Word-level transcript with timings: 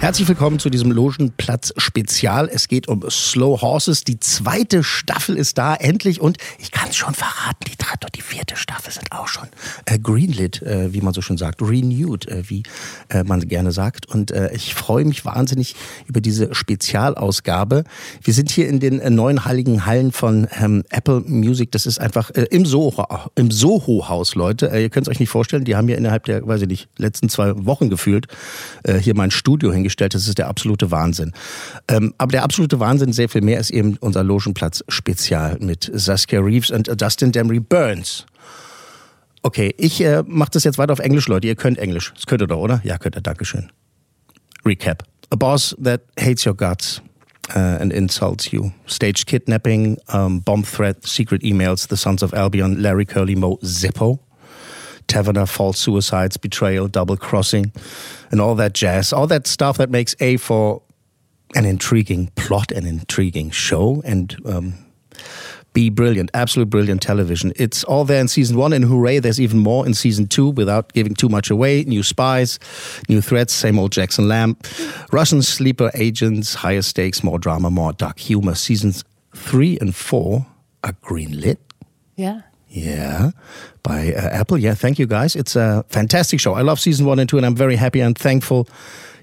Herzlich 0.00 0.26
willkommen 0.28 0.58
zu 0.58 0.70
diesem 0.70 0.92
Logenplatz-Spezial. 0.92 2.48
Es 2.50 2.68
geht 2.68 2.88
um 2.88 3.04
Slow 3.10 3.60
Horses. 3.60 4.02
Die 4.02 4.18
zweite 4.18 4.82
Staffel 4.82 5.36
ist 5.36 5.58
da, 5.58 5.74
endlich. 5.74 6.22
Und 6.22 6.38
ich 6.58 6.70
kann 6.70 6.88
es 6.88 6.96
schon 6.96 7.12
verraten, 7.12 7.66
die 7.66 7.76
dritte 7.76 8.06
und 8.06 8.16
die 8.16 8.22
vierte 8.22 8.56
Staffel 8.56 8.94
sind 8.94 9.12
auch 9.12 9.28
schon 9.28 9.46
äh, 9.84 9.98
greenlit, 9.98 10.62
äh, 10.62 10.94
wie 10.94 11.02
man 11.02 11.12
so 11.12 11.20
schön 11.20 11.36
sagt. 11.36 11.60
Renewed, 11.60 12.26
äh, 12.28 12.48
wie 12.48 12.62
äh, 13.10 13.24
man 13.24 13.46
gerne 13.46 13.72
sagt. 13.72 14.06
Und 14.06 14.30
äh, 14.30 14.50
ich 14.54 14.74
freue 14.74 15.04
mich 15.04 15.26
wahnsinnig 15.26 15.76
über 16.06 16.22
diese 16.22 16.54
Spezialausgabe. 16.54 17.84
Wir 18.22 18.32
sind 18.32 18.50
hier 18.50 18.68
in 18.68 18.80
den 18.80 19.00
äh, 19.00 19.10
neuen 19.10 19.44
heiligen 19.44 19.84
Hallen 19.84 20.12
von 20.12 20.48
ähm, 20.58 20.82
Apple 20.88 21.20
Music. 21.26 21.72
Das 21.72 21.84
ist 21.84 22.00
einfach 22.00 22.30
im 22.30 22.64
Soho, 22.64 23.06
im 23.34 23.50
Soho-Haus, 23.50 24.34
Leute. 24.34 24.68
Ihr 24.68 24.88
könnt 24.88 25.08
es 25.08 25.10
euch 25.10 25.20
nicht 25.20 25.28
vorstellen. 25.28 25.66
Die 25.66 25.76
haben 25.76 25.90
ja 25.90 25.98
innerhalb 25.98 26.24
der, 26.24 26.46
weiß 26.46 26.62
ich 26.62 26.68
nicht, 26.68 26.88
letzten 26.96 27.28
zwei 27.28 27.52
Wochen 27.66 27.90
gefühlt 27.90 28.28
hier 29.02 29.14
mein 29.14 29.30
Studio 29.30 29.70
hingestellt. 29.70 29.89
Das 29.96 30.26
ist 30.26 30.38
der 30.38 30.48
absolute 30.48 30.90
Wahnsinn. 30.90 31.32
Ähm, 31.88 32.14
aber 32.18 32.32
der 32.32 32.42
absolute 32.42 32.80
Wahnsinn, 32.80 33.12
sehr 33.12 33.28
viel 33.28 33.42
mehr, 33.42 33.60
ist 33.60 33.70
eben 33.70 33.96
unser 34.00 34.24
Logenplatz-Spezial 34.24 35.58
mit 35.60 35.90
Saskia 35.92 36.40
Reeves 36.40 36.70
und 36.70 36.88
Dustin 37.00 37.32
Demery 37.32 37.60
Burns. 37.60 38.26
Okay, 39.42 39.74
ich 39.78 40.00
äh, 40.02 40.22
mache 40.26 40.50
das 40.52 40.64
jetzt 40.64 40.78
weiter 40.78 40.92
auf 40.92 40.98
Englisch, 40.98 41.26
Leute. 41.28 41.46
Ihr 41.46 41.56
könnt 41.56 41.78
Englisch. 41.78 42.12
Das 42.14 42.26
könnt 42.26 42.42
ihr 42.42 42.46
doch, 42.46 42.58
oder? 42.58 42.80
Ja, 42.84 42.98
könnt 42.98 43.16
ihr. 43.16 43.22
Dankeschön. 43.22 43.70
Recap. 44.66 45.04
A 45.30 45.36
boss 45.36 45.74
that 45.82 46.02
hates 46.18 46.44
your 46.44 46.54
guts 46.54 47.00
uh, 47.54 47.78
and 47.80 47.92
insults 47.92 48.52
you. 48.52 48.72
Staged 48.86 49.26
kidnapping, 49.26 49.96
um, 50.12 50.42
bomb 50.42 50.64
threat, 50.64 51.06
secret 51.06 51.42
emails, 51.42 51.88
the 51.88 51.96
Sons 51.96 52.22
of 52.22 52.34
Albion, 52.34 52.82
Larry 52.82 53.06
Curly 53.06 53.36
Moe, 53.36 53.58
Zippo. 53.62 54.18
Taverner, 55.10 55.44
false 55.44 55.80
suicides, 55.80 56.36
betrayal, 56.36 56.86
double 56.86 57.16
crossing, 57.16 57.72
and 58.30 58.40
all 58.40 58.54
that 58.54 58.74
jazz. 58.74 59.12
All 59.12 59.26
that 59.26 59.48
stuff 59.48 59.76
that 59.78 59.90
makes 59.90 60.14
A 60.20 60.36
for 60.36 60.82
an 61.56 61.64
intriguing 61.64 62.28
plot, 62.36 62.70
an 62.70 62.86
intriguing 62.86 63.50
show, 63.50 64.02
and 64.04 64.36
um, 64.46 64.74
B 65.72 65.90
brilliant, 65.90 66.30
absolute 66.32 66.70
brilliant 66.70 67.02
television. 67.02 67.52
It's 67.56 67.82
all 67.82 68.04
there 68.04 68.20
in 68.20 68.28
season 68.28 68.56
one, 68.56 68.72
and 68.72 68.84
hooray, 68.84 69.18
there's 69.18 69.40
even 69.40 69.58
more 69.58 69.84
in 69.84 69.94
season 69.94 70.28
two 70.28 70.50
without 70.50 70.92
giving 70.92 71.14
too 71.14 71.28
much 71.28 71.50
away. 71.50 71.82
New 71.82 72.04
spies, 72.04 72.60
new 73.08 73.20
threats, 73.20 73.52
same 73.52 73.80
old 73.80 73.90
Jackson 73.90 74.28
Lamb, 74.28 74.56
Russian 75.10 75.42
sleeper 75.42 75.90
agents, 75.94 76.54
higher 76.54 76.82
stakes, 76.82 77.24
more 77.24 77.40
drama, 77.40 77.68
more 77.68 77.92
dark 77.92 78.20
humor. 78.20 78.54
Seasons 78.54 79.02
three 79.34 79.76
and 79.80 79.92
four 79.92 80.46
are 80.84 80.92
greenlit. 80.92 81.58
Yeah. 82.14 82.42
Yeah, 82.72 83.32
by 83.82 84.12
uh, 84.14 84.28
Apple. 84.40 84.56
Yeah, 84.58 84.74
thank 84.74 84.98
you 84.98 85.06
guys. 85.06 85.34
It's 85.34 85.56
a 85.56 85.84
fantastic 85.88 86.38
show. 86.40 86.54
I 86.54 86.62
love 86.62 86.78
season 86.78 87.04
one 87.06 87.18
and 87.18 87.28
two, 87.28 87.36
and 87.36 87.44
I'm 87.44 87.56
very 87.56 87.76
happy 87.76 88.00
and 88.00 88.16
thankful 88.16 88.68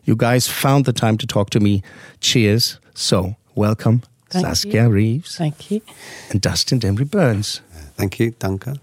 you 0.04 0.16
guys 0.16 0.48
found 0.48 0.86
the 0.86 0.94
time 0.94 1.18
to 1.18 1.26
talk 1.28 1.50
to 1.52 1.60
me. 1.60 1.82
Cheers. 2.20 2.80
So, 2.94 3.36
welcome, 3.56 4.02
Thank 4.30 4.46
Saskia 4.46 4.84
you. 4.84 4.90
Reeves 4.90 5.38
Thank 5.38 5.72
you. 5.72 5.82
and 6.30 6.42
Dustin 6.42 6.80
Demri 6.80 7.06
Burns. 7.10 7.62
Thank 7.96 8.20
you, 8.20 8.32
danke. 8.40 8.78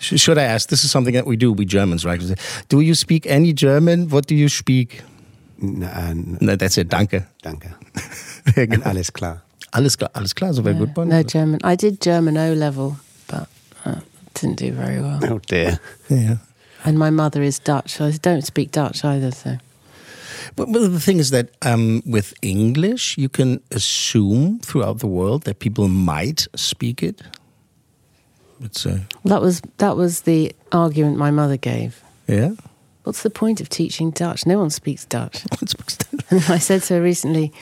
Should 0.00 0.38
I 0.38 0.42
ask? 0.44 0.68
This 0.68 0.82
is 0.84 0.90
something 0.90 1.14
that 1.14 1.26
we 1.26 1.36
do, 1.36 1.52
we 1.52 1.64
Germans, 1.64 2.04
right? 2.04 2.20
Do 2.68 2.80
you 2.80 2.94
speak 2.94 3.26
any 3.26 3.52
German? 3.52 4.08
What 4.08 4.26
do 4.26 4.34
you 4.34 4.48
speak? 4.48 5.02
N 5.62 5.82
n 5.82 6.38
No, 6.40 6.56
that's 6.56 6.76
it. 6.78 6.88
Danke. 6.88 7.26
danke. 7.42 7.68
Sehr 8.54 8.64
Und 8.66 8.82
gut. 8.82 8.86
alles 8.86 9.12
klar. 9.12 9.42
Alles 9.76 9.96
klar, 9.96 10.10
alles 10.14 10.32
klar. 10.34 10.54
So 10.54 10.62
very 10.62 10.74
good 10.78 10.96
one. 10.96 11.08
No 11.08 11.22
German. 11.22 11.58
I 11.64 11.76
did 11.76 12.00
German 12.00 12.36
O 12.36 12.54
level, 12.54 12.96
but 13.28 13.46
uh, 13.84 14.00
didn't 14.34 14.58
do 14.58 14.72
very 14.72 15.00
well. 15.00 15.20
Oh 15.22 15.38
dear. 15.38 15.78
Yeah. 16.08 16.36
And 16.84 16.98
my 16.98 17.10
mother 17.10 17.42
is 17.42 17.58
Dutch. 17.60 17.90
So 17.96 18.06
I 18.06 18.12
don't 18.22 18.42
speak 18.44 18.70
Dutch 18.70 19.04
either, 19.04 19.32
so. 19.32 19.56
But, 20.54 20.68
well, 20.68 20.88
the 20.88 21.00
thing 21.00 21.18
is 21.18 21.30
that 21.30 21.48
um, 21.62 22.02
with 22.06 22.32
English, 22.40 23.18
you 23.18 23.28
can 23.28 23.60
assume 23.70 24.60
throughout 24.60 24.98
the 25.00 25.06
world 25.08 25.42
that 25.42 25.58
people 25.58 25.88
might 25.88 26.46
speak 26.54 27.02
it. 27.02 27.22
It's 28.60 28.86
uh, 28.86 29.00
That 29.24 29.42
was 29.42 29.60
that 29.76 29.96
was 29.96 30.20
the 30.22 30.52
argument 30.70 31.18
my 31.18 31.30
mother 31.30 31.58
gave. 31.58 32.02
yeah. 32.28 32.52
What's 33.04 33.22
the 33.22 33.30
point 33.30 33.60
of 33.60 33.68
teaching 33.68 34.10
Dutch? 34.12 34.46
No 34.46 34.58
one 34.58 34.70
speaks 34.70 35.04
Dutch. 35.06 35.44
And 36.30 36.42
I 36.48 36.58
said 36.58 36.82
so 36.82 36.98
recently, 37.00 37.52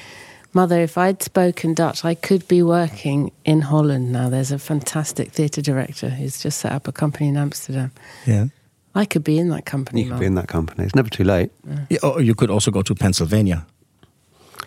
Mother, 0.54 0.80
if 0.80 0.96
I'd 0.96 1.20
spoken 1.22 1.74
Dutch, 1.74 2.04
I 2.04 2.14
could 2.14 2.46
be 2.46 2.62
working 2.62 3.32
in 3.44 3.62
Holland 3.62 4.12
now. 4.12 4.28
There's 4.28 4.52
a 4.52 4.58
fantastic 4.58 5.32
theatre 5.32 5.60
director 5.60 6.08
who's 6.08 6.40
just 6.40 6.60
set 6.60 6.70
up 6.72 6.86
a 6.86 6.92
company 6.92 7.28
in 7.28 7.36
Amsterdam. 7.36 7.90
yeah. 8.26 8.46
I 8.96 9.04
could 9.04 9.24
be 9.24 9.38
in 9.38 9.48
that 9.48 9.64
company. 9.66 10.02
You 10.02 10.06
could 10.06 10.10
Mum. 10.12 10.20
be 10.20 10.26
in 10.26 10.34
that 10.36 10.46
company. 10.46 10.84
It's 10.84 10.94
never 10.94 11.10
too 11.10 11.24
late. 11.24 11.50
yeah. 11.90 11.98
Or 12.04 12.20
you 12.20 12.32
could 12.36 12.48
also 12.48 12.70
go 12.70 12.80
to 12.82 12.94
Pennsylvania. 12.94 13.66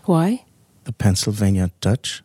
Why? 0.03 0.44
The 0.84 0.92
Pennsylvania 0.92 1.72
Dutch. 1.80 2.22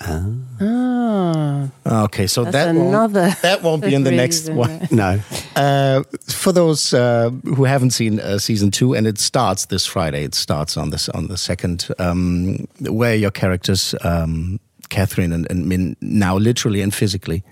Ah, 0.00 1.68
Okay, 2.04 2.26
so 2.26 2.44
That's 2.44 2.54
that 2.54 2.68
another 2.68 3.20
won't, 3.22 3.42
that 3.42 3.62
won't 3.62 3.82
be 3.82 3.94
in 3.94 4.04
the 4.04 4.10
next 4.10 4.48
one. 4.48 4.88
No. 4.90 5.20
Uh, 5.56 6.02
for 6.28 6.52
those 6.52 6.94
uh, 6.94 7.30
who 7.44 7.64
haven't 7.64 7.90
seen 7.90 8.20
uh, 8.20 8.38
season 8.38 8.70
two, 8.70 8.94
and 8.94 9.06
it 9.06 9.18
starts 9.18 9.66
this 9.66 9.86
Friday. 9.86 10.24
It 10.24 10.34
starts 10.34 10.76
on 10.76 10.90
this 10.90 11.08
on 11.08 11.28
the 11.28 11.36
second. 11.36 11.88
Um, 11.98 12.66
where 12.80 13.14
your 13.14 13.30
characters, 13.30 13.94
um, 14.02 14.58
Catherine 14.88 15.32
and, 15.32 15.46
and 15.50 15.66
Min, 15.66 15.96
now 16.00 16.36
literally 16.38 16.80
and 16.82 16.94
physically, 16.94 17.42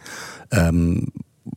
um, 0.53 1.13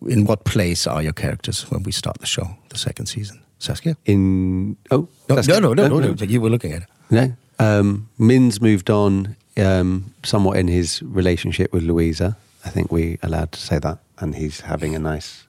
in 0.07 0.25
what 0.25 0.43
place 0.43 0.87
are 0.87 1.01
your 1.01 1.13
characters 1.13 1.69
when 1.71 1.83
we 1.83 1.91
start 1.91 2.17
the 2.19 2.25
show, 2.27 2.47
the 2.69 2.77
second 2.77 3.05
season? 3.07 3.39
Saskia? 3.59 3.95
In 4.05 4.75
oh 4.89 5.07
No, 5.29 5.35
that's 5.35 5.47
no, 5.47 5.53
good. 5.55 5.63
no, 5.63 5.73
no, 5.73 5.99
no, 5.99 6.13
no, 6.13 6.25
You 6.25 6.41
were 6.41 6.49
looking 6.49 6.73
at 6.73 6.81
it. 6.83 6.87
No. 7.09 7.33
Um, 7.59 8.09
Min's 8.17 8.59
moved 8.59 8.89
on 8.89 9.35
um, 9.61 10.13
somewhat 10.23 10.57
in 10.57 10.67
his 10.67 11.01
relationship 11.03 11.73
with 11.73 11.83
Louisa. 11.83 12.37
I 12.65 12.69
think 12.69 12.91
we 12.91 13.17
allowed 13.23 13.51
to 13.53 13.59
say 13.59 13.79
that, 13.79 13.99
and 14.19 14.35
he's 14.35 14.61
having 14.61 14.95
a 14.95 14.99
nice 14.99 15.47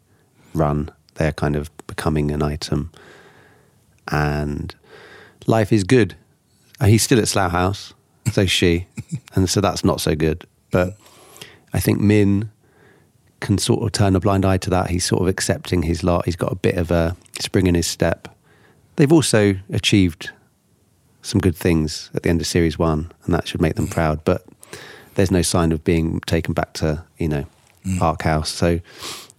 run. 0.54 0.90
They're 1.14 1.32
kind 1.32 1.56
of 1.56 1.70
becoming 1.86 2.30
an 2.30 2.42
item, 2.42 2.90
and 4.08 4.74
life 5.46 5.72
is 5.72 5.84
good. 5.84 6.16
Uh, 6.80 6.86
He's 6.86 7.02
still 7.02 7.18
at 7.18 7.28
Slough 7.28 7.52
House, 7.52 7.92
so 8.32 8.46
she, 8.46 8.86
and 9.34 9.48
so 9.48 9.60
that's 9.60 9.84
not 9.84 10.00
so 10.00 10.14
good. 10.14 10.46
But 10.70 10.96
I 11.72 11.80
think 11.80 12.00
Min 12.00 12.50
can 13.40 13.58
sort 13.58 13.82
of 13.82 13.92
turn 13.92 14.16
a 14.16 14.20
blind 14.20 14.44
eye 14.44 14.56
to 14.58 14.70
that. 14.70 14.90
He's 14.90 15.04
sort 15.04 15.20
of 15.20 15.28
accepting 15.28 15.82
his 15.82 16.02
lot. 16.02 16.24
He's 16.24 16.36
got 16.36 16.52
a 16.52 16.56
bit 16.56 16.76
of 16.76 16.90
a 16.90 17.16
spring 17.40 17.66
in 17.66 17.74
his 17.74 17.86
step. 17.86 18.28
They've 18.96 19.12
also 19.12 19.56
achieved 19.70 20.30
some 21.22 21.40
good 21.40 21.56
things 21.56 22.10
at 22.14 22.24
the 22.24 22.28
end 22.28 22.40
of 22.40 22.46
series 22.46 22.78
one, 22.78 23.10
and 23.24 23.34
that 23.34 23.48
should 23.48 23.60
make 23.60 23.76
them 23.76 23.86
mm. 23.86 23.92
proud. 23.92 24.24
But 24.24 24.44
there's 25.14 25.30
no 25.30 25.42
sign 25.42 25.72
of 25.72 25.84
being 25.84 26.20
taken 26.20 26.52
back 26.52 26.72
to 26.74 27.04
you 27.18 27.28
know 27.28 27.46
mm. 27.86 27.98
Park 27.98 28.22
House. 28.22 28.50
So 28.50 28.80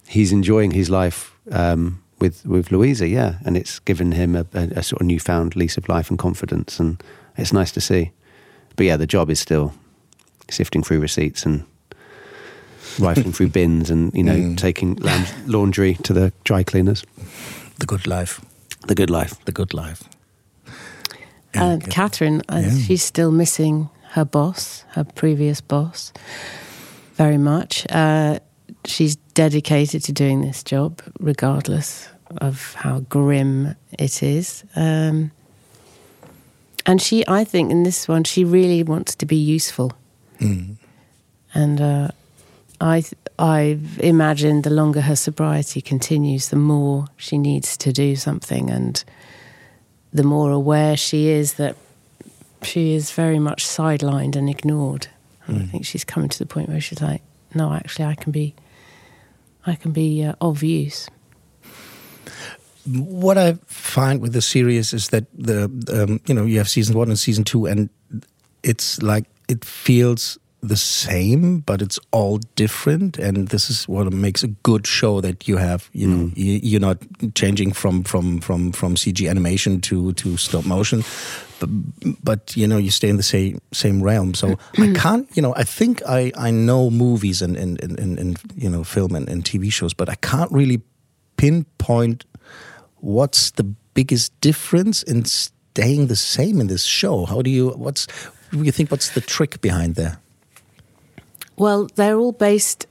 he's 0.08 0.32
enjoying 0.32 0.72
his 0.72 0.90
life 0.90 1.34
um, 1.52 2.02
with 2.18 2.44
with 2.46 2.72
Louisa, 2.72 3.06
yeah, 3.06 3.36
and 3.44 3.56
it's 3.56 3.78
given 3.78 4.12
him 4.12 4.34
a, 4.34 4.46
a, 4.54 4.62
a 4.76 4.82
sort 4.82 5.02
of 5.02 5.06
newfound 5.06 5.56
lease 5.56 5.76
of 5.76 5.88
life 5.88 6.10
and 6.10 6.18
confidence, 6.18 6.80
and 6.80 7.02
it's 7.36 7.52
nice 7.52 7.72
to 7.72 7.80
see. 7.80 8.10
But 8.76 8.86
yeah, 8.86 8.96
the 8.96 9.06
job 9.06 9.30
is 9.30 9.38
still 9.38 9.74
sifting 10.50 10.82
through 10.82 11.00
receipts 11.00 11.46
and 11.46 11.64
rifling 12.98 13.32
through 13.32 13.48
bins, 13.58 13.90
and 13.90 14.12
you 14.14 14.24
know 14.24 14.36
mm. 14.36 14.56
taking 14.56 14.98
laundry 15.46 15.94
to 16.02 16.12
the 16.12 16.32
dry 16.44 16.62
cleaners. 16.62 17.04
The 17.78 17.86
good 17.86 18.06
life. 18.06 18.40
The 18.86 18.94
good 18.94 19.10
life. 19.10 19.42
The 19.44 19.52
good 19.52 19.74
life. 19.74 20.04
And 21.54 21.88
Catherine, 21.90 22.42
uh, 22.48 22.62
Yeah. 22.64 22.78
she's 22.78 23.02
still 23.02 23.30
missing 23.30 23.88
her 24.12 24.24
boss, 24.24 24.84
her 24.90 25.04
previous 25.04 25.60
boss, 25.60 26.12
very 27.16 27.38
much. 27.38 27.86
Uh, 27.90 28.38
she's 28.84 29.16
dedicated 29.34 30.02
to 30.04 30.12
doing 30.12 30.42
this 30.42 30.62
job, 30.62 31.00
regardless 31.20 32.08
of 32.40 32.74
how 32.74 33.00
grim 33.08 33.74
it 33.98 34.22
is. 34.22 34.64
Um, 34.76 35.30
and 36.86 37.00
she, 37.00 37.24
I 37.26 37.44
think, 37.44 37.70
in 37.70 37.82
this 37.82 38.06
one, 38.08 38.24
she 38.24 38.44
really 38.44 38.82
wants 38.82 39.14
to 39.16 39.26
be 39.26 39.36
useful, 39.36 39.92
and 41.54 41.80
uh, 41.80 42.08
I, 42.80 43.04
I 43.38 43.78
imagine 44.00 44.62
the 44.62 44.70
longer 44.70 45.00
her 45.00 45.16
sobriety 45.16 45.80
continues, 45.80 46.48
the 46.48 46.56
more 46.56 47.06
she 47.16 47.38
needs 47.38 47.76
to 47.78 47.92
do 47.92 48.16
something, 48.16 48.70
and 48.70 49.02
the 50.14 50.22
more 50.22 50.52
aware 50.52 50.96
she 50.96 51.28
is 51.28 51.54
that 51.54 51.76
she 52.62 52.94
is 52.94 53.10
very 53.10 53.38
much 53.38 53.66
sidelined 53.66 54.36
and 54.36 54.48
ignored. 54.48 55.08
And 55.46 55.62
I 55.62 55.66
think 55.66 55.84
she's 55.84 56.04
coming 56.04 56.30
to 56.30 56.38
the 56.38 56.46
point 56.46 56.70
where 56.70 56.80
she's 56.80 57.02
like, 57.02 57.20
no, 57.52 57.74
actually, 57.74 58.06
I 58.06 58.14
can 58.14 58.32
be, 58.32 58.54
I 59.66 59.74
can 59.74 59.92
be 59.92 60.24
uh, 60.24 60.34
of 60.40 60.62
use. 60.62 61.08
what 62.86 63.36
I 63.36 63.54
find 63.66 64.20
with 64.20 64.32
the 64.32 64.42
series 64.42 64.92
is 64.92 65.08
that 65.08 65.24
the 65.36 65.64
um, 65.92 66.20
you 66.26 66.34
know 66.34 66.44
you 66.44 66.58
have 66.58 66.68
season 66.68 66.96
one 66.96 67.08
and 67.08 67.18
season 67.18 67.44
two, 67.44 67.66
and 67.66 67.90
it's 68.62 69.02
like 69.02 69.24
it 69.48 69.64
feels 69.64 70.38
the 70.68 70.76
same, 70.76 71.60
but 71.60 71.82
it's 71.82 71.98
all 72.10 72.38
different, 72.56 73.18
and 73.18 73.48
this 73.48 73.70
is 73.70 73.86
what 73.88 74.12
makes 74.12 74.42
a 74.42 74.48
good 74.48 74.86
show 74.86 75.20
that 75.20 75.46
you 75.46 75.56
have. 75.56 75.88
You 75.92 76.08
know, 76.08 76.24
mm. 76.26 76.36
you, 76.36 76.60
you're 76.62 76.80
not 76.80 76.98
changing 77.34 77.72
from 77.72 78.02
from 78.04 78.40
from 78.40 78.72
from 78.72 78.96
CG 78.96 79.28
animation 79.28 79.80
to 79.82 80.12
to 80.14 80.36
stop 80.36 80.64
motion, 80.64 81.04
but, 81.60 81.68
but 82.22 82.56
you 82.56 82.66
know 82.66 82.78
you 82.78 82.90
stay 82.90 83.08
in 83.08 83.16
the 83.16 83.22
same 83.22 83.60
same 83.72 84.02
realm. 84.02 84.34
So 84.34 84.58
I 84.78 84.92
can't, 84.94 85.28
you 85.36 85.42
know, 85.42 85.54
I 85.56 85.64
think 85.64 86.02
I 86.06 86.32
I 86.36 86.50
know 86.50 86.90
movies 86.90 87.42
and 87.42 87.56
and 87.56 87.82
and, 87.82 87.98
and, 87.98 88.18
and 88.18 88.38
you 88.56 88.70
know 88.70 88.84
film 88.84 89.14
and, 89.14 89.28
and 89.28 89.44
TV 89.44 89.72
shows, 89.72 89.94
but 89.94 90.08
I 90.08 90.16
can't 90.16 90.50
really 90.50 90.82
pinpoint 91.36 92.24
what's 93.00 93.50
the 93.52 93.64
biggest 93.92 94.32
difference 94.40 95.02
in 95.02 95.24
staying 95.26 96.06
the 96.06 96.16
same 96.16 96.60
in 96.60 96.68
this 96.68 96.84
show? 96.84 97.26
How 97.26 97.42
do 97.42 97.50
you 97.50 97.70
what's 97.70 98.06
you 98.52 98.72
think 98.72 98.90
what's 98.90 99.10
the 99.10 99.20
trick 99.20 99.60
behind 99.60 99.94
there? 99.96 100.18
Well, 101.56 101.88
they're 101.94 102.16
all 102.16 102.32
based, 102.32 102.86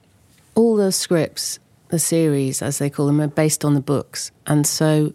all 0.56 0.76
the 0.76 0.92
scripts, 0.92 1.60
the 1.90 2.00
series, 2.00 2.62
as 2.62 2.78
they 2.78 2.90
call 2.90 3.08
them, 3.08 3.22
are 3.22 3.28
based 3.28 3.66
on 3.66 3.74
the 3.74 3.82
books. 3.82 4.32
And 4.48 4.66
so 4.66 5.14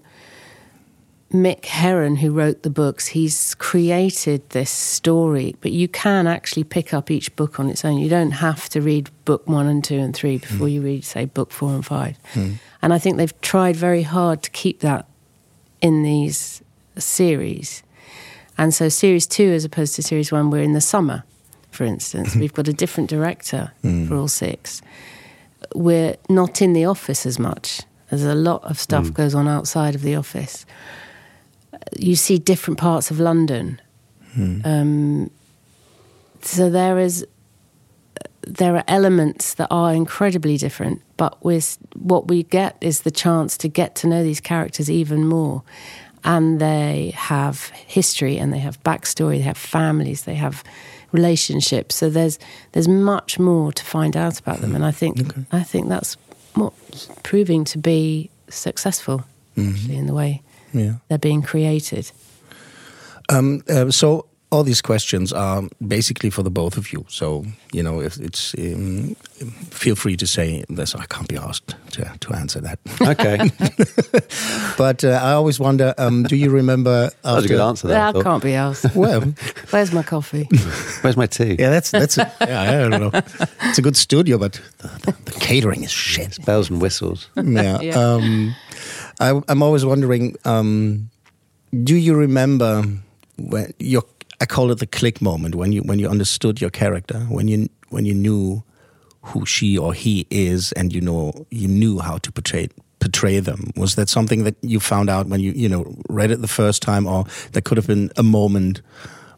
Mick 1.33 1.67
Herron, 1.67 2.17
who 2.17 2.33
wrote 2.33 2.63
the 2.63 2.71
books, 2.71 3.09
he's 3.09 3.55
created 3.57 4.49
this 4.51 4.71
story, 4.71 5.57
but 5.61 5.73
you 5.73 5.87
can 5.87 6.27
actually 6.27 6.65
pick 6.65 6.95
up 6.95 7.11
each 7.11 7.35
book 7.37 7.61
on 7.61 7.69
its 7.69 7.85
own. 7.85 7.99
You 7.99 8.09
don't 8.09 8.31
have 8.31 8.69
to 8.71 8.81
read 8.81 9.11
book 9.27 9.47
one 9.47 9.67
and 9.67 9.85
two 9.85 9.99
and 9.99 10.15
three 10.15 10.39
before 10.39 10.69
hmm. 10.69 10.75
you 10.75 10.81
read, 10.81 11.05
say, 11.05 11.27
book 11.27 11.51
four 11.51 11.75
and 11.75 11.85
five. 11.85 12.17
Hmm. 12.33 12.53
And 12.81 12.95
I 12.95 12.99
think 12.99 13.19
they've 13.19 13.41
tried 13.43 13.77
very 13.77 14.03
hard 14.03 14.43
to 14.45 14.51
keep 14.51 14.81
that 14.81 15.07
in 15.83 16.03
these 16.03 16.63
series. 16.97 17.83
And 18.57 18.73
so, 18.73 18.89
series 18.89 19.27
two, 19.27 19.51
as 19.51 19.65
opposed 19.67 19.97
to 19.97 20.03
series 20.03 20.33
one, 20.33 20.51
we're 20.51 20.63
in 20.63 20.73
the 20.73 20.81
summer, 20.81 21.25
for 21.71 21.85
instance. 21.85 22.31
Mm-hmm. 22.31 22.41
We've 22.41 22.55
got 22.55 22.69
a 22.69 22.73
different 22.73 23.11
director 23.11 23.73
mm. 23.83 24.09
for 24.09 24.17
all 24.17 24.29
six. 24.29 24.83
We're 25.75 26.17
not 26.29 26.63
in 26.63 26.73
the 26.73 26.85
office 26.85 27.27
as 27.27 27.39
much. 27.39 27.83
There's 28.11 28.25
a 28.25 28.35
lot 28.35 28.65
of 28.65 28.79
stuff 28.79 29.07
mm. 29.07 29.15
goes 29.15 29.35
on 29.35 29.49
outside 29.49 29.95
of 29.95 30.03
the 30.03 30.17
office. 30.17 30.65
You 31.99 32.17
see 32.17 32.39
different 32.39 32.79
parts 32.79 33.11
of 33.11 33.21
London. 33.21 33.81
Mm. 34.37 34.67
Um, 34.67 35.31
so 36.43 36.71
there 36.71 36.99
is 36.99 37.27
there 38.43 38.77
are 38.77 38.85
elements 38.89 39.55
that 39.55 39.69
are 39.71 39.93
incredibly 39.93 40.57
different, 40.57 41.03
but 41.17 41.45
with 41.45 41.77
what 41.95 42.29
we 42.29 42.45
get 42.45 42.77
is 42.81 43.01
the 43.01 43.11
chance 43.11 43.59
to 43.59 43.69
get 43.69 43.95
to 43.97 44.07
know 44.07 44.23
these 44.23 44.41
characters 44.41 44.91
even 44.91 45.27
more. 45.27 45.63
And 46.25 46.59
they 46.61 47.13
have 47.15 47.69
history 47.87 48.39
and 48.39 48.53
they 48.53 48.59
have 48.59 48.83
backstory, 48.83 49.39
they 49.39 49.43
have 49.43 49.59
families, 49.59 50.23
they 50.23 50.35
have 50.35 50.65
relationships. 51.13 51.95
So 51.97 52.11
there's 52.11 52.39
there's 52.73 52.89
much 52.89 53.39
more 53.39 53.73
to 53.73 53.85
find 53.85 54.17
out 54.17 54.39
about 54.41 54.61
them. 54.61 54.75
And 54.75 54.85
I 54.85 54.91
think 54.93 55.19
I 55.53 55.63
think 55.63 55.89
that's 55.89 56.17
what's 56.55 57.09
proving 57.23 57.65
to 57.65 57.79
be 57.79 58.31
successful 58.49 59.25
actually, 59.57 59.97
in 59.97 60.07
the 60.07 60.15
way 60.15 60.43
Yeah. 60.73 60.95
they're 61.09 61.19
being 61.19 61.43
created. 61.43 62.11
Um, 63.29 63.63
uh, 63.69 63.91
so 63.91 64.27
all 64.51 64.63
these 64.65 64.81
questions 64.81 65.33
are 65.33 65.63
basically 65.87 66.31
for 66.31 66.43
the 66.43 66.51
both 66.51 66.77
of 66.79 66.93
you. 66.93 67.05
So 67.09 67.45
you 67.73 67.83
know, 67.83 68.01
if 68.01 68.17
it's 68.19 68.55
um, 68.59 69.15
feel 69.71 69.95
free 69.95 70.17
to 70.17 70.27
say 70.27 70.65
this. 70.71 70.95
I 70.95 71.05
can't 71.07 71.29
be 71.29 71.37
asked 71.37 71.75
to, 71.93 72.11
to 72.21 72.33
answer 72.35 72.61
that. 72.63 72.79
Okay, 73.01 73.39
but 74.79 75.05
uh, 75.05 75.21
I 75.23 75.33
always 75.33 75.61
wonder: 75.61 75.95
um, 75.99 76.23
Do 76.25 76.37
you 76.37 76.51
remember? 76.51 77.11
that 77.23 77.35
was 77.35 77.45
a 77.45 77.49
good 77.49 77.61
answer. 77.61 77.89
There, 77.89 78.01
I 78.01 78.07
That 78.07 78.15
thought. 78.15 78.25
can't 78.25 78.43
be 78.43 78.55
asked. 78.55 78.87
Well, 78.95 79.21
Where's 79.71 79.93
my 79.93 80.03
coffee? 80.03 80.49
Where's 81.03 81.17
my 81.17 81.27
tea? 81.27 81.57
yeah, 81.59 81.71
that's 81.71 81.91
that's 81.91 82.19
a, 82.19 82.33
yeah. 82.41 82.63
I 82.63 82.89
don't 82.89 83.01
know. 83.01 83.11
It's 83.69 83.79
a 83.79 83.83
good 83.83 83.97
studio, 83.97 84.39
but 84.39 84.61
the, 84.79 84.89
the, 85.05 85.13
the 85.25 85.41
catering 85.41 85.85
is 85.85 85.91
shit. 85.93 86.39
Bells 86.45 86.71
and 86.71 86.81
whistles. 86.81 87.29
Yeah. 87.37 87.81
Yeah. 87.81 87.99
Um, 87.99 88.55
I, 89.21 89.41
I'm 89.49 89.63
always 89.63 89.85
wondering. 89.85 90.37
Um, 90.45 91.11
do 91.85 91.95
you 91.97 92.15
remember 92.17 92.83
when 93.37 93.73
your? 93.79 94.03
I 94.41 94.47
call 94.47 94.71
it 94.71 94.79
the 94.79 94.87
click 94.87 95.21
moment 95.21 95.55
when 95.55 95.73
you 95.73 95.83
when 95.83 95.99
you 95.99 96.09
understood 96.09 96.61
your 96.61 96.71
character 96.71 97.19
when 97.29 97.49
you 97.49 97.69
when 97.91 98.05
you 98.07 98.15
knew 98.15 98.63
who 99.23 99.45
she 99.47 99.77
or 99.77 99.93
he 99.95 100.27
is 100.31 100.73
and 100.73 100.93
you 100.93 101.01
know 101.01 101.33
you 101.51 101.69
knew 101.69 101.99
how 101.99 102.19
to 102.19 102.31
portray 102.33 102.69
portray 103.01 103.41
them. 103.41 103.71
Was 103.77 103.95
that 103.95 104.09
something 104.09 104.45
that 104.45 104.55
you 104.63 104.81
found 104.81 105.11
out 105.11 105.27
when 105.29 105.41
you 105.41 105.53
you 105.53 105.69
know 105.69 105.85
read 106.09 106.31
it 106.31 106.41
the 106.41 106.49
first 106.49 106.83
time, 106.83 107.07
or 107.07 107.25
there 107.53 107.63
could 107.63 107.77
have 107.79 107.87
been 107.87 108.11
a 108.17 108.23
moment 108.23 108.81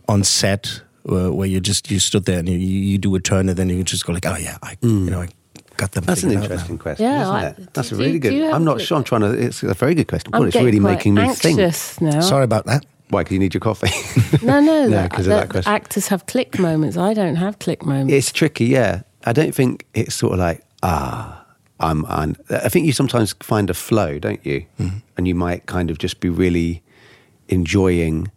on 0.09 0.23
set 0.25 0.83
uh, 1.09 1.31
where 1.33 1.49
you 1.49 1.61
just 1.61 1.91
you 1.91 1.99
stood 1.99 2.25
there 2.27 2.39
and 2.39 2.49
you, 2.49 2.59
you 2.59 2.99
do 2.99 3.15
a 3.15 3.21
turn 3.21 3.49
and 3.49 3.57
then 3.57 3.69
you 3.71 3.83
just 3.85 4.05
go 4.07 4.13
like, 4.13 4.27
oh 4.27 4.37
yeah, 4.37 4.59
I 4.63 4.77
you 4.83 5.11
know 5.11 5.23
I 5.23 5.29
got 5.77 5.93
them. 5.93 6.05
That's 6.05 6.23
an 6.23 6.29
figured 6.31 6.41
now." 6.41 6.45
interesting 6.55 6.79
question, 6.79 7.07
Yeah, 7.07 7.23
isn't 7.23 7.35
I- 7.35 7.47
it? 7.49 7.75
That's 7.75 7.89
do 7.89 7.95
a 7.95 7.99
really 7.99 8.13
do 8.19 8.29
good. 8.29 8.35
you 8.35 8.51
I'm 8.53 8.65
not 8.65 8.81
sure. 8.83 8.99
I'm 8.99 9.05
trying 9.05 9.23
to. 9.23 9.31
It's 9.33 9.63
a 9.63 9.73
very 9.75 9.95
good 9.95 10.09
question. 10.09 10.31
God, 10.31 10.43
I'm 10.43 10.49
it's 10.49 10.57
really 10.57 10.79
quite 10.81 10.93
making 10.97 11.15
me 11.15 11.33
think. 11.35 11.59
now. 12.01 12.21
Sorry 12.21 12.45
about 12.45 12.67
that. 12.67 12.85
Why? 13.11 13.21
Because 13.23 13.33
you 13.35 13.39
need 13.41 13.55
your 13.55 13.61
coffee. 13.61 13.91
No, 14.43 14.61
no, 14.61 14.85
No, 14.89 14.91
that- 14.91 15.11
'cause 15.11 15.27
of 15.27 15.31
that 15.31 15.41
that 15.41 15.49
question. 15.51 15.73
actors 15.73 16.09
have 16.09 16.27
click 16.27 16.59
moments. 16.59 16.97
I 16.97 17.13
don't 17.15 17.37
have 17.37 17.59
click 17.59 17.85
moments. 17.85 18.13
it's 18.15 18.33
tricky. 18.33 18.67
Yeah, 18.67 19.03
I 19.25 19.33
don't 19.33 19.55
think 19.55 19.87
it's 19.95 20.15
sort 20.15 20.33
of 20.35 20.39
like 20.39 20.63
ah. 20.83 21.37
I'm, 21.83 22.05
I'm. 22.07 22.37
I 22.51 22.69
think 22.69 22.85
you 22.85 22.93
sometimes 22.93 23.35
find 23.41 23.71
a 23.71 23.75
flow, 23.75 24.19
don't 24.19 24.45
you? 24.45 24.67
And 25.17 25.27
you 25.27 25.35
might 25.35 25.65
kind 25.65 25.91
of 25.91 25.97
just 25.97 26.21
be 26.21 26.29
really 26.29 26.83
enjoying 27.49 28.31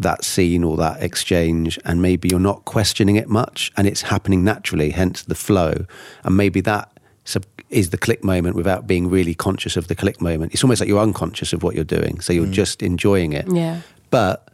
that 0.00 0.24
scene 0.24 0.64
or 0.64 0.76
that 0.76 1.00
exchange, 1.02 1.78
and 1.84 2.02
maybe 2.02 2.28
you're 2.28 2.40
not 2.40 2.64
questioning 2.64 3.16
it 3.16 3.28
much, 3.28 3.70
and 3.76 3.86
it's 3.86 4.02
happening 4.02 4.44
naturally. 4.44 4.90
Hence 4.90 5.22
the 5.22 5.34
flow, 5.34 5.86
and 6.24 6.36
maybe 6.36 6.60
that 6.62 6.90
sub- 7.24 7.44
is 7.70 7.90
the 7.90 7.98
click 7.98 8.24
moment 8.24 8.56
without 8.56 8.86
being 8.86 9.08
really 9.08 9.34
conscious 9.34 9.76
of 9.76 9.86
the 9.88 9.94
click 9.94 10.20
moment. 10.20 10.52
It's 10.52 10.64
almost 10.64 10.80
like 10.80 10.88
you're 10.88 10.98
unconscious 11.02 11.52
of 11.52 11.62
what 11.62 11.74
you're 11.74 11.84
doing, 11.84 12.20
so 12.20 12.32
you're 12.32 12.46
just 12.46 12.82
enjoying 12.82 13.32
it. 13.32 13.46
Yeah. 13.52 13.80
But 14.10 14.48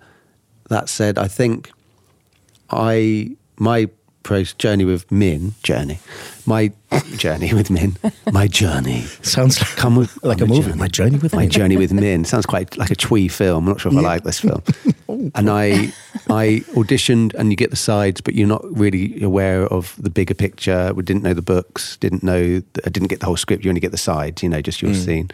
that 0.69 0.89
said, 0.89 1.19
I 1.19 1.29
think 1.29 1.71
I 2.71 3.37
my 3.59 3.89
journey 4.57 4.85
with 4.85 5.11
Min 5.13 5.55
journey, 5.63 5.99
my 6.47 6.73
journey 7.17 7.53
with 7.53 7.71
Min, 7.71 7.97
my 8.33 8.47
journey. 8.47 9.03
Sounds 9.23 9.61
like, 9.61 9.77
Come 9.77 9.97
with 9.97 10.23
like 10.25 10.41
a 10.41 10.47
movie. 10.47 10.63
journey. 10.63 10.79
My 10.79 10.89
journey 10.89 11.19
with 11.19 11.35
My 11.35 11.43
Min. 11.43 11.51
journey 11.51 11.77
with 11.77 11.93
Min 11.93 12.25
sounds 12.25 12.47
quite 12.47 12.77
like 12.79 12.91
a 12.91 12.95
twee 12.95 13.29
film. 13.29 13.65
I'm 13.65 13.73
not 13.73 13.81
sure 13.81 13.93
if 13.93 13.99
I 13.99 14.01
like 14.01 14.25
this 14.25 14.41
film. 14.41 14.63
Oh. 15.07 15.31
and 15.35 15.51
I 15.51 15.93
I 16.31 16.65
auditioned, 16.73 17.35
and 17.35 17.51
you 17.51 17.57
get 17.57 17.69
the 17.69 17.77
sides, 17.77 18.23
but 18.23 18.35
you're 18.35 18.49
not 18.49 18.65
really 18.65 19.23
aware 19.23 19.67
of 19.67 19.95
the 19.99 20.09
bigger 20.09 20.33
picture. 20.33 20.95
We 20.95 21.03
didn't 21.03 21.23
know 21.23 21.35
the 21.35 21.43
books, 21.43 21.99
didn't 21.99 22.23
know, 22.23 22.63
I 22.87 22.89
didn't 22.89 23.09
get 23.09 23.21
the 23.21 23.27
whole 23.27 23.37
script. 23.37 23.65
You 23.65 23.71
only 23.71 23.83
get 23.83 23.91
the 23.91 23.99
sides, 23.99 24.43
you 24.43 24.49
know, 24.49 24.63
just 24.63 24.81
your 24.81 24.93
hmm. 24.93 24.97
scene. 24.97 25.31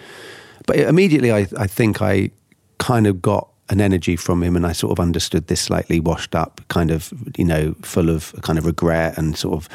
But 0.66 0.76
immediately, 0.80 1.30
I 1.30 1.46
I 1.56 1.68
think 1.68 2.02
I 2.02 2.30
kind 2.78 3.06
of 3.06 3.22
got 3.22 3.49
an 3.70 3.80
energy 3.80 4.16
from 4.16 4.42
him, 4.42 4.56
and 4.56 4.66
I 4.66 4.72
sort 4.72 4.92
of 4.92 5.00
understood 5.00 5.46
this 5.46 5.60
slightly 5.60 6.00
washed 6.00 6.34
up, 6.34 6.60
kind 6.68 6.90
of 6.90 7.12
you 7.38 7.44
know, 7.44 7.74
full 7.82 8.10
of 8.10 8.34
kind 8.42 8.58
of 8.58 8.66
regret 8.66 9.16
and 9.16 9.36
sort 9.36 9.54
of 9.54 9.68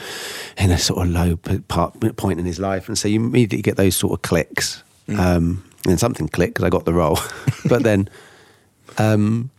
in 0.57 0.69
a 0.69 0.77
sort 0.77 1.07
of 1.07 1.13
low 1.13 1.37
part, 1.67 1.99
point 2.17 2.39
in 2.39 2.45
his 2.45 2.59
life, 2.59 2.87
and 2.87 2.97
so 2.97 3.07
you 3.07 3.19
immediately 3.19 3.61
get 3.61 3.77
those 3.77 3.95
sort 3.95 4.13
of 4.13 4.21
clicks, 4.21 4.83
um, 5.17 5.63
and 5.87 5.99
something 5.99 6.27
clicked 6.27 6.55
because 6.55 6.65
I 6.65 6.69
got 6.69 6.85
the 6.85 6.93
role, 6.93 7.19
but 7.69 7.83
then. 7.83 8.09
Um, 8.97 9.49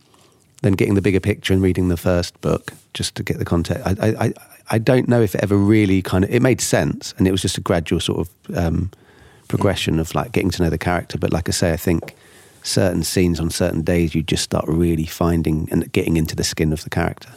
then 0.63 0.73
getting 0.73 0.95
the 0.95 1.01
bigger 1.01 1.19
picture 1.19 1.53
and 1.53 1.61
reading 1.61 1.89
the 1.89 1.97
first 1.97 2.39
book 2.41 2.73
just 2.95 3.13
to 3.13 3.21
get 3.21 3.37
the 3.37 3.45
context. 3.45 3.85
I, 3.85 4.07
I, 4.07 4.25
I, 4.25 4.33
I 4.71 4.77
don't 4.79 5.07
know 5.07 5.21
if 5.21 5.35
it 5.35 5.43
ever 5.43 5.55
really 5.55 6.01
kind 6.01 6.23
of 6.23 6.31
it 6.31 6.41
made 6.41 6.61
sense, 6.61 7.13
and 7.17 7.27
it 7.27 7.31
was 7.31 7.41
just 7.41 7.59
a 7.59 7.61
gradual 7.61 7.99
sort 7.99 8.27
of 8.27 8.57
um, 8.57 8.91
progression 9.47 9.99
of 9.99 10.13
like 10.15 10.31
getting 10.31 10.49
to 10.51 10.63
know 10.63 10.69
the 10.69 10.77
character. 10.77 11.17
But 11.17 11.31
like 11.31 11.47
I 11.47 11.51
say, 11.51 11.73
I 11.73 11.77
think 11.77 12.15
certain 12.67 13.03
scenes 13.03 13.39
on 13.39 13.49
certain 13.49 13.81
days 13.81 14.13
you 14.13 14.21
just 14.21 14.43
start 14.43 14.65
really 14.67 15.05
finding 15.05 15.67
and 15.71 15.91
getting 15.91 16.17
into 16.17 16.35
the 16.35 16.43
skin 16.43 16.73
of 16.73 16.83
the 16.83 16.89
character. 16.89 17.29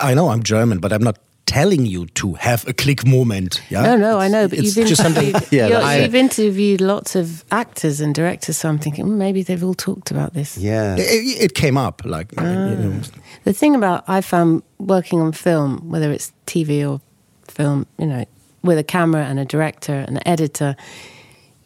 I 0.00 0.14
know 0.14 0.28
I'm 0.30 0.42
German, 0.42 0.78
but 0.80 0.92
I'm 0.92 1.02
not 1.02 1.18
telling 1.46 1.84
you 1.84 2.06
to 2.06 2.34
have 2.34 2.66
a 2.68 2.72
click 2.72 3.04
moment. 3.04 3.60
Yeah. 3.70 3.82
No, 3.82 3.96
no, 3.96 4.18
I 4.20 4.28
know, 4.28 4.46
but 4.48 4.58
It's 4.58 4.76
you've 4.76 4.86
just 4.88 5.02
something. 5.02 5.28
interviewed, 5.28 5.52
Yeah, 5.58 5.66
you're- 5.66 5.80
that's 5.82 5.96
it. 5.98 6.02
you've 6.04 6.14
interviewed 6.14 6.80
lots 6.80 7.16
of 7.16 7.44
actors 7.50 8.00
and 8.00 8.14
directors, 8.14 8.56
so 8.58 8.68
I'm 8.68 8.78
thinking 8.78 9.06
mm, 9.06 9.16
maybe 9.16 9.42
they've 9.42 9.64
all 9.64 9.74
talked 9.74 10.10
about 10.12 10.32
this. 10.32 10.56
Yeah. 10.56 10.94
It, 10.96 11.42
it 11.42 11.54
came 11.54 11.76
up 11.76 12.02
like 12.04 12.30
you 12.36 12.42
know, 12.42 13.00
The 13.44 13.52
thing 13.52 13.74
about 13.74 14.04
I 14.08 14.20
found 14.20 14.62
working 14.78 15.20
on 15.20 15.32
film, 15.32 15.90
whether 15.90 16.12
it's 16.12 16.32
TV 16.46 16.88
or 16.88 17.00
film, 17.48 17.86
you 17.98 18.06
know, 18.06 18.24
with 18.62 18.78
a 18.78 18.84
camera 18.84 19.24
and 19.24 19.38
a 19.40 19.44
director 19.44 19.94
and 20.06 20.16
an 20.18 20.22
editor, 20.28 20.76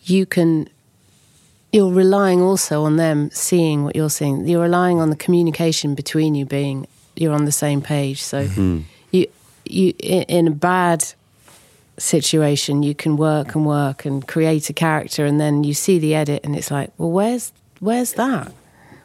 you 0.04 0.26
can. 0.26 0.68
You're 1.74 1.92
relying 1.92 2.40
also 2.40 2.84
on 2.84 2.94
them 2.98 3.30
seeing 3.32 3.82
what 3.82 3.96
you're 3.96 4.08
seeing. 4.08 4.46
You're 4.46 4.62
relying 4.62 5.00
on 5.00 5.10
the 5.10 5.16
communication 5.16 5.96
between 5.96 6.36
you 6.36 6.46
being 6.46 6.86
you're 7.16 7.34
on 7.34 7.46
the 7.46 7.52
same 7.52 7.82
page. 7.82 8.22
So 8.22 8.46
mm-hmm. 8.46 8.82
you 9.10 9.26
you 9.64 9.92
in, 9.98 10.46
a 10.46 10.52
bad 10.52 11.04
situation 11.98 12.84
you 12.84 12.94
can 12.94 13.16
work 13.16 13.56
and 13.56 13.66
work 13.66 14.04
and 14.04 14.24
create 14.28 14.70
a 14.70 14.72
character 14.72 15.26
and 15.26 15.40
then 15.40 15.64
you 15.64 15.74
see 15.74 15.98
the 15.98 16.14
edit 16.14 16.44
and 16.44 16.54
it's 16.54 16.70
like 16.70 16.92
well 16.96 17.10
where's 17.10 17.52
where's 17.80 18.12
that? 18.12 18.52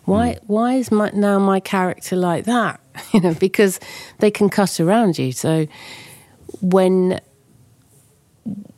Why 0.05 0.33
mm. 0.33 0.39
why 0.45 0.75
is 0.75 0.91
my 0.91 1.09
now 1.11 1.39
my 1.39 1.59
character 1.59 2.15
like 2.15 2.45
that? 2.45 2.79
You 3.13 3.21
know 3.21 3.33
because 3.33 3.79
they 4.19 4.29
can 4.29 4.47
cut 4.47 4.79
around 4.79 5.17
you. 5.17 5.31
So 5.31 5.65
when 6.61 7.19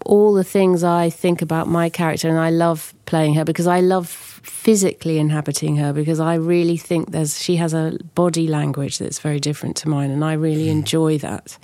all 0.05 0.33
the 0.33 0.45
things 0.45 0.81
I 0.81 1.09
think 1.09 1.41
about 1.41 1.67
my 1.67 1.89
character 1.89 2.29
and 2.29 2.39
I 2.39 2.51
love 2.51 2.93
playing 3.11 3.33
her 3.33 3.43
because 3.43 3.67
I 3.67 3.81
love 3.81 4.07
physically 4.07 5.17
inhabiting 5.17 5.75
her 5.75 5.91
because 5.91 6.21
I 6.21 6.35
really 6.35 6.77
think 6.77 7.11
there's 7.11 7.37
she 7.37 7.57
has 7.57 7.73
a 7.73 7.97
body 8.15 8.47
language 8.47 8.99
that's 8.99 9.19
very 9.19 9.37
different 9.37 9.75
to 9.81 9.89
mine 9.89 10.11
and 10.11 10.23
I 10.23 10.31
really 10.31 10.67
hmm. 10.71 10.77
enjoy 10.79 11.17
that 11.17 11.57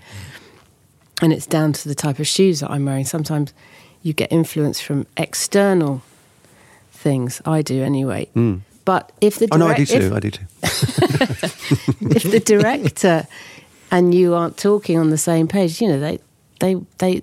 and 1.22 1.32
it's 1.32 1.48
down 1.48 1.72
to 1.72 1.88
the 1.88 1.96
type 1.96 2.20
of 2.20 2.28
shoes 2.28 2.60
that 2.60 2.70
I'm 2.70 2.84
wearing. 2.84 3.06
Sometimes 3.06 3.54
you 4.04 4.12
get 4.12 4.30
influence 4.30 4.82
from 4.82 5.08
external 5.16 6.02
things. 6.92 7.42
I 7.46 7.62
do 7.62 7.82
anyway. 7.82 8.26
Hmm. 8.34 8.58
But 8.84 9.14
if 9.22 9.40
the 9.40 9.48
Oh, 9.50 9.56
no, 9.56 9.68
I 9.68 9.76
do 9.76 9.86
direct- 9.86 10.04
if- 10.04 10.10
too. 10.10 10.16
I 10.16 10.20
do 10.20 10.32
too. 10.32 10.46
if 12.18 12.24
the 12.24 12.42
director 12.42 13.26
and 13.90 14.14
you 14.14 14.34
aren't 14.34 14.58
talking 14.58 15.00
on 15.00 15.12
the 15.12 15.18
same 15.18 15.48
page, 15.48 15.82
you 15.82 15.88
know 15.88 16.00
they 16.02 16.20
they 16.60 16.76
they 16.98 17.22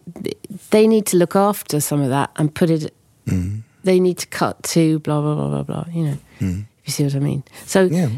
they 0.70 0.86
need 0.86 1.04
to 1.12 1.18
look 1.18 1.36
after 1.36 1.78
some 1.78 2.00
of 2.00 2.08
that 2.08 2.30
and 2.36 2.54
put 2.54 2.70
it. 2.70 2.94
Hmm. 3.28 3.56
They 3.84 4.00
need 4.00 4.18
to 4.18 4.26
cut 4.26 4.62
to 4.74 4.98
blah 5.00 5.20
blah 5.20 5.34
blah 5.34 5.48
blah 5.48 5.62
blah. 5.62 5.84
You 5.92 6.04
know, 6.04 6.18
hmm. 6.38 6.60
you 6.84 6.92
see 6.92 7.04
what 7.04 7.14
I 7.14 7.20
mean. 7.20 7.44
So 7.66 7.84
Yeah. 7.84 8.08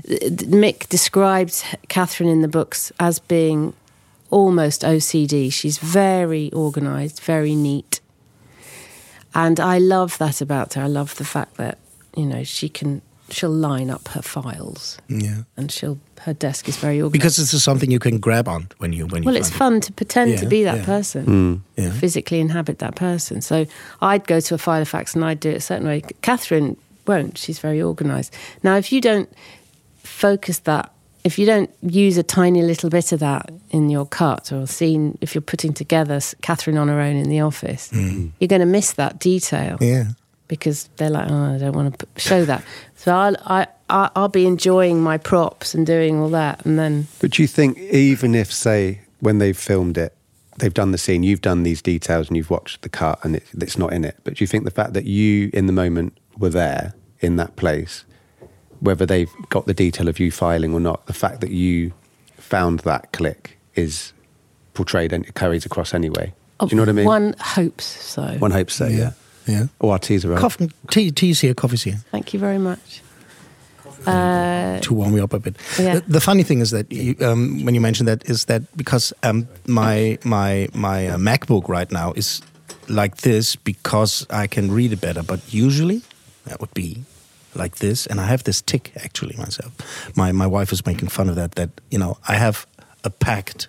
Mick 0.64 0.88
describes 0.88 1.64
Catherine 1.88 2.30
in 2.30 2.42
the 2.42 2.48
books 2.48 2.92
as 2.98 3.18
being 3.18 3.74
almost 4.30 4.82
OCD. 4.82 5.52
She's 5.52 5.78
very 5.78 6.52
organised, 6.52 7.22
very 7.22 7.54
neat, 7.54 8.00
and 9.34 9.60
I 9.60 9.78
love 9.78 10.18
that 10.18 10.40
about 10.40 10.74
her. 10.74 10.82
I 10.82 10.88
love 10.88 11.16
the 11.16 11.24
fact 11.24 11.56
that 11.56 11.78
you 12.16 12.26
know 12.26 12.44
she 12.44 12.68
can 12.68 13.02
she'll 13.30 13.50
line 13.50 13.90
up 13.90 14.08
her 14.08 14.22
files 14.22 14.98
yeah. 15.08 15.42
and 15.56 15.70
she'll 15.70 15.98
her 16.20 16.32
desk 16.32 16.68
is 16.68 16.76
very 16.76 16.96
organised. 16.96 17.12
Because 17.12 17.36
this 17.36 17.54
is 17.54 17.62
something 17.62 17.90
you 17.90 17.98
can 17.98 18.18
grab 18.18 18.48
on 18.48 18.68
when 18.78 18.92
you 18.92 19.06
when 19.06 19.22
you. 19.22 19.26
well, 19.26 19.36
it's 19.36 19.48
find 19.48 19.58
fun 19.58 19.80
to 19.82 19.92
pretend 19.92 20.38
to 20.38 20.46
be 20.46 20.64
that 20.64 20.78
yeah. 20.78 20.84
person, 20.84 21.24
hmm. 21.24 21.54
Yeah. 21.76 21.90
physically 21.90 22.40
inhabit 22.40 22.78
that 22.78 22.96
person. 22.96 23.40
So 23.40 23.66
I'd 24.00 24.26
go 24.26 24.40
to 24.40 24.54
a 24.54 24.58
Filofax 24.58 25.14
and 25.14 25.24
I'd 25.24 25.40
do 25.40 25.50
it 25.50 25.56
a 25.56 25.60
certain 25.60 25.86
way. 25.86 26.02
Catherine 26.22 26.76
won't; 27.06 27.38
she's 27.38 27.58
very 27.58 27.82
organised. 27.82 28.34
Now, 28.62 28.76
if 28.76 28.92
you 28.92 29.00
don't 29.00 29.28
focus 29.98 30.60
that, 30.60 30.92
if 31.24 31.38
you 31.38 31.46
don't 31.46 31.70
use 31.82 32.16
a 32.16 32.22
tiny 32.22 32.62
little 32.62 32.90
bit 32.90 33.12
of 33.12 33.20
that 33.20 33.50
in 33.70 33.90
your 33.90 34.06
cut 34.06 34.52
or 34.52 34.66
scene, 34.66 35.18
if 35.20 35.34
you're 35.34 35.42
putting 35.42 35.74
together 35.74 36.20
Catherine 36.42 36.78
on 36.78 36.88
her 36.88 37.00
own 37.00 37.16
in 37.16 37.28
the 37.28 37.40
office, 37.40 37.90
mm. 37.92 38.30
you're 38.38 38.48
going 38.48 38.60
to 38.60 38.66
miss 38.66 38.92
that 38.92 39.18
detail. 39.18 39.78
Yeah. 39.80 40.10
Because 40.48 40.88
they're 40.96 41.10
like, 41.10 41.30
oh, 41.30 41.54
I 41.54 41.58
don't 41.58 41.74
want 41.74 41.98
to 41.98 42.06
show 42.16 42.44
that. 42.44 42.64
So 42.96 43.14
I'll, 43.14 43.36
I, 43.44 43.66
I, 43.88 44.10
I'll 44.16 44.28
be 44.28 44.46
enjoying 44.46 45.02
my 45.02 45.18
props 45.18 45.74
and 45.74 45.86
doing 45.86 46.18
all 46.20 46.28
that, 46.30 46.64
and 46.64 46.78
then 46.78 47.06
But 47.20 47.32
do 47.32 47.42
you 47.42 47.48
think 47.48 47.78
even 47.78 48.34
if, 48.34 48.52
say, 48.52 49.00
when 49.20 49.38
they've 49.38 49.56
filmed 49.56 49.98
it, 49.98 50.14
they've 50.58 50.74
done 50.74 50.92
the 50.92 50.98
scene, 50.98 51.22
you've 51.22 51.42
done 51.42 51.62
these 51.62 51.82
details 51.82 52.28
and 52.28 52.36
you've 52.36 52.50
watched 52.50 52.82
the 52.82 52.88
cut 52.88 53.22
and 53.24 53.36
it, 53.36 53.44
it's 53.58 53.76
not 53.76 53.92
in 53.92 54.04
it, 54.04 54.16
but 54.24 54.34
do 54.34 54.42
you 54.42 54.46
think 54.46 54.64
the 54.64 54.70
fact 54.70 54.94
that 54.94 55.04
you 55.04 55.50
in 55.52 55.66
the 55.66 55.72
moment 55.72 56.16
were 56.38 56.48
there 56.48 56.94
in 57.20 57.36
that 57.36 57.56
place, 57.56 58.04
whether 58.80 59.04
they've 59.06 59.30
got 59.48 59.66
the 59.66 59.74
detail 59.74 60.08
of 60.08 60.18
you 60.18 60.30
filing 60.30 60.72
or 60.72 60.80
not, 60.80 61.06
the 61.06 61.12
fact 61.12 61.40
that 61.40 61.50
you 61.50 61.92
found 62.36 62.80
that 62.80 63.12
click 63.12 63.58
is 63.74 64.12
portrayed 64.74 65.12
and 65.12 65.26
it 65.26 65.34
carries 65.34 65.66
across 65.66 65.92
anyway? 65.92 66.32
Do 66.60 66.68
you 66.70 66.76
know 66.76 66.82
what 66.82 66.88
I 66.88 66.92
mean? 66.92 67.04
One 67.04 67.34
hopes 67.38 67.84
so. 67.84 68.22
One 68.38 68.50
hopes 68.50 68.74
so, 68.74 68.86
yeah. 68.86 68.96
Yeah. 68.96 69.10
Oh, 69.80 69.90
our 69.90 69.98
teas 69.98 70.24
are 70.24 70.34
up. 70.34 70.40
Coffee, 70.40 70.70
tea, 70.90 71.10
tea's 71.10 71.40
here, 71.40 71.54
coffee's 71.54 71.82
here. 71.82 71.98
Thank 72.10 72.32
you 72.32 72.40
very 72.40 72.58
much. 72.58 73.02
Uh, 74.06 74.78
to 74.80 74.94
warm 74.94 75.14
me 75.14 75.20
up 75.20 75.32
a 75.32 75.38
bit. 75.38 75.56
Yeah. 75.78 75.94
The, 75.94 76.00
the 76.12 76.20
funny 76.20 76.44
thing 76.44 76.60
is 76.60 76.70
that 76.70 76.90
you, 76.92 77.16
um, 77.20 77.64
when 77.64 77.74
you 77.74 77.80
mentioned 77.80 78.06
that 78.06 78.28
is 78.30 78.44
that 78.44 78.62
because 78.76 79.12
um, 79.24 79.48
my 79.66 80.18
my 80.22 80.68
my 80.74 81.08
uh, 81.08 81.16
MacBook 81.16 81.68
right 81.68 81.90
now 81.90 82.12
is 82.12 82.40
like 82.88 83.16
this 83.18 83.56
because 83.56 84.24
I 84.30 84.46
can 84.46 84.70
read 84.70 84.92
it 84.92 85.00
better. 85.00 85.22
But 85.22 85.40
usually 85.52 86.02
that 86.44 86.60
would 86.60 86.72
be 86.74 87.02
like 87.54 87.76
this, 87.76 88.06
and 88.06 88.20
I 88.20 88.26
have 88.26 88.44
this 88.44 88.62
tick 88.62 88.92
actually 88.96 89.36
myself. 89.36 89.72
My 90.16 90.30
my 90.30 90.46
wife 90.46 90.72
is 90.72 90.86
making 90.86 91.08
fun 91.08 91.28
of 91.28 91.34
that. 91.34 91.56
That 91.56 91.70
you 91.90 91.98
know 91.98 92.18
I 92.28 92.34
have 92.34 92.66
a 93.02 93.10
packed 93.10 93.68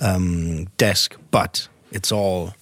um, 0.00 0.66
desk, 0.78 1.16
but 1.30 1.68
it's 1.92 2.12
all 2.12 2.54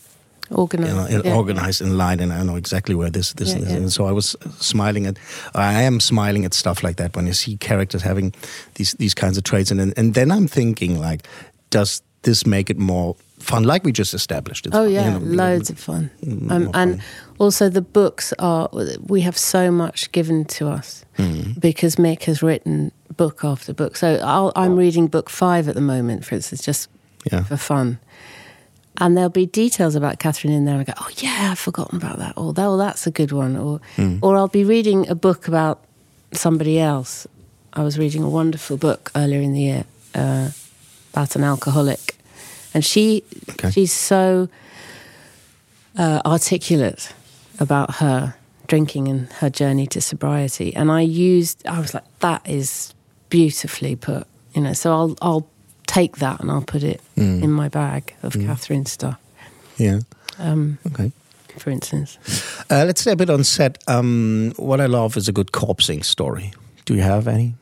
organized. 0.51 1.11
you 1.13 1.19
know, 1.19 1.23
yeah. 1.25 1.35
organized 1.37 1.81
in 1.81 1.97
line, 1.97 2.21
and 2.21 2.33
I 2.33 2.43
know 2.43 2.57
exactly 2.57 2.95
where 2.95 3.11
this 3.11 3.33
this 3.35 3.49
Yeah, 3.55 3.63
is. 3.63 3.69
yeah. 3.69 3.77
And 3.77 3.93
so 3.93 4.07
I 4.09 4.13
was 4.13 4.37
smiling 4.61 5.07
at, 5.07 5.17
I 5.55 5.83
am 5.87 6.01
smiling 6.01 6.45
at 6.45 6.55
stuff 6.55 6.83
like 6.83 6.97
that 6.97 7.17
when 7.17 7.27
you 7.27 7.33
see 7.35 7.57
characters 7.57 8.03
having 8.03 8.35
these 8.75 8.95
these 8.99 9.15
kinds 9.15 9.37
of 9.39 9.43
traits, 9.45 9.71
and 9.71 9.81
then- 9.81 9.93
and 9.97 10.15
then 10.15 10.31
I'm 10.31 10.49
thinking 10.49 11.01
like, 11.01 11.27
does 11.71 12.03
this 12.23 12.45
make 12.47 12.71
it 12.71 12.79
more 12.79 13.15
fun? 13.39 13.65
Like 13.65 13.85
we 13.85 13.93
just 13.93 14.15
established. 14.15 14.67
It's 14.67 14.75
Oh 14.77 14.85
fun, 14.85 14.89
you 14.91 14.95
yeah, 15.01 15.19
know, 15.19 15.45
loads 15.45 15.71
of 15.71 15.79
fun. 15.79 16.11
Um, 16.51 16.51
and 16.53 16.73
fun. 16.73 17.03
also 17.39 17.69
the 17.71 17.83
books 17.83 18.33
are. 18.39 18.69
We 19.09 19.23
have 19.25 19.37
so 19.37 19.71
much 19.71 20.11
given 20.13 20.45
to 20.45 20.69
us 20.69 21.05
Mm. 21.19 21.61
because 21.61 21.97
Mick 21.97 22.25
has 22.25 22.43
written 22.43 22.91
book 23.17 23.45
after 23.45 23.73
book. 23.75 23.97
So 23.97 24.07
I'll, 24.25 24.53
I'm 24.57 24.77
reading 24.77 25.07
book 25.11 25.31
five 25.31 25.69
at 25.69 25.75
the 25.75 25.81
moment, 25.81 26.25
for 26.25 26.35
instance, 26.35 26.67
just 26.67 26.89
Yeah. 27.33 27.45
for 27.45 27.57
fun. 27.57 27.99
And 28.99 29.17
there'll 29.17 29.29
be 29.31 29.47
details 29.47 29.97
about 29.97 30.19
Catherine 30.21 30.53
in 30.53 30.65
there. 30.67 30.75
And 30.79 30.83
I 30.83 30.85
go, 30.85 30.93
oh 31.01 31.09
yeah, 31.17 31.49
I've 31.51 31.59
forgotten 31.59 31.97
about 31.97 32.19
that. 32.19 32.35
Or 32.37 32.55
oh, 32.57 32.77
that's 32.77 33.07
a 33.07 33.11
good 33.11 33.33
one. 33.33 33.57
Or 33.57 33.81
Mm. 33.97 34.19
or 34.23 34.37
I'll 34.37 34.49
be 34.49 34.65
reading 34.65 35.09
a 35.09 35.15
book 35.15 35.49
about 35.49 35.83
somebody 36.33 36.79
else. 36.79 37.27
I 37.73 37.83
was 37.83 37.99
reading 37.99 38.23
a 38.23 38.29
wonderful 38.29 38.77
book 38.77 39.11
earlier 39.17 39.41
in 39.41 39.53
the 39.53 39.61
year 39.61 39.85
uh, 40.15 40.51
about 41.13 41.35
an 41.37 41.43
alcoholic, 41.43 42.17
and 42.73 42.85
she 42.85 43.23
Okay. 43.51 43.71
she's 43.73 43.93
so 43.93 44.49
uh, 45.99 46.21
articulate 46.25 47.13
about 47.59 47.97
her 47.97 48.35
drinking 48.69 49.09
and 49.09 49.29
her 49.35 49.51
journey 49.51 49.87
to 49.89 50.01
sobriety. 50.01 50.75
And 50.75 50.91
I 50.91 51.01
used, 51.03 51.67
I 51.67 51.81
was 51.81 51.95
like, 51.95 52.05
that 52.21 52.43
is 52.49 52.95
beautifully 53.29 53.97
put, 53.97 54.27
you 54.55 54.63
know. 54.63 54.73
So 54.73 54.93
I'll 54.93 55.17
I'll 55.21 55.47
take 55.95 56.17
that 56.19 56.41
and 56.41 56.51
I'll 56.51 56.63
put 56.63 56.83
it 56.83 57.01
in 57.17 57.51
my 57.53 57.69
bag 57.69 58.15
of 58.23 58.33
Catherine 58.33 58.87
stuff, 58.87 59.19
yeah. 59.79 60.01
um, 60.39 60.79
Okay. 60.87 61.13
for 61.59 61.71
instance. 61.71 62.19
Uh, 62.71 62.85
let's 62.87 63.01
stay 63.01 63.13
a 63.13 63.17
bit 63.17 63.31
on 63.31 63.45
set. 63.45 63.79
Um, 63.87 64.53
what 64.57 64.81
I 64.81 64.87
love 64.87 65.17
is 65.17 65.29
a 65.29 65.33
good 65.33 65.53
corpsing 65.53 66.05
story. 66.05 66.53
Do 66.85 66.95
you 66.95 67.03
have 67.03 67.29
any? 67.29 67.55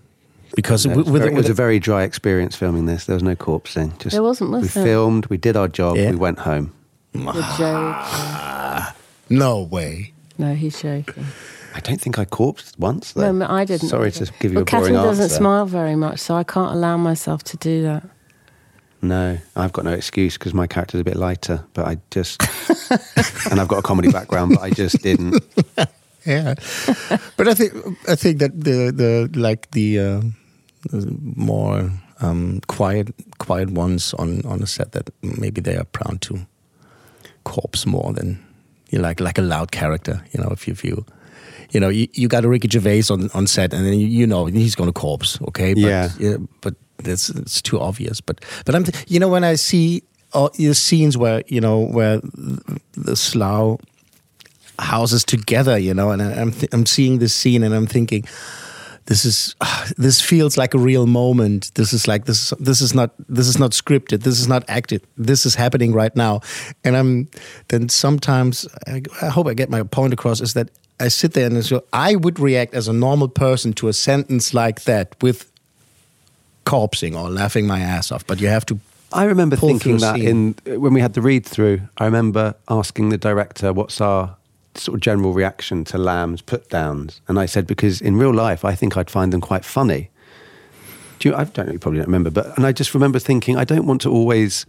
Because 0.54 0.84
No, 0.86 0.92
it, 0.92 0.96
was 0.96 1.10
with, 1.10 1.22
very, 1.22 1.34
it 1.34 1.36
was 1.36 1.48
a 1.50 1.54
very 1.54 1.78
dry 1.78 2.02
experience 2.02 2.56
filming 2.56 2.86
this. 2.86 3.04
There 3.06 3.14
was 3.16 3.22
no 3.22 3.34
corpsing. 3.36 3.98
Just 3.98 4.12
There 4.14 4.22
wasn't, 4.22 4.50
was 4.50 4.62
we 4.62 4.68
there? 4.68 4.84
filmed, 4.84 5.26
we 5.26 5.36
did 5.38 5.56
our 5.56 5.68
job, 5.68 5.96
Yeah. 5.96 6.10
we 6.10 6.16
went 6.16 6.38
home. 6.40 6.72
No 9.28 9.62
way. 9.70 10.12
No, 10.38 10.54
he's 10.54 10.80
joking. 10.80 11.26
I 11.74 11.80
don't 11.80 12.00
think 12.00 12.18
I 12.18 12.24
corpsed 12.26 12.78
once. 12.78 13.12
Though. 13.12 13.32
No, 13.32 13.46
I 13.48 13.64
didn't. 13.64 13.88
Sorry 13.88 14.08
either. 14.08 14.26
to 14.26 14.32
give 14.40 14.52
you 14.52 14.56
well, 14.56 14.62
a 14.62 14.64
boring 14.66 14.84
Catherine 14.94 14.94
doesn't 15.08 15.22
answer. 15.24 15.36
smile 15.36 15.66
very 15.66 15.96
much, 15.96 16.18
so 16.20 16.34
I 16.34 16.44
can't 16.44 16.72
allow 16.72 16.96
myself 16.98 17.42
to 17.44 17.56
do 17.56 17.82
that. 17.84 18.02
No, 19.02 19.36
I've 19.56 19.72
got 19.72 19.84
no 19.84 19.90
excuse 19.92 20.38
because 20.38 20.54
my 20.54 20.66
character's 20.68 21.00
a 21.00 21.04
bit 21.04 21.16
lighter. 21.16 21.64
But 21.74 21.86
I 21.88 21.96
just, 22.10 22.40
and 23.50 23.60
I've 23.60 23.66
got 23.68 23.78
a 23.78 23.82
comedy 23.82 24.10
background, 24.12 24.52
but 24.54 24.62
I 24.62 24.70
just 24.70 25.02
didn't. 25.02 25.42
Yeah, 26.24 26.54
but 27.36 27.48
I 27.48 27.54
think 27.54 27.72
I 28.08 28.14
think 28.14 28.38
that 28.38 28.52
the 28.54 28.92
the 28.94 29.28
like 29.34 29.72
the, 29.72 29.98
uh, 29.98 30.20
more 31.36 31.90
um, 32.20 32.60
quiet 32.68 33.08
quiet 33.38 33.70
ones 33.70 34.14
on 34.14 34.40
on 34.44 34.60
the 34.60 34.66
set 34.68 34.92
that 34.92 35.10
maybe 35.22 35.60
they 35.60 35.76
are 35.76 35.84
proud 35.84 36.20
to 36.20 36.46
corpse 37.42 37.86
more 37.86 38.12
than 38.12 38.38
you 38.90 38.98
know, 38.98 39.08
like 39.08 39.18
like 39.20 39.36
a 39.38 39.42
loud 39.42 39.72
character. 39.72 40.22
You 40.30 40.44
know, 40.44 40.50
if 40.52 40.68
you 40.68 40.72
if 40.74 40.84
you 40.84 41.04
you 41.70 41.80
know 41.80 41.88
you, 41.88 42.06
you 42.12 42.28
got 42.28 42.44
a 42.44 42.48
Ricky 42.48 42.68
Gervais 42.68 43.10
on 43.10 43.28
on 43.34 43.48
set, 43.48 43.74
and 43.74 43.84
then 43.84 43.94
you, 43.98 44.06
you 44.06 44.24
know 44.26 44.46
he's 44.46 44.76
going 44.76 44.88
to 44.94 45.00
corpse. 45.00 45.40
Okay, 45.48 45.74
but, 45.74 45.80
Yeah. 46.20 46.36
but 46.60 46.74
that's 47.04 47.28
it's 47.30 47.62
too 47.62 47.80
obvious. 47.80 48.20
But 48.20 48.44
but 48.64 48.74
I'm 48.74 48.84
you 49.06 49.20
know 49.20 49.28
when 49.28 49.44
I 49.44 49.56
see 49.56 50.02
uh, 50.34 50.42
all 50.42 50.50
the 50.56 50.74
scenes 50.74 51.16
where 51.16 51.42
you 51.46 51.60
know 51.60 51.86
where 51.86 52.20
the 52.92 53.16
Slough 53.16 53.80
houses 54.78 55.24
together, 55.24 55.78
you 55.78 55.94
know, 55.94 56.10
and 56.10 56.22
I- 56.22 56.40
I'm 56.40 56.52
th- 56.52 56.72
I'm 56.72 56.86
seeing 56.86 57.18
this 57.18 57.34
scene 57.34 57.62
and 57.62 57.74
I'm 57.74 57.86
thinking, 57.86 58.24
this 59.06 59.24
is 59.24 59.54
this 59.98 60.20
feels 60.20 60.56
like 60.56 60.74
a 60.74 60.78
real 60.78 61.06
moment. 61.06 61.72
This 61.74 61.92
is 61.92 62.08
like 62.08 62.24
this 62.24 62.52
this 62.58 62.80
is 62.80 62.94
not 62.94 63.10
this 63.28 63.48
is 63.48 63.58
not 63.58 63.72
scripted. 63.72 64.22
This 64.22 64.40
is 64.40 64.48
not 64.48 64.64
acted. 64.68 65.02
This 65.16 65.46
is 65.46 65.54
happening 65.54 65.92
right 65.92 66.14
now. 66.16 66.40
And 66.84 66.96
I'm 66.96 67.28
then 67.68 67.88
sometimes 67.88 68.66
I, 68.86 69.02
I 69.20 69.28
hope 69.28 69.46
I 69.46 69.54
get 69.54 69.70
my 69.70 69.82
point 69.82 70.12
across 70.12 70.40
is 70.40 70.54
that 70.54 70.70
I 71.00 71.08
sit 71.08 71.32
there 71.32 71.46
and 71.46 71.64
so 71.64 71.84
I 71.92 72.16
would 72.16 72.38
react 72.38 72.74
as 72.74 72.88
a 72.88 72.92
normal 72.92 73.28
person 73.28 73.72
to 73.74 73.88
a 73.88 73.92
sentence 73.92 74.54
like 74.54 74.82
that 74.84 75.16
with 75.20 75.51
corpsing 76.64 77.16
or 77.16 77.30
laughing 77.30 77.66
my 77.66 77.80
ass 77.80 78.12
off. 78.12 78.26
But 78.26 78.40
you 78.40 78.48
have 78.48 78.66
to 78.66 78.78
I 79.12 79.24
remember 79.24 79.56
thinking 79.56 79.98
that 79.98 80.16
scene. 80.16 80.56
in 80.66 80.80
when 80.80 80.94
we 80.94 81.00
had 81.00 81.14
the 81.14 81.20
read 81.20 81.44
through. 81.44 81.82
I 81.98 82.06
remember 82.06 82.54
asking 82.68 83.10
the 83.10 83.18
director, 83.18 83.72
"What's 83.72 84.00
our 84.00 84.36
sort 84.74 84.94
of 84.96 85.00
general 85.00 85.32
reaction 85.32 85.84
to 85.84 85.98
Lamb's 85.98 86.40
put 86.40 86.70
downs?" 86.70 87.20
And 87.28 87.38
I 87.38 87.46
said, 87.46 87.66
"Because 87.66 88.00
in 88.00 88.16
real 88.16 88.32
life, 88.32 88.64
I 88.64 88.74
think 88.74 88.96
I'd 88.96 89.10
find 89.10 89.32
them 89.32 89.40
quite 89.40 89.64
funny." 89.64 90.08
Do 91.22 91.28
you, 91.28 91.36
I 91.36 91.44
don't 91.44 91.66
know, 91.66 91.72
you 91.72 91.78
probably 91.78 91.98
don't 91.98 92.08
remember, 92.08 92.30
but 92.30 92.56
and 92.56 92.66
I 92.66 92.72
just 92.72 92.94
remember 92.94 93.20
thinking, 93.20 93.56
I 93.56 93.62
don't 93.62 93.86
want 93.86 94.00
to 94.00 94.10
always 94.10 94.66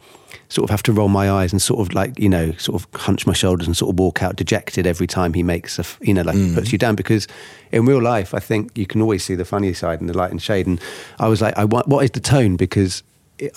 sort 0.50 0.66
of 0.66 0.70
have 0.70 0.84
to 0.84 0.94
roll 0.94 1.08
my 1.08 1.32
eyes 1.32 1.52
and 1.52 1.60
sort 1.60 1.80
of 1.80 1.96
like 1.96 2.20
you 2.20 2.30
know, 2.30 2.52
sort 2.54 2.80
of 2.80 2.88
hunch 3.02 3.26
my 3.26 3.34
shoulders 3.34 3.66
and 3.66 3.76
sort 3.76 3.90
of 3.90 3.98
walk 3.98 4.22
out 4.22 4.36
dejected 4.36 4.86
every 4.86 5.08
time 5.08 5.34
he 5.34 5.42
makes 5.42 5.80
a 5.80 5.86
you 6.02 6.14
know 6.14 6.22
like 6.22 6.36
mm. 6.36 6.54
puts 6.54 6.72
you 6.72 6.78
down. 6.78 6.94
Because 6.94 7.28
in 7.72 7.88
real 7.88 8.00
life, 8.00 8.36
I 8.36 8.40
think 8.40 8.78
you 8.78 8.86
can 8.86 9.02
always 9.02 9.24
see 9.24 9.34
the 9.34 9.46
funny 9.46 9.74
side 9.74 10.00
and 10.00 10.08
the 10.08 10.16
light 10.16 10.30
and 10.30 10.40
shade. 10.40 10.68
And 10.68 10.80
I 11.18 11.28
was 11.28 11.42
like, 11.42 11.58
I 11.58 11.66
want 11.66 11.88
what 11.88 12.04
is 12.04 12.12
the 12.12 12.20
tone? 12.20 12.56
Because 12.56 13.02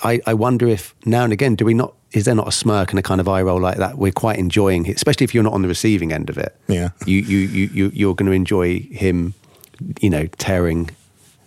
I, 0.03 0.19
I 0.25 0.33
wonder 0.33 0.67
if 0.67 0.95
now 1.05 1.23
and 1.23 1.31
again 1.31 1.53
do 1.53 1.65
we 1.65 1.75
not 1.75 1.93
is 2.13 2.25
there 2.25 2.33
not 2.33 2.47
a 2.47 2.51
smirk 2.51 2.89
and 2.89 2.97
a 2.97 3.03
kind 3.03 3.21
of 3.21 3.27
eye 3.27 3.43
roll 3.43 3.61
like 3.61 3.77
that? 3.77 3.99
We're 3.99 4.11
quite 4.11 4.39
enjoying 4.39 4.87
it 4.87 4.95
especially 4.95 5.25
if 5.25 5.35
you're 5.35 5.43
not 5.43 5.53
on 5.53 5.61
the 5.61 5.67
receiving 5.67 6.11
end 6.11 6.31
of 6.31 6.39
it. 6.39 6.59
Yeah. 6.67 6.89
you 7.05 7.19
you 7.19 7.37
you, 7.37 7.69
you 7.71 7.91
you're 7.93 8.15
going 8.15 8.25
to 8.25 8.35
enjoy 8.35 8.79
him 8.79 9.35
you 10.01 10.09
know 10.09 10.25
tearing 10.39 10.89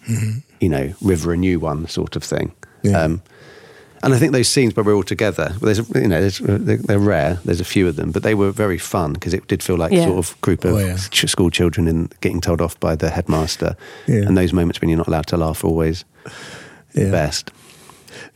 mm-hmm. 0.09 0.39
You 0.61 0.69
know 0.69 0.93
river 1.01 1.33
a 1.33 1.37
new 1.37 1.59
one 1.61 1.87
sort 1.89 2.17
of 2.17 2.23
thing 2.25 2.53
Yeah. 2.83 3.03
um, 3.05 3.23
and 4.03 4.15
I 4.15 4.19
think 4.19 4.33
those 4.33 4.49
scenes 4.49 4.75
where 4.75 4.83
we're 4.83 4.95
all 4.95 5.03
together, 5.03 5.53
there's, 5.61 5.79
you 5.95 6.09
know, 6.09 6.23
there's, 6.23 6.39
they're, 6.39 6.79
they're 6.79 6.99
rare. 6.99 7.39
There's 7.45 7.61
a 7.61 7.65
few 7.67 7.87
of 7.87 7.97
them, 7.97 8.13
but 8.13 8.23
they 8.23 8.35
were 8.35 8.51
very 8.51 8.79
fun 8.79 9.13
because 9.13 9.35
it 9.35 9.47
did 9.47 9.63
feel 9.63 9.77
like 9.77 9.93
Yeah. 9.93 10.07
sort 10.07 10.17
of 10.19 10.41
group 10.41 10.65
of 10.65 10.73
Oh, 10.77 10.79
yeah. 10.79 10.97
school 10.97 11.51
children 11.51 11.87
and 11.87 12.09
getting 12.23 12.41
told 12.41 12.63
off 12.63 12.81
by 12.81 12.97
the 12.97 13.11
headmaster. 13.11 13.77
Yeah. 14.07 14.23
And 14.27 14.39
those 14.39 14.55
moments 14.55 14.81
when 14.81 14.89
you're 14.89 14.97
not 14.97 15.07
allowed 15.07 15.27
to 15.27 15.37
laugh 15.37 15.63
are 15.63 15.67
always 15.67 16.07
the 16.95 17.03
Yeah. 17.05 17.11
best, 17.11 17.51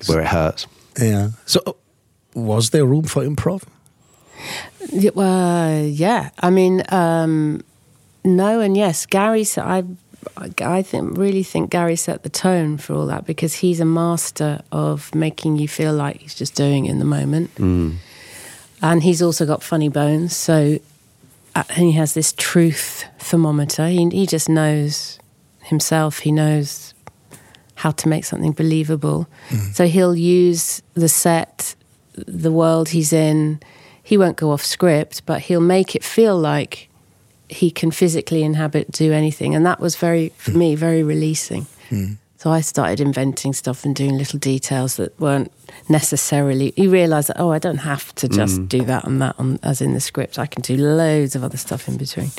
where 0.07 0.21
it 0.21 0.26
hurts. 0.28 0.66
Yeah. 1.00 1.31
So, 1.47 1.61
was 2.35 2.69
there 2.69 2.85
room 2.85 3.04
for 3.04 3.25
improv? 3.25 3.62
Yeah, 4.93 5.12
well, 5.14 5.83
yeah. 5.83 6.28
I 6.40 6.50
mean, 6.50 6.83
um, 6.90 7.62
no 8.23 8.61
and 8.61 8.76
yes. 8.76 9.07
Gary, 9.07 9.40
s- 9.40 9.57
I, 9.57 9.83
I 10.37 10.83
think 10.83 11.16
really 11.16 11.43
think 11.43 11.71
Gary 11.71 11.97
set 11.97 12.23
the 12.23 12.28
tone 12.28 12.78
for 12.78 12.95
all 12.95 13.07
that 13.07 13.26
because 13.26 13.54
he's 13.54 13.81
a 13.81 13.85
master 13.85 14.62
of 14.73 15.14
making 15.14 15.57
you 15.57 15.69
feel 15.69 15.93
like 15.93 16.21
he's 16.21 16.35
just 16.35 16.54
doing 16.54 16.87
it 16.87 16.90
in 16.90 16.99
the 16.99 17.04
moment, 17.04 17.50
and 18.83 19.02
he's 19.02 19.23
also 19.23 19.47
got 19.47 19.62
funny 19.62 19.88
bones. 19.88 20.37
So, 20.37 20.78
uh, 21.54 21.64
and 21.71 21.87
he 21.87 21.93
has 21.93 22.14
this 22.14 22.33
truth 22.37 23.04
thermometer. 23.19 23.88
He 23.88 24.09
he 24.11 24.26
just 24.26 24.49
knows 24.49 25.19
himself. 25.62 26.21
He 26.21 26.33
knows 26.33 26.95
how 27.76 27.90
to 27.90 28.09
make 28.09 28.25
something 28.25 28.52
believable. 28.52 29.26
So 29.73 29.87
he'll 29.87 30.14
use 30.14 30.83
the 30.95 31.09
set, 31.09 31.75
the 32.14 32.52
world 32.52 32.90
he's 32.90 33.12
in. 33.12 33.61
He 34.02 34.16
won't 34.16 34.37
go 34.37 34.50
off 34.52 34.62
script, 34.64 35.26
but 35.26 35.40
he'll 35.43 35.61
make 35.61 35.97
it 35.97 36.04
feel 36.04 36.38
like 36.38 36.88
he 37.49 37.71
can 37.71 37.91
physically 37.91 38.43
inhabit, 38.43 38.91
do 38.91 39.13
anything. 39.13 39.55
And 39.55 39.65
that 39.67 39.81
was 39.81 39.97
very, 39.97 40.31
for 40.31 40.53
me, 40.53 40.75
hmm. 40.75 40.81
very 40.81 41.03
releasing. 41.03 41.67
Hmm. 41.89 42.15
So 42.37 42.51
I 42.51 42.61
started 42.61 43.01
inventing 43.01 43.55
stuff 43.55 43.87
and 43.87 43.97
doing 43.97 44.19
little 44.19 44.39
details 44.39 44.97
that 44.97 45.19
weren't 45.19 45.51
necessarily. 45.89 46.75
You 46.77 46.91
realise 46.91 47.29
that 47.29 47.41
oh, 47.41 47.51
I 47.51 47.59
don't 47.59 47.79
have 47.79 48.15
to 48.17 48.29
just 48.29 48.59
hmm. 48.59 48.67
do 48.67 48.83
that 48.85 49.07
and 49.07 49.23
that 49.23 49.35
on, 49.39 49.59
as 49.63 49.80
in 49.80 49.95
the 49.95 50.00
script. 50.00 50.39
I 50.39 50.45
can 50.45 50.61
do 50.61 50.76
loads 50.76 51.35
of 51.35 51.43
other 51.43 51.57
stuff 51.57 51.89
in 51.89 51.97
between. 51.97 52.30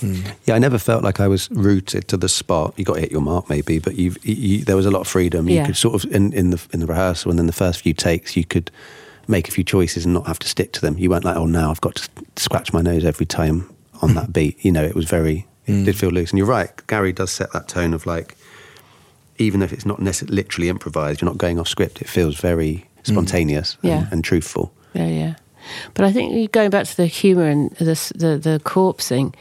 Yeah, 0.46 0.54
I 0.54 0.60
never 0.60 0.78
felt 0.78 1.04
like 1.04 1.20
I 1.20 1.28
was 1.28 1.50
rooted 1.50 2.08
to 2.10 2.18
the 2.18 2.30
spot. 2.30 2.76
You 2.78 2.86
got 2.86 2.96
to 2.96 3.02
hit 3.02 3.12
your 3.12 3.22
mark, 3.22 3.50
maybe, 3.50 3.80
but 3.80 3.96
you've, 3.96 4.24
you, 4.24 4.63
there 4.63 4.76
was 4.76 4.86
a 4.86 4.91
lot 4.91 5.02
of 5.02 5.08
freedom. 5.08 5.50
You 5.50 5.56
Yeah. 5.56 5.65
could 5.65 5.78
sort 5.78 5.96
of 6.04 6.12
in, 6.13 6.34
in 6.34 6.52
the 6.52 6.63
in 6.72 6.82
the 6.82 6.86
rehearsal 6.86 7.32
and 7.32 7.39
then 7.39 7.48
the 7.48 7.54
first 7.54 7.82
few 7.82 7.94
takes, 7.94 8.38
you 8.38 8.46
could 8.46 8.70
make 9.28 9.48
a 9.48 9.52
few 9.52 9.63
choices 9.63 10.06
and 10.06 10.13
not 10.13 10.28
have 10.28 10.38
to 10.38 10.48
stick 10.48 10.72
to 10.74 10.82
them. 10.82 11.00
You 11.00 11.10
weren't 11.10 11.26
like, 11.26 11.36
oh, 11.36 11.48
now 11.48 11.72
I've 11.72 11.82
got 11.82 11.96
to 11.96 12.10
scratch 12.36 12.74
my 12.74 12.82
nose 12.82 13.04
every 13.04 13.26
time 13.26 13.75
on 14.01 14.13
that 14.15 14.34
beat. 14.34 14.63
You 14.63 14.71
know, 14.71 14.84
it 14.84 14.95
was 14.95 15.05
very, 15.05 15.47
it 15.65 15.71
mm. 15.71 15.86
did 15.86 15.97
feel 15.97 16.10
loose. 16.10 16.31
And 16.31 16.38
you're 16.38 16.47
right, 16.47 16.71
Gary 16.88 17.13
does 17.13 17.31
set 17.31 17.51
that 17.53 17.67
tone 17.67 17.93
of 17.93 18.05
like, 18.05 18.36
even 19.38 19.62
if 19.62 19.73
it's 19.73 19.86
not 19.86 19.99
necessarily 19.99 20.36
literally 20.36 20.69
improvised, 20.69 21.21
you're 21.21 21.29
not 21.29 21.38
going 21.38 21.60
off 21.60 21.67
script. 21.67 22.01
It 22.01 22.10
feels 22.10 22.39
very 22.39 22.86
mm. 23.03 23.08
spontaneous 23.08 23.77
Yeah. 23.81 24.03
and, 24.03 24.13
and 24.13 24.23
truthful. 24.23 24.73
Yeah, 24.93 25.08
yeah. 25.08 25.36
But 25.93 26.05
I 26.05 26.12
think 26.12 26.51
going 26.51 26.69
back 26.69 26.86
to 26.86 26.97
the 26.97 27.08
humour 27.08 27.47
and 27.47 27.71
the, 27.71 28.13
the 28.15 28.38
the 28.38 28.62
corpsing, 28.63 29.34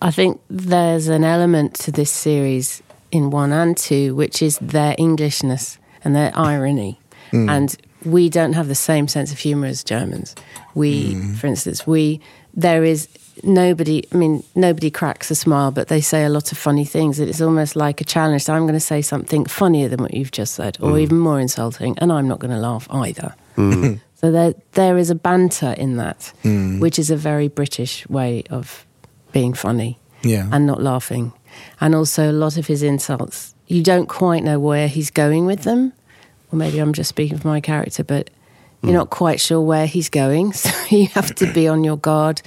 I 0.00 0.10
think 0.10 0.40
there's 0.48 1.08
an 1.08 1.24
element 1.24 1.74
to 1.80 1.90
this 1.90 2.10
series 2.10 2.82
in 3.10 3.30
one 3.30 3.52
and 3.52 3.76
two, 3.76 4.14
which 4.14 4.42
is 4.42 4.58
their 4.58 4.94
Englishness 4.96 5.78
and 6.04 6.14
their 6.14 6.32
irony. 6.34 7.00
Mm. 7.32 7.50
And 7.50 7.76
we 8.04 8.28
don't 8.28 8.54
have 8.54 8.68
the 8.68 8.74
same 8.74 9.08
sense 9.08 9.32
of 9.32 9.38
humour 9.38 9.66
as 9.66 9.84
Germans. 9.84 10.34
We, 10.74 11.20
for 11.34 11.46
instance, 11.46 11.86
we 11.86 12.20
there 12.54 12.84
is 12.84 13.08
nobody. 13.42 14.04
I 14.12 14.16
mean, 14.16 14.42
nobody 14.54 14.90
cracks 14.90 15.30
a 15.30 15.34
smile, 15.34 15.70
but 15.70 15.88
they 15.88 16.00
say 16.00 16.24
a 16.24 16.28
lot 16.28 16.52
of 16.52 16.58
funny 16.58 16.84
things. 16.84 17.18
It's 17.18 17.40
almost 17.40 17.76
like 17.76 18.00
a 18.00 18.04
challenge. 18.04 18.44
So 18.44 18.54
I'm 18.54 18.62
going 18.62 18.74
to 18.74 18.80
say 18.80 19.02
something 19.02 19.46
funnier 19.46 19.88
than 19.88 20.00
what 20.00 20.14
you've 20.14 20.32
just 20.32 20.54
said, 20.54 20.78
or 20.80 20.92
mm. 20.92 21.00
even 21.00 21.18
more 21.18 21.40
insulting, 21.40 21.98
and 21.98 22.12
I'm 22.12 22.28
not 22.28 22.38
going 22.38 22.52
to 22.52 22.60
laugh 22.60 22.86
either. 22.90 23.34
Mm. 23.56 24.00
So 24.20 24.30
there, 24.30 24.52
there 24.72 24.98
is 24.98 25.08
a 25.08 25.14
banter 25.14 25.72
in 25.78 25.96
that, 25.96 26.34
mm. 26.44 26.78
which 26.78 26.98
is 26.98 27.10
a 27.10 27.16
very 27.16 27.48
British 27.48 28.06
way 28.10 28.42
of 28.50 28.84
being 29.32 29.54
funny 29.54 29.98
Yeah. 30.20 30.46
and 30.52 30.66
not 30.66 30.82
laughing. 30.82 31.32
And 31.80 31.94
also, 31.94 32.30
a 32.30 32.32
lot 32.32 32.58
of 32.58 32.66
his 32.66 32.82
insults, 32.82 33.54
you 33.66 33.82
don't 33.82 34.08
quite 34.08 34.44
know 34.44 34.60
where 34.60 34.88
he's 34.88 35.10
going 35.10 35.46
with 35.46 35.62
them. 35.62 35.94
Or 36.52 36.58
maybe 36.58 36.80
I'm 36.80 36.92
just 36.92 37.08
speaking 37.08 37.38
for 37.38 37.48
my 37.48 37.62
character, 37.62 38.04
but 38.04 38.28
you're 38.82 38.92
not 38.92 39.08
quite 39.08 39.40
sure 39.40 39.60
where 39.62 39.86
he's 39.86 40.10
going. 40.10 40.52
So 40.60 40.70
you 40.94 41.06
have 41.08 41.34
to 41.36 41.50
be 41.54 41.66
on 41.66 41.82
your 41.82 41.96
guard 41.96 42.42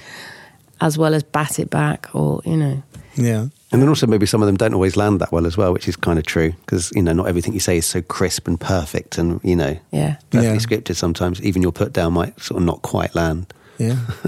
as 0.80 0.96
well 0.98 1.14
as 1.14 1.22
bat 1.22 1.58
it 1.58 1.70
back, 1.70 2.08
or, 2.14 2.40
you 2.44 2.56
know. 2.56 2.82
Yeah. 3.16 3.46
And 3.72 3.80
then 3.82 3.88
also 3.88 4.06
maybe 4.06 4.26
some 4.26 4.42
of 4.42 4.46
them 4.46 4.56
don't 4.56 4.74
always 4.74 4.96
land 4.96 5.20
that 5.20 5.30
well 5.32 5.46
as 5.46 5.56
well, 5.56 5.72
which 5.72 5.88
is 5.88 5.96
kind 5.96 6.18
of 6.18 6.24
true 6.26 6.52
because 6.64 6.92
you 6.94 7.02
know 7.02 7.12
not 7.12 7.26
everything 7.28 7.54
you 7.54 7.60
say 7.60 7.76
is 7.78 7.86
so 7.86 8.02
crisp 8.02 8.46
and 8.48 8.60
perfect, 8.60 9.18
and 9.18 9.40
you 9.44 9.56
know 9.56 9.76
Yeah. 9.92 10.16
perfectly 10.30 10.42
Yeah. 10.42 10.56
scripted. 10.56 10.96
Sometimes 10.96 11.40
even 11.42 11.62
your 11.62 11.72
put 11.72 11.92
down 11.92 12.12
might 12.12 12.38
sort 12.40 12.58
of 12.60 12.64
not 12.66 12.82
quite 12.82 13.14
land. 13.14 13.52
Yeah. 13.78 13.96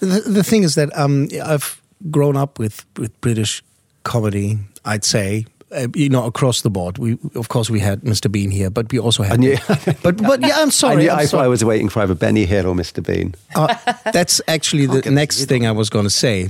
the, 0.00 0.22
the 0.26 0.44
thing 0.44 0.62
is 0.62 0.74
that 0.76 0.96
um, 0.96 1.28
I've 1.44 1.80
grown 2.10 2.36
up 2.36 2.58
with, 2.58 2.84
with 2.96 3.18
British 3.20 3.62
comedy, 4.04 4.58
I'd 4.84 5.04
say. 5.04 5.46
Uh, 5.76 5.88
you 5.94 6.08
know, 6.08 6.24
across 6.24 6.62
the 6.62 6.70
board. 6.70 6.96
We, 6.98 7.18
of 7.34 7.48
course, 7.48 7.68
we 7.70 7.80
had 7.80 8.00
Mr. 8.00 8.30
Bean 8.32 8.50
here, 8.50 8.70
but 8.70 8.90
we 8.92 8.98
also 8.98 9.22
had. 9.22 9.34
I 9.34 9.36
knew- 9.36 9.56
but 10.02 10.16
but 10.16 10.40
yeah, 10.40 10.56
I'm 10.62 10.70
sorry. 10.70 11.02
knew, 11.02 11.10
I'm 11.10 11.18
I 11.18 11.22
thought 11.22 11.30
sorry. 11.30 11.44
I 11.44 11.48
was 11.48 11.62
waiting 11.64 11.90
for 11.90 12.00
either 12.02 12.14
Benny 12.14 12.46
Hill 12.46 12.66
or 12.66 12.74
Mr. 12.74 13.02
Bean. 13.06 13.34
Uh, 13.54 13.74
that's 14.12 14.40
actually 14.48 14.86
the 14.86 15.10
next 15.10 15.44
thing 15.46 15.66
I 15.66 15.72
was 15.72 15.90
going 15.90 16.04
to 16.06 16.10
say, 16.10 16.48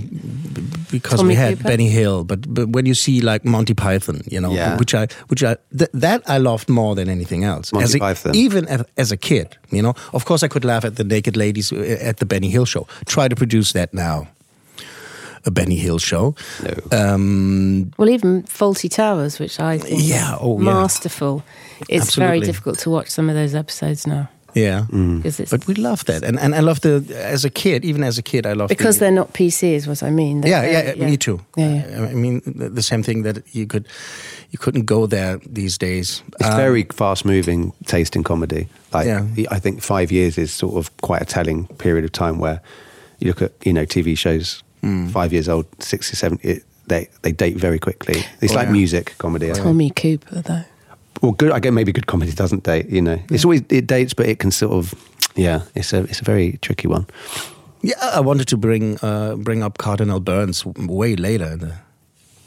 because 0.91 1.19
Tommy 1.21 1.29
we 1.31 1.35
had 1.35 1.57
Cooper? 1.59 1.69
Benny 1.69 1.89
Hill. 1.89 2.25
But 2.25 2.55
but 2.55 2.69
when 2.69 2.87
you 2.87 2.95
see 2.95 3.21
like 3.21 3.45
Monty 3.45 3.75
Python, 3.75 4.21
you 4.31 4.41
know, 4.41 4.53
Yeah. 4.53 4.77
which 4.79 4.95
I 4.95 5.09
which 5.29 5.43
I 5.43 5.57
th- 5.77 5.91
that 5.95 6.23
I 6.29 6.39
loved 6.39 6.69
more 6.69 6.95
than 6.95 7.09
anything 7.09 7.45
else. 7.45 7.73
Monty 7.73 7.85
as 7.85 7.95
a, 7.95 7.99
Python. 7.99 8.35
even 8.35 8.67
as, 8.69 8.83
as 8.97 9.13
a 9.13 9.17
kid, 9.17 9.57
you 9.71 9.83
know. 9.83 9.95
Of 10.13 10.25
course, 10.25 10.43
I 10.47 10.49
could 10.49 10.65
laugh 10.65 10.85
at 10.85 10.95
the 10.97 11.05
naked 11.05 11.37
ladies 11.37 11.73
uh, 11.73 12.09
at 12.09 12.17
the 12.17 12.27
Benny 12.27 12.51
Hill 12.51 12.65
show. 12.67 12.87
Try 13.07 13.29
to 13.29 13.35
produce 13.37 13.73
that 13.73 13.93
now. 13.93 14.27
A 15.47 15.51
Benny 15.51 15.77
Hill 15.77 15.99
show. 15.99 16.35
No. 16.63 17.15
Um, 17.15 17.93
Well, 17.99 18.09
even 18.11 18.43
Fawlty 18.45 18.89
Towers, 18.91 19.39
which 19.39 19.59
I 19.61 19.79
think 19.79 20.03
Yeah, 20.03 20.35
is 20.35 20.39
oh, 20.43 20.59
yeah. 20.61 20.73
masterful. 20.75 21.43
It's 21.89 22.15
very 22.17 22.41
difficult 22.41 22.79
to 22.81 22.91
watch 22.91 23.09
some 23.09 23.31
of 23.31 23.37
those 23.37 23.55
episodes 23.59 24.07
now. 24.07 24.29
yeah. 24.55 24.87
Because 24.91 25.51
But 25.51 25.67
we 25.67 25.75
love 25.75 26.05
that, 26.07 26.25
and 26.25 26.39
and 26.39 26.55
I 26.55 26.61
love 26.61 26.81
the 26.81 27.03
as 27.33 27.45
a 27.45 27.51
kid, 27.51 27.85
even 27.85 28.03
as 28.05 28.19
a 28.19 28.23
kid, 28.23 28.47
I 28.47 28.55
love 28.55 28.69
because 28.69 28.97
the, 28.97 29.05
they're 29.05 29.15
not 29.15 29.33
PCs. 29.35 29.87
what 29.87 30.03
I 30.03 30.11
mean. 30.11 30.41
They're 30.41 30.51
yeah, 30.73 30.95
yeah, 30.97 31.07
me 31.11 31.17
too. 31.17 31.39
Yeah, 31.57 31.75
yeah. 31.91 32.11
I 32.11 32.15
mean, 32.15 32.41
the 32.59 32.71
the 32.75 32.83
same 32.83 33.03
thing 33.03 33.25
that 33.25 33.37
you 33.53 33.67
could, 33.67 33.85
you 34.51 34.59
couldn't 34.59 34.87
go 34.87 35.07
there 35.07 35.39
these 35.55 35.79
days. 35.79 36.23
It's 36.41 36.51
Um, 36.51 36.57
very 36.57 36.87
fast 36.95 37.25
moving 37.25 37.73
taste 37.85 38.17
in 38.17 38.25
comedy. 38.25 38.67
Like 38.95 39.07
Yeah. 39.07 39.27
I 39.57 39.61
think 39.61 39.83
five 39.83 40.11
years 40.15 40.39
is 40.39 40.51
sort 40.59 40.75
of 40.77 40.91
quite 41.03 41.23
a 41.23 41.27
telling 41.27 41.67
period 41.79 42.05
of 42.05 42.11
time 42.11 42.39
where 42.41 42.61
you 43.21 43.29
look 43.29 43.43
at 43.43 43.53
you 43.67 43.73
know 43.73 43.85
TV 43.87 44.17
shows 44.17 44.63
Hmm. 44.83 45.09
five 45.09 45.33
years 45.33 45.49
old, 45.49 45.67
six 45.79 46.13
or 46.13 46.17
seven. 46.17 46.39
It, 46.43 46.63
they 46.87 47.09
they 47.23 47.33
date 47.33 47.57
very 47.57 47.79
quickly. 47.79 48.23
It's 48.41 48.53
Oh, 48.53 48.57
like 48.57 48.67
yeah. 48.67 48.73
music 48.73 49.15
comedy. 49.19 49.51
I. 49.51 49.55
Tommy 49.55 49.91
Cooper, 49.91 50.43
though. 50.43 50.63
well, 51.23 51.33
good. 51.33 51.51
I 51.53 51.59
guess 51.61 51.73
maybe 51.73 51.93
good 51.93 52.07
comedy 52.07 52.33
doesn't 52.33 52.63
date. 52.65 52.89
You 52.89 53.03
know, 53.03 53.19
it's 53.31 53.45
always 53.45 53.63
it 53.69 53.87
dates, 53.87 54.15
but 54.15 54.27
it 54.27 54.39
can 54.39 54.51
sort 54.51 54.73
of 54.73 54.95
yeah. 55.35 55.63
It's 55.75 55.93
a 55.93 56.03
it's 56.05 56.21
a 56.21 56.25
very 56.25 56.59
tricky 56.63 56.89
one. 56.89 57.07
Yeah, 57.83 57.95
I 58.15 58.21
wanted 58.21 58.47
to 58.49 58.57
bring 58.57 58.99
uh, 59.03 59.35
bring 59.37 59.63
up 59.63 59.79
Cardinal 59.79 60.21
Burns 60.21 60.65
way 60.67 61.17
later 61.17 61.53
in 61.53 61.59
the 61.59 61.73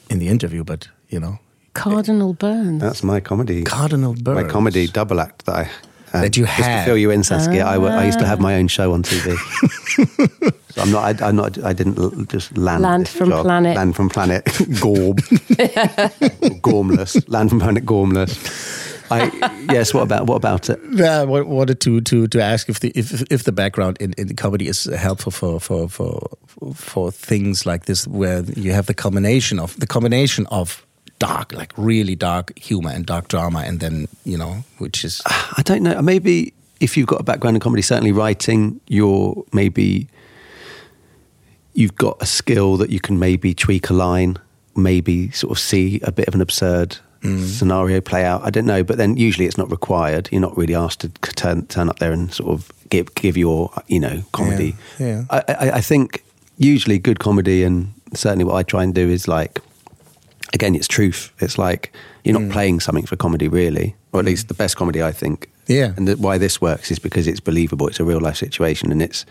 in 0.09 0.19
the 0.19 0.27
interview, 0.27 0.63
but 0.63 0.87
you 1.09 1.19
know, 1.19 1.39
Cardinal 1.73 2.33
Burns. 2.33 2.81
That's 2.81 3.03
my 3.03 3.19
comedy. 3.21 3.63
Cardinal 3.63 4.13
Burns. 4.13 4.43
my 4.43 4.49
comedy 4.51 4.87
double 4.87 5.19
act 5.19 5.45
that 5.45 5.55
I 5.55 5.69
um, 6.13 6.21
That 6.21 6.37
you 6.37 6.45
just 6.45 6.57
to 6.57 6.83
fill 6.85 6.97
you 6.97 7.11
in, 7.11 7.23
Saskia. 7.23 7.65
I, 7.65 7.73
w- 7.73 7.91
I 7.93 8.05
used 8.05 8.19
to 8.19 8.25
have 8.25 8.39
my 8.39 8.55
own 8.55 8.67
show 8.67 8.93
on 8.93 9.03
TV. 9.03 9.35
so 10.69 10.81
I'm 10.81 10.91
not. 10.91 11.21
I, 11.21 11.27
I'm 11.27 11.35
not. 11.35 11.63
I 11.63 11.73
didn't 11.73 11.97
l- 11.97 12.11
just 12.25 12.57
land. 12.57 12.81
Land 12.83 13.05
this 13.05 13.15
from 13.15 13.29
job. 13.29 13.45
planet. 13.45 13.75
Land 13.75 13.95
from 13.95 14.09
planet. 14.09 14.45
Gorb. 14.81 15.19
Gormless. 16.61 17.23
Land 17.27 17.49
from 17.49 17.59
planet 17.59 17.85
Gormless. 17.85 18.37
I 19.11 19.31
yes. 19.71 19.93
What 19.93 20.03
about 20.03 20.27
what 20.27 20.35
about 20.35 20.69
it? 20.69 20.79
Yeah, 20.91 21.21
I 21.21 21.25
wanted 21.25 21.79
to 21.81 22.01
to 22.01 22.27
to 22.27 22.41
ask 22.41 22.69
if 22.69 22.79
the 22.79 22.91
if 22.95 23.23
if 23.31 23.43
the 23.43 23.51
background 23.51 23.97
in, 23.99 24.13
in 24.17 24.35
comedy 24.35 24.67
is 24.67 24.85
helpful 24.85 25.31
for 25.31 25.59
for 25.59 25.89
for 25.89 26.29
for 26.75 27.11
things 27.11 27.65
like 27.65 27.85
this, 27.85 28.05
where 28.07 28.43
you 28.55 28.71
have 28.73 28.85
the 28.85 28.93
combination 28.93 29.59
of 29.59 29.75
the 29.79 29.87
combination 29.87 30.45
of 30.47 30.85
dark, 31.19 31.53
like 31.53 31.73
really 31.77 32.15
dark 32.15 32.58
humor 32.58 32.89
and 32.89 33.05
dark 33.05 33.27
drama, 33.27 33.60
and 33.60 33.79
then 33.79 34.08
you 34.23 34.38
know, 34.38 34.63
which 34.77 35.05
is 35.05 35.21
ah, 35.25 35.53
I 35.58 35.62
don't 35.62 35.84
know. 35.84 36.01
Maybe 36.01 36.53
if 36.79 36.97
you've 36.97 37.08
got 37.08 37.19
a 37.19 37.23
background 37.23 37.58
in 37.58 37.62
comedy, 37.62 37.82
certainly 37.82 38.12
writing, 38.12 38.79
you're 38.88 39.43
maybe 39.51 40.08
you've 41.73 41.95
got 41.95 42.17
a 42.21 42.25
skill 42.25 42.77
that 42.77 42.89
you 42.89 42.99
can 42.99 43.19
maybe 43.19 43.53
tweak 43.53 43.89
a 43.89 43.93
line, 43.93 44.38
maybe 44.75 45.29
sort 45.32 45.51
of 45.51 45.60
see 45.60 45.99
a 46.03 46.12
bit 46.12 46.27
of 46.27 46.36
an 46.36 46.41
absurd 46.41 46.97
mm. 47.21 47.45
scenario 47.45 48.01
play 48.01 48.23
out. 48.25 48.43
I 48.43 48.49
don't 48.49 48.65
know, 48.65 48.84
but 48.84 48.97
then 48.97 49.17
usually 49.17 49.45
it's 49.45 49.58
not 49.58 49.69
required. 49.69 50.29
You're 50.32 50.41
not 50.41 50.58
really 50.58 50.75
asked 50.75 51.01
to 51.01 51.10
turn 51.10 51.67
turn 51.67 51.89
up 51.89 51.99
there 51.99 52.12
and 52.12 52.34
sort 52.34 52.51
of 52.51 52.71
give 52.89 53.13
give 53.15 53.38
your 53.38 53.71
you 53.88 53.99
know 53.99 54.23
comedy. 54.32 54.75
Yeah, 54.97 55.08
yeah. 55.08 55.23
I, 55.29 55.43
I, 55.47 55.71
I 55.75 55.82
think 55.82 56.23
usually 56.58 56.99
good 56.99 57.19
comedy 57.19 57.63
and 57.63 57.93
certainly 58.13 58.43
what 58.43 58.55
I 58.55 58.63
try 58.63 58.84
and 58.84 58.93
do 58.93 59.10
is 59.10 59.27
like 59.27 59.62
again 60.53 60.75
it's 60.75 60.88
truth. 60.88 61.31
It's 61.39 61.57
like 61.57 61.93
you're 62.23 62.39
not 62.39 62.49
mm. 62.49 62.51
playing 62.51 62.79
something 62.79 63.05
for 63.05 63.15
comedy 63.15 63.47
really, 63.47 63.95
or 64.12 64.19
at 64.19 64.23
mm. 64.23 64.29
least 64.29 64.47
the 64.47 64.53
best 64.53 64.75
comedy 64.75 65.01
I 65.01 65.12
think. 65.12 65.49
Yeah. 65.67 65.93
And 65.95 66.07
that 66.07 66.19
why 66.19 66.38
this 66.38 66.59
works 66.59 66.91
is 66.91 66.99
because 66.99 67.27
it's 67.27 67.39
believable. 67.39 67.88
It's 67.88 67.99
a 67.99 68.05
real 68.05 68.19
life 68.19 68.38
situation, 68.38 68.91
and 68.91 69.01
it's 69.01 69.25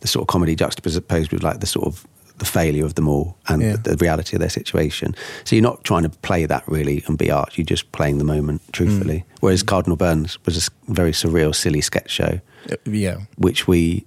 the 0.00 0.08
sort 0.08 0.22
of 0.22 0.28
comedy 0.28 0.54
juxtaposed 0.54 1.32
with 1.32 1.42
like 1.42 1.60
the 1.60 1.66
sort 1.66 1.86
of 1.86 2.06
the 2.38 2.44
failure 2.44 2.84
of 2.84 2.94
them 2.94 3.08
all 3.08 3.36
and 3.48 3.62
Yeah. 3.62 3.76
the, 3.76 3.90
the 3.90 3.96
reality 3.96 4.36
of 4.36 4.40
their 4.40 4.50
situation. 4.50 5.14
So 5.44 5.56
you're 5.56 5.62
not 5.62 5.84
trying 5.84 6.02
to 6.02 6.10
play 6.10 6.44
that 6.46 6.64
really 6.66 7.02
and 7.06 7.16
be 7.16 7.30
art. 7.30 7.56
You're 7.56 7.64
just 7.64 7.90
playing 7.92 8.18
the 8.18 8.24
moment 8.24 8.62
mm. 8.66 8.72
truthfully. 8.72 9.24
Whereas 9.40 9.62
Cardinal 9.62 9.96
Burns 9.96 10.38
was 10.44 10.68
a 10.68 10.92
very 10.92 11.12
surreal, 11.12 11.54
silly 11.54 11.80
sketch 11.80 12.10
show, 12.10 12.40
uh, 12.70 12.76
yeah, 12.84 13.18
which 13.36 13.66
we 13.66 14.04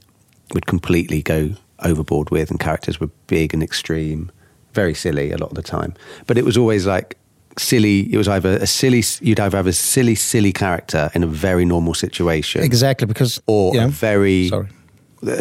would 0.53 0.65
completely 0.65 1.21
go 1.21 1.55
overboard 1.83 2.29
with, 2.29 2.51
and 2.51 2.59
characters 2.59 2.99
were 2.99 3.09
big 3.27 3.53
and 3.53 3.63
extreme, 3.63 4.31
very 4.73 4.93
silly 4.93 5.31
a 5.31 5.37
lot 5.37 5.49
of 5.51 5.55
the 5.55 5.61
time. 5.61 5.93
But 6.27 6.37
it 6.37 6.45
was 6.45 6.57
always 6.57 6.85
like 6.85 7.17
silly. 7.57 8.11
It 8.13 8.17
was 8.17 8.27
either 8.27 8.57
a 8.57 8.67
silly. 8.67 9.03
You'd 9.21 9.39
either 9.39 9.57
have 9.57 9.67
a 9.67 9.73
silly, 9.73 10.15
silly 10.15 10.51
character 10.53 11.09
in 11.13 11.23
a 11.23 11.27
very 11.27 11.65
normal 11.65 11.93
situation, 11.93 12.63
exactly 12.63 13.07
because 13.07 13.41
or 13.47 13.75
yeah. 13.75 13.85
a 13.85 13.87
very 13.87 14.49
sorry. 14.49 14.67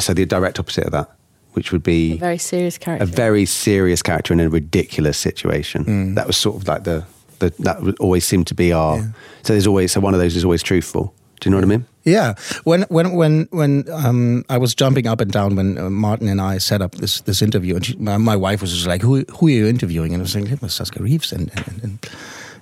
so 0.01 0.14
the 0.14 0.27
direct 0.27 0.59
opposite 0.59 0.85
of 0.85 0.93
that, 0.93 1.11
which 1.53 1.73
would 1.73 1.83
be 1.83 2.14
A 2.14 2.17
very 2.19 2.38
serious 2.38 2.79
character. 2.79 3.05
a 3.05 3.07
very 3.07 3.45
serious 3.45 4.03
character 4.03 4.33
in 4.33 4.41
a 4.41 4.49
ridiculous 4.49 5.19
situation. 5.19 5.85
Mm. 5.85 6.14
That 6.14 6.27
was 6.27 6.37
sort 6.37 6.57
of 6.57 6.67
like 6.67 6.85
the, 6.85 7.05
the 7.38 7.53
that 7.61 7.97
always 8.01 8.25
seemed 8.27 8.47
to 8.49 8.55
be 8.55 8.73
our. 8.73 8.99
So 9.43 9.53
there's 9.53 9.67
always 9.67 9.93
so 9.93 10.01
one 10.01 10.14
of 10.14 10.21
those 10.21 10.37
is 10.37 10.45
always 10.45 10.62
truthful. 10.62 11.14
Do 11.41 11.49
you 11.49 11.51
know 11.53 11.59
what 11.59 11.64
I 11.64 11.69
mean? 11.69 11.87
Yeah, 12.09 12.35
when 12.64 12.83
when 12.88 13.12
when 13.12 13.49
when 13.51 13.85
um, 13.92 14.44
I 14.49 14.59
was 14.59 14.75
jumping 14.75 15.07
up 15.07 15.21
and 15.21 15.31
down 15.31 15.57
when 15.57 15.79
uh, 15.79 15.90
Martin 15.90 16.29
and 16.29 16.40
I 16.40 16.59
set 16.59 16.81
up 16.81 16.94
this 16.97 17.21
this 17.23 17.42
interview, 17.42 17.77
and 17.77 17.85
she, 17.85 17.97
my, 17.97 18.16
my 18.16 18.37
wife 18.37 18.61
was 18.61 18.73
just 18.73 18.87
like, 18.87 19.03
"Who 19.03 19.25
who 19.31 19.47
are 19.47 19.51
you 19.51 19.66
interviewing?" 19.66 20.14
And 20.14 20.23
I 20.23 20.25
was 20.25 20.33
saying, 20.33 20.49
"It 20.49 20.62
was 20.62 20.75
Saskia 20.75 21.03
Reeves," 21.03 21.33
and 21.33 21.51
and, 21.57 21.83
and 21.83 21.99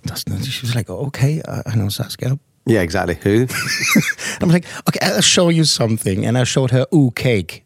Dustin. 0.05 0.35
And 0.35 0.45
she 0.45 0.67
was 0.67 0.75
like, 0.75 0.91
"Okay, 0.91 1.43
uh, 1.47 1.63
I 1.67 1.77
know 1.77 1.89
Saskia." 1.89 2.39
Yeah, 2.67 2.83
exactly. 2.83 3.15
Who? 3.15 3.47
I'm 4.41 4.49
like, 4.49 4.67
"Okay, 4.89 4.99
I'll 5.03 5.21
show 5.21 5.49
you 5.49 5.65
something," 5.65 6.27
and 6.27 6.37
I 6.37 6.45
showed 6.45 6.71
her 6.73 6.87
ooh 6.93 7.13
cake. 7.13 7.63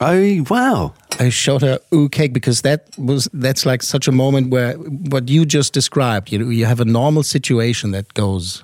oh 0.00 0.44
wow! 0.48 0.92
I 1.18 1.30
showed 1.30 1.62
her 1.62 1.78
ooh 1.92 2.08
cake 2.08 2.32
because 2.32 2.62
that 2.62 2.88
was 2.98 3.28
that's 3.32 3.66
like 3.66 3.82
such 3.82 4.08
a 4.08 4.12
moment 4.12 4.50
where 4.50 4.74
what 5.10 5.28
you 5.28 5.44
just 5.44 5.72
described. 5.72 6.30
You 6.30 6.38
know, 6.38 6.50
you 6.50 6.66
have 6.66 6.80
a 6.80 6.84
normal 6.84 7.22
situation 7.22 7.92
that 7.92 8.14
goes. 8.14 8.62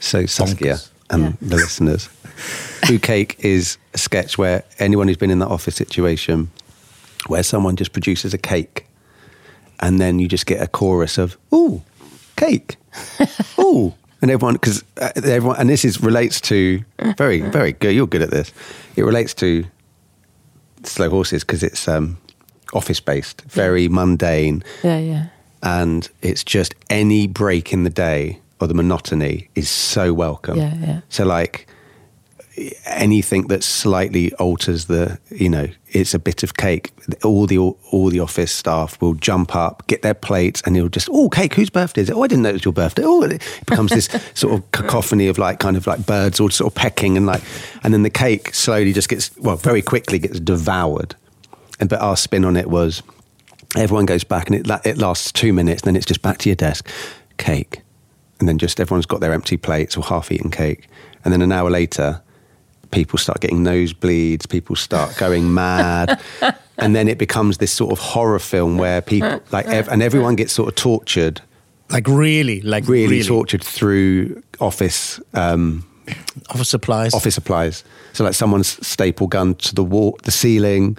So 0.00 0.26
Saskia 0.26 0.74
Bonkers. 0.74 0.90
And 1.10 1.22
Yeah. 1.22 1.32
the 1.40 1.56
listeners, 1.56 2.08
Who 2.88 2.98
Cake 2.98 3.36
is 3.40 3.78
a 3.94 3.98
sketch 3.98 4.38
where 4.38 4.62
anyone 4.78 5.08
who's 5.08 5.16
been 5.16 5.30
in 5.30 5.38
that 5.40 5.48
office 5.48 5.74
situation, 5.76 6.50
where 7.26 7.42
someone 7.42 7.76
just 7.76 7.92
produces 7.92 8.32
a 8.34 8.38
cake, 8.38 8.86
and 9.80 10.00
then 10.00 10.18
you 10.18 10.28
just 10.28 10.46
get 10.46 10.60
a 10.62 10.66
chorus 10.66 11.18
of 11.18 11.36
"Ooh, 11.52 11.82
cake, 12.36 12.76
ooh," 13.58 13.92
and 14.22 14.30
everyone 14.30 14.54
because 14.54 14.84
uh, 15.00 15.10
everyone 15.16 15.56
and 15.58 15.68
this 15.68 15.84
is 15.84 16.00
relates 16.00 16.40
to 16.42 16.82
very 17.16 17.40
very 17.40 17.72
good. 17.72 17.94
You're 17.94 18.06
good 18.06 18.22
at 18.22 18.30
this. 18.30 18.52
It 18.96 19.02
relates 19.04 19.34
to 19.34 19.64
slow 20.84 21.10
horses 21.10 21.42
because 21.44 21.62
it's 21.62 21.88
um, 21.88 22.16
office 22.72 23.00
based, 23.00 23.42
very 23.42 23.88
mundane 23.88 24.62
yeah, 24.84 24.98
yeah. 24.98 25.26
and 25.62 26.08
it's 26.22 26.44
just 26.44 26.74
any 26.90 27.26
break 27.26 27.72
in 27.72 27.82
the 27.84 27.90
day 27.90 28.38
or 28.60 28.66
the 28.66 28.74
monotony 28.74 29.48
is 29.54 29.68
so 29.68 30.12
welcome. 30.12 30.56
Yeah, 30.56 30.74
yeah. 30.76 31.00
So 31.08 31.24
like 31.24 31.66
anything 32.86 33.46
that 33.48 33.62
slightly 33.62 34.32
alters 34.34 34.86
the, 34.86 35.18
you 35.30 35.48
know, 35.48 35.68
it's 35.88 36.14
a 36.14 36.18
bit 36.18 36.42
of 36.42 36.56
cake. 36.56 36.92
All 37.24 37.46
the 37.46 37.58
all 37.58 38.10
the 38.10 38.20
office 38.20 38.52
staff 38.52 39.00
will 39.00 39.14
jump 39.14 39.54
up, 39.54 39.86
get 39.86 40.02
their 40.02 40.14
plates, 40.14 40.62
and 40.64 40.76
you'll 40.76 40.88
just, 40.88 41.08
oh, 41.10 41.28
cake. 41.28 41.54
Whose 41.54 41.70
birthday 41.70 42.02
is 42.02 42.10
it? 42.10 42.16
Oh, 42.16 42.22
I 42.22 42.26
didn't 42.26 42.42
know 42.42 42.50
it 42.50 42.54
was 42.54 42.64
your 42.64 42.74
birthday. 42.74 43.02
Oh, 43.04 43.22
it 43.22 43.42
becomes 43.66 43.90
this 43.90 44.08
sort 44.34 44.54
of 44.54 44.70
cacophony 44.72 45.28
of 45.28 45.38
like 45.38 45.60
kind 45.60 45.76
of 45.76 45.86
like 45.86 46.04
birds 46.06 46.40
all 46.40 46.50
sort 46.50 46.72
of 46.72 46.74
pecking 46.74 47.16
and 47.16 47.26
like, 47.26 47.42
and 47.82 47.94
then 47.94 48.02
the 48.02 48.10
cake 48.10 48.54
slowly 48.54 48.92
just 48.92 49.08
gets 49.08 49.36
well 49.38 49.56
very 49.56 49.82
quickly 49.82 50.18
gets 50.18 50.40
devoured. 50.40 51.14
And 51.80 51.88
but 51.88 52.00
our 52.00 52.16
spin 52.16 52.44
on 52.44 52.56
it 52.56 52.68
was 52.68 53.02
everyone 53.76 54.06
goes 54.06 54.24
back 54.24 54.50
and 54.50 54.56
it, 54.56 54.86
it 54.86 54.98
lasts 54.98 55.32
two 55.32 55.52
minutes, 55.52 55.82
then 55.82 55.96
it's 55.96 56.06
just 56.06 56.22
back 56.22 56.38
to 56.38 56.48
your 56.48 56.56
desk, 56.56 56.88
cake. 57.36 57.82
And 58.40 58.48
then 58.48 58.58
just 58.58 58.78
everyone's 58.80 59.06
got 59.06 59.20
their 59.20 59.32
empty 59.32 59.56
plates 59.56 59.96
or 59.96 60.04
half 60.04 60.30
eaten 60.30 60.50
cake. 60.50 60.88
And 61.24 61.32
then 61.32 61.42
an 61.42 61.50
hour 61.52 61.70
later, 61.70 62.22
people 62.92 63.18
start 63.18 63.40
getting 63.40 63.64
nosebleeds, 63.64 64.48
people 64.48 64.76
start 64.76 65.16
going 65.16 65.52
mad. 65.54 66.20
and 66.78 66.94
then 66.94 67.08
it 67.08 67.18
becomes 67.18 67.58
this 67.58 67.72
sort 67.72 67.90
of 67.92 67.98
horror 67.98 68.38
film 68.38 68.78
where 68.78 69.00
people, 69.02 69.40
like, 69.50 69.66
ev- 69.66 69.88
and 69.88 70.02
everyone 70.02 70.36
gets 70.36 70.52
sort 70.52 70.68
of 70.68 70.74
tortured, 70.76 71.40
Like 71.90 72.06
really, 72.06 72.60
like 72.60 72.86
really, 72.86 73.22
tortured 73.24 73.64
through 73.64 74.42
office. 74.60 75.20
Um, 75.34 75.84
Office 76.48 76.70
supplies. 76.70 77.12
office 77.12 77.34
supplies. 77.34 77.84
So 78.14 78.24
like 78.24 78.32
someone's 78.34 78.86
staple 78.86 79.26
gun 79.26 79.56
to 79.56 79.74
the 79.74 79.84
wall, 79.84 80.18
the 80.22 80.30
ceiling. 80.30 80.96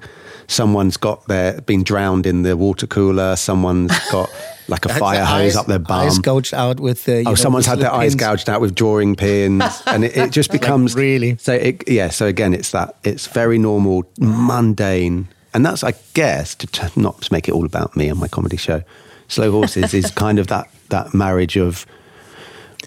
Someone's 0.49 0.97
got 0.97 1.27
their 1.27 1.62
been 1.62 1.83
drowned 1.83 2.25
in 2.25 2.41
the 2.41 2.57
water 2.57 2.88
cooler. 2.88 3.35
Someone's 3.35 3.91
got 4.12 4.31
like 4.67 4.85
a 4.85 4.89
fire 4.89 5.23
hose 5.23 5.51
eyes- 5.51 5.55
up 5.55 5.67
their 5.67 5.77
bum. 5.77 6.07
Eyes 6.07 6.17
gouged 6.17 6.55
out 6.55 6.79
with 6.79 7.05
the. 7.05 7.23
Oh, 7.27 7.35
someone's 7.35 7.67
had 7.67 7.77
their 7.79 7.93
eyes 7.93 8.15
gouged 8.15 8.49
out 8.49 8.59
with 8.59 8.73
drawing 8.73 9.15
pins, 9.15 9.63
and 9.85 10.03
it, 10.03 10.17
it 10.17 10.31
just 10.31 10.51
becomes 10.51 10.95
really? 10.95 11.38
So 11.38 11.53
it, 11.53 11.88
yeah. 11.88 12.09
So 12.09 12.25
again, 12.25 12.55
it's 12.55 12.71
that 12.71 12.95
it's 13.03 13.27
very 13.27 13.59
normal, 13.59 14.09
mundane, 14.17 15.27
and 15.53 15.63
that's 15.63 15.83
I 15.83 15.93
guess 16.15 16.55
to, 16.55 16.67
to 16.67 16.99
not 16.99 17.21
to 17.21 17.31
make 17.31 17.47
it 17.47 17.51
all 17.51 17.65
about 17.65 17.95
me 17.95 18.09
and 18.09 18.19
my 18.19 18.27
comedy 18.27 18.57
show. 18.57 18.81
Slow 19.27 19.51
Horses 19.51 19.93
is 19.93 20.09
kind 20.25 20.39
of 20.39 20.47
that 20.47 20.67
that 20.89 21.13
marriage 21.13 21.57
of 21.57 21.85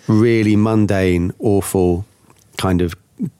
really 0.09 0.57
mundane, 0.57 1.33
awful 1.39 2.05
kind 2.59 2.83
of 2.83 2.97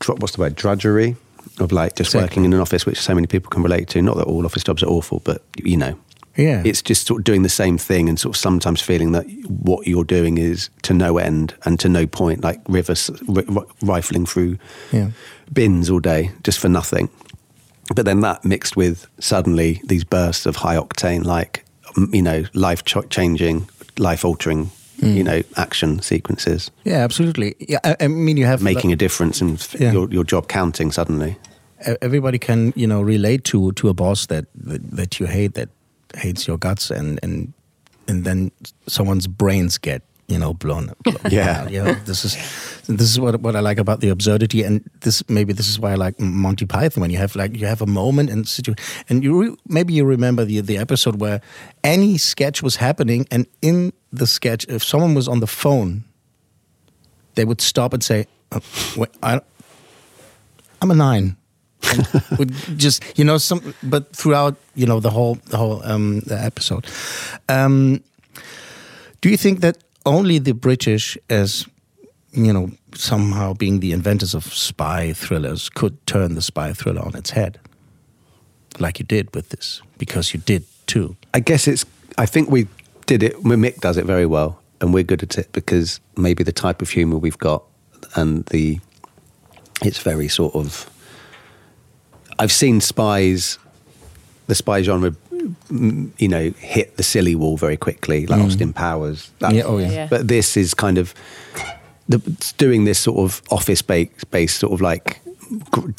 what's 0.07 0.37
the 0.37 0.41
word 0.41 0.55
drudgery 0.55 1.17
of 1.59 1.73
like 1.73 1.97
just 1.97 2.11
Exactly. 2.11 2.25
working 2.25 2.45
in 2.45 2.53
an 2.53 2.61
office, 2.61 2.87
which 2.87 3.01
so 3.01 3.15
many 3.15 3.27
people 3.27 3.51
can 3.51 3.63
relate 3.63 3.89
to. 3.89 4.03
Not 4.03 4.17
that 4.17 4.25
all 4.25 4.45
office 4.47 4.65
jobs 4.65 4.83
are 4.83 4.87
awful, 4.89 5.21
but 5.25 5.43
you 5.63 5.77
know, 5.77 5.95
Yeah. 6.37 6.63
it's 6.65 6.81
just 6.83 7.07
sort 7.07 7.21
of 7.21 7.25
doing 7.25 7.43
the 7.43 7.49
same 7.51 7.77
thing 7.79 8.09
and 8.09 8.19
sort 8.19 8.35
of 8.37 8.41
sometimes 8.41 8.81
feeling 8.81 9.13
that 9.13 9.27
what 9.49 9.87
you're 9.87 10.05
doing 10.05 10.39
is 10.39 10.71
to 10.83 10.95
no 10.95 11.19
end 11.19 11.55
and 11.65 11.79
to 11.81 11.89
no 11.89 12.07
point, 12.07 12.43
like 12.43 12.61
rivers 12.69 13.11
r- 13.29 13.65
rifling 13.83 14.25
through 14.27 14.57
Yeah. 14.93 15.09
bins 15.53 15.91
all 15.91 16.01
day 16.01 16.31
just 16.43 16.59
for 16.59 16.69
nothing. 16.71 17.11
But 17.95 18.07
then 18.07 18.21
that 18.21 18.45
mixed 18.45 18.77
with 18.77 19.07
suddenly 19.19 19.83
these 19.85 20.05
bursts 20.05 20.47
of 20.47 20.57
high 20.57 20.77
octane, 20.77 21.25
like 21.25 21.65
you 22.13 22.23
know, 22.23 22.45
life 22.55 22.83
ch- 22.87 23.09
changing, 23.11 23.69
life 23.99 24.25
altering, 24.25 24.71
Hmm. 25.03 25.17
you 25.17 25.25
know, 25.25 25.43
action 25.57 26.01
sequences, 26.03 26.71
Yeah, 26.85 27.05
absolutely. 27.05 27.55
Yeah, 27.59 27.81
I, 27.85 27.97
I 28.05 28.09
mean, 28.09 28.37
you 28.37 28.47
have 28.47 28.63
making 28.63 28.93
a 28.93 28.97
difference 28.97 29.41
in 29.45 29.55
f- 29.55 29.75
Yeah. 29.81 29.93
your 29.93 30.09
your 30.13 30.25
job 30.25 30.47
counting 30.49 30.93
suddenly. 30.93 31.37
everybody 32.01 32.39
can 32.39 32.73
you 32.77 32.87
know 32.87 33.03
relate 33.07 33.43
to 33.43 33.73
to 33.73 33.89
a 33.89 33.93
boss 33.95 34.27
that 34.27 34.45
that, 34.69 34.81
that 34.97 35.19
you 35.19 35.27
hate 35.27 35.55
that 35.55 35.69
hates 36.23 36.47
your 36.49 36.59
guts 36.59 36.91
and 36.91 37.19
and 37.23 37.53
and 38.09 38.25
then 38.25 38.51
someone's 38.87 39.27
brains 39.29 39.79
get 39.79 40.03
you 40.29 40.39
know, 40.39 40.55
blown. 40.55 40.93
blown 41.03 41.17
Yeah. 41.31 41.69
You 41.69 41.85
know, 41.85 41.93
this 42.05 42.25
is 42.25 42.37
this 42.87 43.11
is 43.11 43.21
what 43.21 43.41
what 43.41 43.55
I 43.57 43.61
like 43.61 43.79
about 43.79 44.01
the 44.01 44.09
absurdity, 44.09 44.63
and 44.63 44.89
this 45.01 45.23
maybe 45.29 45.53
this 45.53 45.69
is 45.69 45.79
why 45.79 45.93
I 45.93 45.95
like 45.95 46.19
Monty 46.19 46.67
Python 46.67 47.01
when 47.01 47.11
you 47.11 47.19
have 47.19 47.37
like 47.37 47.57
you 47.57 47.67
have 47.67 47.83
a 47.83 47.87
moment 47.87 48.31
and 48.31 48.49
situ- 48.49 48.75
and 49.09 49.23
you 49.23 49.41
re- 49.41 49.57
maybe 49.69 49.93
you 49.93 50.05
remember 50.05 50.45
the 50.45 50.61
the 50.61 50.79
episode 50.79 51.21
where 51.21 51.41
any 51.85 52.19
sketch 52.19 52.63
was 52.63 52.77
happening, 52.77 53.27
and 53.31 53.47
in 53.61 53.93
the 54.13 54.27
sketch, 54.27 54.67
if 54.69 54.83
someone 54.83 55.15
was 55.15 55.29
on 55.29 55.41
the 55.41 55.47
phone, 55.47 56.05
they 57.35 57.45
would 57.45 57.61
stop 57.61 57.93
and 57.93 58.03
say, 58.03 58.27
uh, 58.53 58.61
wait, 58.97 59.11
I, 59.23 59.41
"I'm 60.81 60.91
a 60.91 60.95
nine. 60.95 61.37
And 61.91 62.07
would 62.39 62.55
just 62.79 63.03
you 63.19 63.25
know 63.25 63.39
some, 63.39 63.75
but 63.83 64.15
throughout 64.15 64.55
you 64.75 64.87
know 64.87 65.01
the 65.01 65.11
whole 65.11 65.35
the 65.51 65.57
whole 65.57 65.83
um, 65.85 66.21
the 66.27 66.39
episode. 66.39 66.87
Um, 67.49 68.03
do 69.21 69.29
you 69.29 69.37
think 69.37 69.61
that 69.61 69.77
only 70.05 70.39
the 70.39 70.53
British, 70.53 71.17
as 71.29 71.67
you 72.33 72.53
know, 72.53 72.71
somehow 72.95 73.53
being 73.55 73.81
the 73.81 73.93
inventors 73.93 74.35
of 74.35 74.45
spy 74.45 75.13
thrillers, 75.13 75.69
could 75.69 76.05
turn 76.07 76.35
the 76.35 76.43
spy 76.43 76.73
thriller 76.73 77.03
on 77.03 77.15
its 77.15 77.31
head, 77.31 77.59
like 78.79 78.99
you 78.99 79.05
did 79.05 79.35
with 79.35 79.51
this? 79.51 79.83
Because 79.99 80.33
you 80.33 80.41
did 80.41 80.65
too. 80.87 81.17
I 81.35 81.41
guess 81.41 81.69
it's. 81.69 81.85
I 82.19 82.27
think 82.27 82.51
we 82.51 82.69
did 83.07 83.23
it. 83.23 83.37
Mick 83.43 83.81
does 83.81 83.97
it 83.97 84.05
very 84.05 84.27
well, 84.27 84.61
and 84.81 84.93
we're 84.93 85.03
good 85.03 85.23
at 85.23 85.39
it 85.39 85.53
because 85.53 86.01
maybe 86.17 86.43
the 86.45 86.53
type 86.53 86.83
of 86.83 86.91
humour 86.91 87.19
we've 87.19 87.39
got, 87.39 87.65
and 88.15 88.45
the. 88.47 88.81
It's 89.83 89.99
very 89.99 90.29
sort 90.29 90.55
of. 90.55 90.89
I've 92.39 92.53
seen 92.53 92.81
spies, 92.81 93.59
the 94.47 94.55
spy 94.55 94.83
genre, 94.83 95.15
you 95.71 96.29
know, 96.29 96.51
hit 96.59 96.97
the 96.97 97.03
silly 97.03 97.35
wall 97.35 97.57
very 97.57 97.77
quickly, 97.77 98.27
like 98.27 98.41
Austin 98.41 98.73
Powers. 98.73 99.31
That's- 99.39 99.57
Yeah, 99.57 99.65
oh, 99.65 99.79
yeah. 99.79 99.91
Yeah. 99.91 100.07
But 100.09 100.29
this 100.29 100.57
is 100.57 100.75
kind 100.75 100.99
of 100.99 101.15
the, 102.09 102.19
doing 102.59 102.85
this 102.85 102.99
sort 102.99 103.19
of 103.19 103.43
office 103.51 103.83
based, 103.83 104.31
based 104.31 104.59
sort 104.59 104.73
of 104.73 104.81
like 104.81 105.21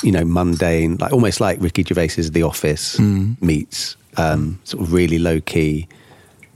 you 0.04 0.12
know 0.12 0.26
mundane, 0.26 0.98
like 0.98 1.14
almost 1.14 1.40
like 1.40 1.62
Ricky 1.62 1.84
Gervais's 1.84 2.32
The 2.32 2.44
Office 2.44 3.00
meets 3.00 3.96
um, 4.18 4.60
sort 4.64 4.84
of 4.84 4.94
really 4.94 5.20
low 5.20 5.40
key, 5.42 5.88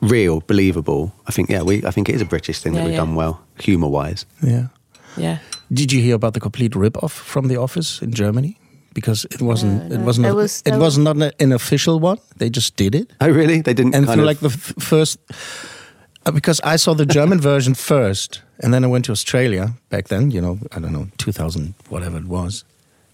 real, 0.02 0.42
believable. 0.48 1.12
I 1.28 1.32
think 1.32 1.50
yeah, 1.50 1.62
we 1.64 1.86
I 1.86 1.92
think 1.92 2.10
it 2.10 2.16
is 2.16 2.22
a 2.22 2.26
British 2.26 2.60
thing 2.60 2.74
that 2.74 2.84
we've 2.84 2.94
yeah. 2.94 3.00
done 3.06 3.16
well, 3.16 3.42
humor 3.60 3.88
wise. 3.88 4.26
Yeah. 4.42 4.68
Yeah. 5.16 5.40
Did 5.72 5.92
you 5.92 6.02
hear 6.02 6.16
about 6.16 6.34
the 6.34 6.40
complete 6.40 6.76
rip-off 6.76 7.12
from 7.12 7.48
The 7.48 7.58
Office 7.58 8.02
in 8.02 8.14
Germany? 8.14 8.58
Because 8.98 9.28
it 9.30 9.42
wasn't. 9.42 9.74
No, 9.90 9.96
It 9.96 10.02
wasn't. 10.06 10.24
There 10.26 10.34
a- 10.34 10.44
was- 10.44 10.62
it 10.66 10.72
was 10.80 10.98
was- 10.98 10.98
not 10.98 11.34
an 11.44 11.52
official 11.52 12.00
one. 12.00 12.18
They 12.40 12.50
just 12.50 12.76
did 12.78 12.96
it. 12.96 13.06
Oh 13.22 13.30
really? 13.30 13.62
They 13.62 13.74
didn't 13.76 13.96
and 13.96 14.06
kind 14.08 14.16
through 14.18 14.24
of 14.24 14.28
like 14.28 14.40
the 14.40 14.50
f- 14.50 14.74
first 14.92 15.20
uh, 16.26 16.32
because 16.32 16.60
I 16.74 16.78
saw 16.78 16.96
the 16.96 17.06
German 17.06 17.40
version 17.52 17.76
first, 17.76 18.42
and 18.64 18.74
then 18.74 18.84
I 18.84 18.88
went 18.88 19.06
to 19.06 19.12
Australia 19.12 19.66
back 19.90 20.08
then. 20.08 20.32
You 20.32 20.42
know, 20.42 20.58
I 20.76 20.80
don't 20.82 20.92
know, 20.92 21.08
two 21.18 21.32
thousand 21.32 21.74
whatever 21.90 22.18
it 22.18 22.26
was. 22.28 22.64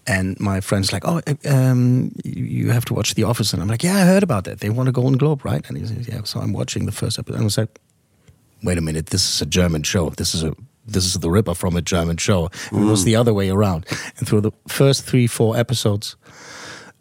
And 0.06 0.36
my 0.40 0.60
friend's 0.60 0.90
like, 0.92 1.08
"Oh, 1.08 1.20
uh, 1.26 1.34
um, 1.56 2.10
you 2.24 2.44
you 2.66 2.72
have 2.72 2.84
to 2.84 2.94
watch 2.94 3.14
The 3.14 3.24
Office," 3.24 3.52
and 3.54 3.62
I'm 3.62 3.68
like, 3.70 3.86
"Yeah, 3.86 3.96
I 4.02 4.06
heard 4.06 4.22
about 4.22 4.44
that. 4.44 4.58
They 4.60 4.70
won 4.70 4.88
a 4.88 4.92
Golden 4.92 5.18
Globe, 5.18 5.44
right?" 5.52 5.68
And 5.68 5.78
he 5.78 5.86
says, 5.86 6.06
"Yeah." 6.08 6.24
So 6.24 6.40
I'm 6.40 6.52
watching 6.52 6.86
the 6.86 6.92
first 6.92 7.18
episode, 7.18 7.34
and 7.36 7.42
I 7.42 7.44
was 7.44 7.56
like, 7.58 7.78
"Wait 8.62 8.78
a 8.78 8.80
minute, 8.80 9.06
this 9.10 9.22
is 9.34 9.42
a 9.42 9.46
German 9.46 9.82
show. 9.82 10.10
This 10.16 10.34
is 10.34 10.42
a 10.44 10.52
this 10.86 11.04
is 11.04 11.14
the 11.14 11.30
ripper 11.30 11.54
from 11.54 11.76
a 11.76 11.82
German 11.82 12.16
show." 12.16 12.50
And 12.70 12.82
It 12.84 12.90
was 12.90 13.04
the 13.04 13.16
other 13.16 13.32
way 13.32 13.50
around. 13.50 13.86
And 14.18 14.28
through 14.28 14.42
the 14.42 14.52
first 14.68 15.04
three, 15.04 15.26
four 15.26 15.56
episodes, 15.56 16.16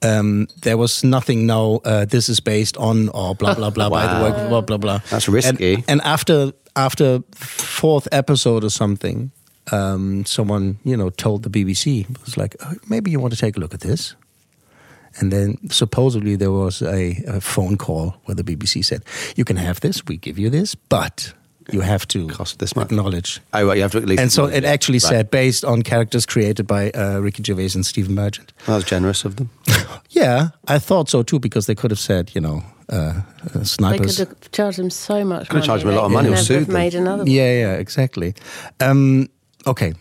um, 0.01 0.47
there 0.61 0.77
was 0.77 1.03
nothing. 1.03 1.45
No, 1.45 1.81
uh, 1.85 2.05
this 2.05 2.29
is 2.29 2.39
based 2.39 2.77
on 2.77 3.09
or 3.09 3.35
blah 3.35 3.55
blah 3.55 3.69
blah. 3.69 3.89
By 3.89 4.07
the 4.07 4.23
way, 4.23 4.47
blah 4.49 4.61
blah 4.61 4.77
blah. 4.77 4.99
That's 5.09 5.27
risky. 5.29 5.75
And, 5.75 5.83
and 5.87 6.01
after 6.01 6.51
after 6.75 7.21
fourth 7.35 8.07
episode 8.11 8.63
or 8.63 8.69
something, 8.69 9.31
um, 9.71 10.25
someone 10.25 10.77
you 10.83 10.97
know 10.97 11.09
told 11.09 11.43
the 11.43 11.49
BBC 11.49 12.05
was 12.25 12.37
like, 12.37 12.55
oh, 12.61 12.73
maybe 12.89 13.11
you 13.11 13.19
want 13.19 13.33
to 13.33 13.39
take 13.39 13.57
a 13.57 13.59
look 13.59 13.73
at 13.73 13.81
this. 13.81 14.15
And 15.19 15.31
then 15.31 15.57
supposedly 15.69 16.35
there 16.35 16.51
was 16.51 16.81
a, 16.81 17.23
a 17.27 17.39
phone 17.39 17.77
call 17.77 18.15
where 18.25 18.33
the 18.35 18.43
BBC 18.43 18.83
said, 18.83 19.03
"You 19.35 19.45
can 19.45 19.57
have 19.57 19.79
this. 19.79 20.05
We 20.05 20.17
give 20.17 20.39
you 20.39 20.49
this, 20.49 20.75
but." 20.75 21.33
You 21.71 21.81
have 21.81 22.05
to 22.09 22.27
Cost 22.27 22.59
this 22.59 22.75
much." 22.75 22.85
acknowledge 22.91 23.39
oh 23.53 23.65
right, 23.67 23.75
you 23.77 23.81
have 23.83 23.91
to 23.93 23.97
at 23.99 24.05
least 24.05 24.21
and 24.21 24.31
so 24.31 24.45
it 24.45 24.63
actually 24.65 24.99
Right. 24.99 25.09
said 25.09 25.31
based 25.31 25.63
on 25.65 25.81
characters 25.81 26.25
created 26.25 26.67
by 26.67 26.91
uh, 26.91 27.19
Ricky 27.19 27.43
Gervais 27.43 27.71
and 27.75 27.85
Stephen 27.85 28.15
Merchant. 28.15 28.51
that 28.65 28.75
was 28.75 28.83
generous 28.83 29.25
of 29.25 29.35
them. 29.35 29.49
Yeah, 30.09 30.49
I 30.67 30.79
thought 30.79 31.09
so 31.09 31.23
too 31.23 31.39
because 31.39 31.65
they 31.65 31.75
could 31.75 31.89
have 31.91 31.99
said, 31.99 32.31
you 32.35 32.41
know, 32.41 32.63
uh, 32.89 32.95
uh, 33.55 33.63
They 33.91 33.97
could 33.97 34.17
have 34.17 34.51
charged 34.51 34.77
them 34.77 34.89
so 34.91 35.23
much 35.25 35.49
Could 35.49 35.57
have 35.57 35.65
charged 35.65 35.85
them 35.85 35.93
a 35.93 35.95
lot 35.95 36.05
of 36.05 36.09
could 36.11 36.13
money 36.13 36.27
or 36.27 36.31
never 36.31 36.43
sued 36.43 36.57
have 36.57 36.67
them. 36.67 36.73
made 36.73 36.93
another 36.95 37.23
one. 37.23 37.31
Yeah, 37.31 37.51
yeah, 37.59 37.73
exactly. 37.81 38.33
Um, 38.79 39.27
okay, 39.65 39.93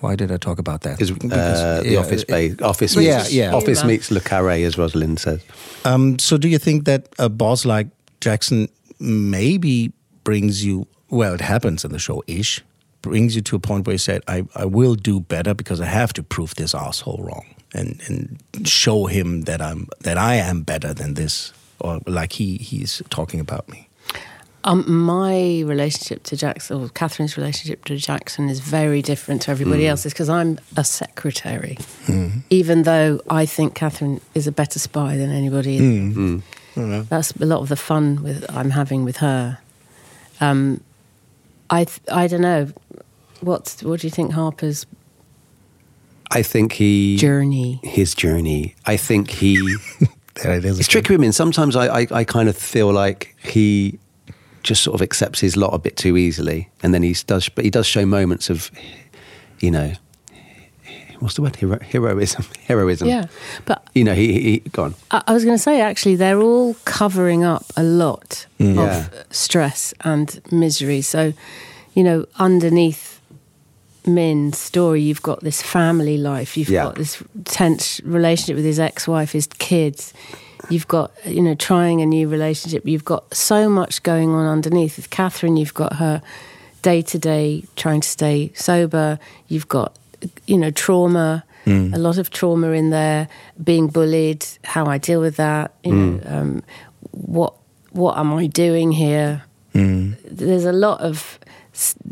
why 0.00 0.14
did 0.16 0.30
I 0.30 0.36
talk 0.36 0.58
about 0.58 0.82
that? 0.82 0.98
Because 0.98 1.10
uh, 1.12 1.80
the 1.82 1.90
yeah, 1.92 1.98
office 2.00 2.22
it- 2.22 2.28
bay, 2.28 2.54
office 2.62 2.94
Yeah, 2.96 3.18
meets, 3.18 3.32
yeah. 3.32 3.54
office 3.54 3.82
meets 3.84 4.10
Le 4.10 4.20
Carré, 4.20 4.66
as 4.66 4.76
Rosalind 4.76 5.18
says. 5.20 5.40
Um, 5.84 6.18
so, 6.18 6.36
do 6.36 6.48
you 6.48 6.58
think 6.58 6.84
that 6.84 7.08
a 7.18 7.28
boss 7.28 7.64
like 7.64 7.86
Jackson 8.20 8.68
maybe 9.00 9.92
brings 10.24 10.62
you? 10.64 10.86
Well, 11.10 11.34
it 11.34 11.40
happens 11.40 11.84
in 11.84 11.92
the 11.92 11.98
show 11.98 12.22
ish. 12.26 12.62
Brings 13.02 13.36
you 13.36 13.42
to 13.42 13.56
a 13.56 13.58
point 13.60 13.86
where 13.86 13.94
you 13.94 13.98
said, 13.98 14.22
"I, 14.26 14.44
I 14.54 14.64
will 14.64 14.94
do 14.96 15.20
better 15.20 15.54
because 15.54 15.80
I 15.80 15.84
have 15.84 16.12
to 16.14 16.22
prove 16.22 16.54
this 16.56 16.74
asshole 16.74 17.18
wrong 17.22 17.46
and 17.72 18.00
and 18.08 18.68
show 18.68 19.06
him 19.06 19.42
that 19.42 19.60
I'm 19.60 19.88
that 20.00 20.18
I 20.18 20.36
am 20.36 20.62
better 20.62 20.92
than 20.92 21.14
this, 21.14 21.52
or 21.78 22.00
like 22.06 22.32
he 22.32 22.56
he's 22.56 23.02
talking 23.10 23.38
about 23.38 23.68
me." 23.68 23.88
Um, 24.66 24.84
my 24.92 25.62
relationship 25.64 26.24
to 26.24 26.36
Jackson, 26.36 26.82
or 26.82 26.88
Catherine's 26.88 27.36
relationship 27.36 27.84
to 27.84 27.96
Jackson, 27.96 28.48
is 28.48 28.58
very 28.58 29.00
different 29.00 29.42
to 29.42 29.52
everybody 29.52 29.84
mm. 29.84 29.90
else's 29.90 30.12
because 30.12 30.28
I'm 30.28 30.58
a 30.76 30.82
secretary. 30.82 31.76
Mm-hmm. 32.06 32.40
Even 32.50 32.82
though 32.82 33.20
I 33.30 33.46
think 33.46 33.76
Catherine 33.76 34.20
is 34.34 34.48
a 34.48 34.52
better 34.52 34.80
spy 34.80 35.16
than 35.16 35.30
anybody. 35.30 35.78
Mm. 35.78 36.42
Mm. 36.74 37.08
That's 37.08 37.30
a 37.30 37.46
lot 37.46 37.60
of 37.60 37.68
the 37.68 37.76
fun 37.76 38.24
with 38.24 38.44
I'm 38.50 38.70
having 38.70 39.04
with 39.04 39.18
her. 39.18 39.58
Um, 40.40 40.80
I 41.70 41.84
th- 41.84 42.00
I 42.10 42.26
don't 42.26 42.40
know. 42.42 42.68
What's 43.40 43.82
what 43.82 44.00
do 44.00 44.06
you 44.06 44.10
think 44.10 44.32
Harper's 44.32 44.86
I 46.30 46.42
think 46.42 46.72
he 46.72 47.16
journey? 47.16 47.80
his 47.82 48.14
journey. 48.14 48.74
I 48.86 48.96
think 48.96 49.30
he. 49.30 49.76
There 50.42 50.52
it 50.52 50.66
is. 50.66 50.78
it's 50.78 50.86
again. 50.88 51.02
tricky 51.02 51.16
with 51.16 51.24
him. 51.24 51.32
Sometimes 51.32 51.76
I, 51.76 52.00
I, 52.00 52.06
I 52.10 52.24
kind 52.24 52.50
of 52.50 52.58
feel 52.58 52.92
like 52.92 53.34
he 53.42 53.98
just 54.62 54.82
sort 54.82 54.94
of 54.94 55.00
accepts 55.00 55.40
his 55.40 55.56
lot 55.56 55.72
a 55.72 55.78
bit 55.78 55.96
too 55.96 56.18
easily, 56.18 56.68
and 56.82 56.92
then 56.92 57.02
he 57.02 57.14
does. 57.26 57.48
But 57.48 57.64
he 57.64 57.70
does 57.70 57.86
show 57.86 58.04
moments 58.04 58.50
of, 58.50 58.70
you 59.60 59.70
know, 59.70 59.94
what's 61.20 61.34
the 61.34 61.42
word? 61.42 61.56
Hero, 61.56 61.78
heroism. 61.80 62.44
Heroism. 62.66 63.08
Yeah, 63.08 63.26
but 63.64 63.86
You 63.94 64.04
know, 64.04 64.14
he, 64.14 64.32
he, 64.32 64.40
he 64.40 64.58
go 64.70 64.84
on. 64.84 64.94
I 65.10 65.22
I 65.26 65.32
was 65.34 65.44
going 65.44 65.56
to 65.56 65.62
say, 65.62 65.80
actually, 65.80 66.16
they're 66.16 66.40
all 66.40 66.74
covering 66.84 67.44
up 67.44 67.64
a 67.76 67.82
lot 67.82 68.46
mm. 68.58 68.74
Yeah. 68.76 69.06
of 69.06 69.24
stress 69.30 69.94
and 70.02 70.40
misery. 70.50 71.00
So, 71.02 71.32
you 71.94 72.02
know, 72.04 72.26
underneath 72.38 73.20
Min's 74.06 74.58
story, 74.58 75.02
you've 75.02 75.22
got 75.22 75.40
this 75.40 75.60
family 75.62 76.16
life, 76.16 76.56
you've 76.56 76.68
Yeah. 76.68 76.84
got 76.84 76.94
this 76.96 77.22
tense 77.44 78.00
relationship 78.04 78.56
with 78.56 78.64
his 78.64 78.78
ex 78.78 79.08
wife, 79.08 79.32
his 79.32 79.46
kids. 79.58 80.12
You've 80.70 80.88
got, 80.88 81.12
you 81.24 81.42
know, 81.42 81.54
trying 81.54 82.00
a 82.02 82.06
new 82.06 82.28
relationship. 82.28 82.84
You've 82.86 83.04
got 83.04 83.32
so 83.34 83.68
much 83.68 84.02
going 84.02 84.30
on 84.30 84.46
underneath. 84.46 84.96
With 84.96 85.10
Catherine, 85.10 85.56
you've 85.56 85.74
got 85.74 85.94
her 85.94 86.22
day 86.82 87.02
to 87.02 87.18
day 87.18 87.64
trying 87.76 88.00
to 88.00 88.08
stay 88.08 88.52
sober. 88.54 89.18
You've 89.48 89.68
got, 89.68 89.96
you 90.46 90.58
know, 90.58 90.70
trauma, 90.70 91.44
mm. 91.64 91.94
a 91.94 91.98
lot 91.98 92.18
of 92.18 92.30
trauma 92.30 92.70
in 92.70 92.90
there, 92.90 93.28
being 93.62 93.88
bullied, 93.88 94.46
how 94.64 94.86
I 94.86 94.98
deal 94.98 95.20
with 95.20 95.36
that, 95.36 95.74
you 95.84 95.92
know, 95.92 96.18
mm. 96.18 96.32
um, 96.32 96.62
what 97.12 97.54
what 97.90 98.18
am 98.18 98.34
I 98.34 98.46
doing 98.46 98.92
here? 98.92 99.42
Mm. 99.74 100.16
There's 100.24 100.64
a 100.64 100.72
lot 100.72 101.00
of 101.00 101.38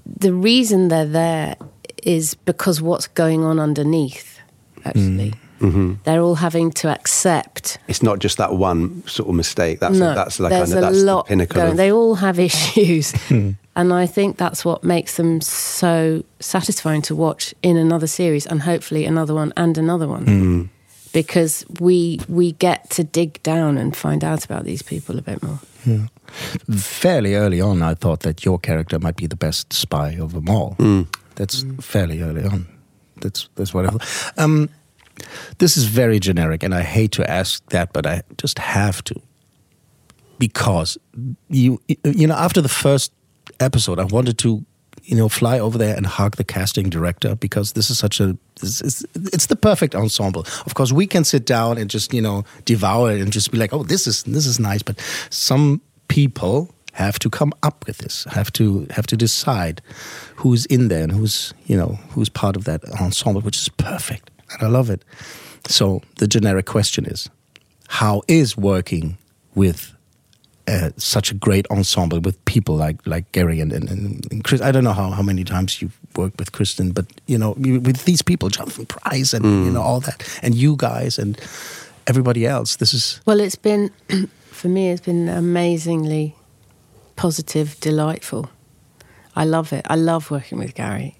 the 0.05 0.33
reason 0.33 0.88
they're 0.88 1.05
there 1.07 1.57
is 2.03 2.35
because 2.35 2.83
what's 2.83 3.07
going 3.09 3.45
on 3.45 3.59
underneath. 3.59 4.40
Actually, 4.85 5.33
mm-hmm. 5.61 5.95
they're 6.05 6.21
all 6.21 6.35
having 6.35 6.71
to 6.71 6.88
accept 6.88 7.79
It's 7.88 8.03
not 8.03 8.19
just 8.19 8.37
that 8.37 8.55
one 8.55 9.07
sort 9.07 9.31
of 9.31 9.35
mistake. 9.35 9.81
That's 9.81 9.97
no, 9.97 10.14
that's 10.14 10.38
like 10.38 10.51
there's 10.51 10.73
a 10.73 10.81
that's 10.81 11.03
lot 11.03 11.25
the 11.25 11.31
pinnacle. 11.31 11.55
going. 11.55 11.71
Of, 11.71 11.77
They 11.79 11.90
all 11.90 12.17
have 12.17 12.38
issues, 12.38 13.12
hmm. 13.29 13.53
And 13.77 13.93
I 13.93 14.07
think 14.07 14.37
that's 14.37 14.65
what 14.65 14.85
makes 14.85 15.17
them 15.17 15.41
so 15.41 16.25
satisfying 16.41 17.03
to 17.03 17.15
watch 17.15 17.55
in 17.63 17.77
another 17.77 18.07
series, 18.07 18.47
and 18.47 18.63
hopefully 18.63 19.05
another 19.05 19.35
one 19.35 19.53
and 19.57 19.77
another 19.79 20.07
one, 20.09 20.71
because 21.13 21.65
we 21.81 22.21
we 22.29 22.53
get 22.53 22.91
to 22.91 23.05
dig 23.05 23.43
down 23.43 23.79
and 23.79 23.97
find 23.97 24.23
out 24.25 24.45
about 24.45 24.65
these 24.65 24.83
people 24.83 25.19
a 25.19 25.23
bit 25.23 25.43
more. 25.43 25.61
Yeah. 25.87 26.07
fairly 26.77 27.35
early 27.35 27.61
on, 27.61 27.83
I 27.83 27.95
thought 27.95 28.21
that 28.21 28.45
your 28.45 28.59
character 28.59 28.99
might 28.99 29.17
be 29.17 29.27
the 29.27 29.37
best 29.37 29.73
spy 29.73 30.13
of 30.13 30.33
them 30.33 30.49
all. 30.49 30.77
That's 31.35 31.65
fairly 31.81 32.23
early 32.23 32.45
on. 32.45 32.67
That's 33.21 33.49
that's 33.57 33.75
what 33.75 33.87
I 33.87 33.91
thought. 33.91 34.33
Um, 34.39 34.69
this 35.59 35.77
is 35.77 35.85
very 35.85 36.19
generic, 36.21 36.63
and 36.63 36.75
I 36.75 36.83
hate 36.83 37.13
to 37.13 37.31
ask 37.31 37.65
that, 37.71 37.93
but 37.93 38.07
I 38.07 38.23
just 38.39 38.59
have 38.59 39.03
to 39.05 39.15
because 40.39 40.99
you 41.49 41.81
you 42.05 42.27
know 42.27 42.35
after 42.35 42.61
the 42.61 42.69
first 42.69 43.13
episode, 43.61 43.99
I 43.99 44.05
wanted 44.05 44.38
to 44.38 44.64
you 45.05 45.17
know 45.17 45.29
fly 45.29 45.59
over 45.59 45.77
there 45.79 45.97
and 45.97 46.07
hug 46.07 46.37
the 46.37 46.45
casting 46.45 46.88
director 46.88 47.35
because 47.35 47.73
this 47.73 47.90
is 47.90 47.99
such 47.99 48.21
a 48.21 48.37
this 48.61 48.81
is, 48.81 49.05
it's 49.14 49.47
the 49.47 49.57
perfect 49.57 49.95
ensemble. 49.95 50.47
Of 50.67 50.75
course, 50.75 50.93
we 50.93 51.07
can 51.07 51.25
sit 51.25 51.47
down 51.47 51.79
and 51.79 51.90
just 51.90 52.12
you 52.12 52.23
know 52.23 52.45
devour 52.64 53.12
it 53.12 53.21
and 53.21 53.33
just 53.33 53.51
be 53.51 53.59
like, 53.59 53.73
oh, 53.73 53.83
this 53.83 54.07
is 54.07 54.23
this 54.25 54.47
is 54.47 54.59
nice. 54.59 54.83
But 54.83 55.01
some 55.31 55.81
people 56.09 56.75
have 56.93 57.19
to 57.19 57.29
come 57.29 57.53
up 57.62 57.87
with 57.87 57.99
this, 57.99 58.25
have 58.31 58.53
to 58.53 58.87
have 58.90 59.07
to 59.09 59.17
decide 59.17 59.83
who's 60.37 60.67
in 60.67 60.88
there 60.88 61.03
and 61.03 61.12
who's 61.12 61.53
you 61.67 61.77
know 61.77 61.99
who's 62.11 62.29
part 62.29 62.57
of 62.57 62.64
that 62.64 62.85
ensemble, 63.01 63.40
which 63.43 63.57
is 63.57 63.69
perfect, 63.69 64.31
and 64.53 64.62
I 64.62 64.67
love 64.67 64.90
it. 64.90 65.05
So 65.67 66.03
the 66.19 66.27
generic 66.27 66.67
question 66.67 67.07
is, 67.07 67.29
how 67.88 68.23
is 68.29 68.57
working 68.57 69.17
with 69.55 69.93
uh, 70.66 70.90
such 70.96 71.31
a 71.31 71.35
great 71.35 71.66
ensemble 71.70 72.20
with 72.20 72.42
people 72.44 72.74
like 72.77 73.07
like 73.07 73.31
Gary 73.33 73.61
and, 73.61 73.72
and, 73.72 73.88
and 73.90 74.44
Chris. 74.44 74.61
I 74.61 74.72
don't 74.72 74.85
know 74.85 74.92
how, 74.94 75.11
how 75.11 75.22
many 75.22 75.44
times 75.44 75.83
you've 75.83 75.98
worked 76.16 76.38
with 76.38 76.53
Kristin, 76.53 76.92
but 76.94 77.07
you 77.27 77.38
know 77.38 77.55
you, 77.59 77.81
with 77.81 78.05
these 78.05 78.22
people, 78.22 78.48
Jonathan 78.48 78.87
Pryce 78.87 79.35
and 79.35 79.44
you 79.44 79.70
know 79.70 79.83
all 79.83 80.00
that, 80.00 80.22
and 80.42 80.55
you 80.55 80.77
guys 80.77 81.18
and 81.18 81.38
everybody 82.07 82.46
else. 82.46 82.77
This 82.77 82.94
is 82.94 83.20
Well, 83.27 83.40
it's 83.40 83.57
been, 83.57 83.90
for 84.50 84.68
me, 84.68 84.90
it's 84.90 85.00
been 85.00 85.29
amazingly 85.29 86.35
positive, 87.16 87.79
delightful. 87.81 88.50
I 89.37 89.44
love 89.44 89.72
it. 89.72 89.85
I 89.88 89.96
love 89.96 90.31
working 90.31 90.59
with 90.59 90.74
Gary. 90.74 91.16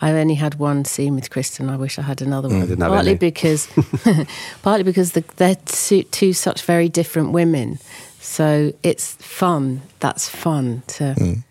I 0.00 0.12
only 0.12 0.34
had 0.34 0.56
one 0.56 0.84
scene 0.84 1.14
with 1.14 1.30
Kristin. 1.30 1.70
I 1.70 1.76
wish 1.76 1.98
I 1.98 2.02
had 2.02 2.20
another 2.20 2.48
one. 2.48 2.60
didn't 2.60 2.80
have 2.80 2.90
partly 2.90 3.12
any. 3.12 3.18
because, 3.18 3.66
partly 4.62 4.82
because 4.82 5.12
the, 5.12 5.24
they're 5.36 5.56
two, 5.64 6.02
two 6.02 6.32
such 6.32 6.62
very 6.62 6.88
different 6.88 7.32
women. 7.32 7.78
So 8.26 8.72
it's 8.82 9.14
fun. 9.14 9.82
That's 10.00 10.28
fun 10.28 10.82
to 10.88 11.42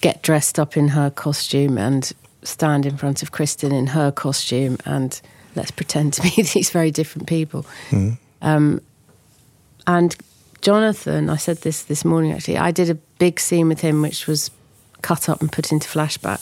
get 0.00 0.22
dressed 0.22 0.58
up 0.58 0.76
in 0.76 0.88
her 0.88 1.10
costume 1.10 1.78
and 1.78 2.12
stand 2.42 2.86
in 2.86 2.96
front 2.96 3.22
of 3.22 3.30
Kristin 3.30 3.72
in 3.72 3.88
her 3.88 4.10
costume 4.10 4.78
and 4.84 5.20
let's 5.54 5.70
pretend 5.70 6.14
to 6.14 6.22
be 6.22 6.42
these 6.54 6.70
very 6.70 6.90
different 6.90 7.28
people. 7.28 7.66
Um, 8.42 8.80
and 9.86 10.16
Jonathan, 10.62 11.28
I 11.28 11.36
said 11.36 11.58
this 11.58 11.82
this 11.84 12.04
morning 12.04 12.32
actually, 12.32 12.58
I 12.58 12.70
did 12.72 12.90
a 12.90 12.94
big 13.18 13.38
scene 13.38 13.68
with 13.68 13.82
him 13.82 14.02
which 14.02 14.26
was 14.26 14.50
cut 15.02 15.28
up 15.28 15.40
and 15.40 15.52
put 15.52 15.72
into 15.72 15.88
flashback, 15.88 16.40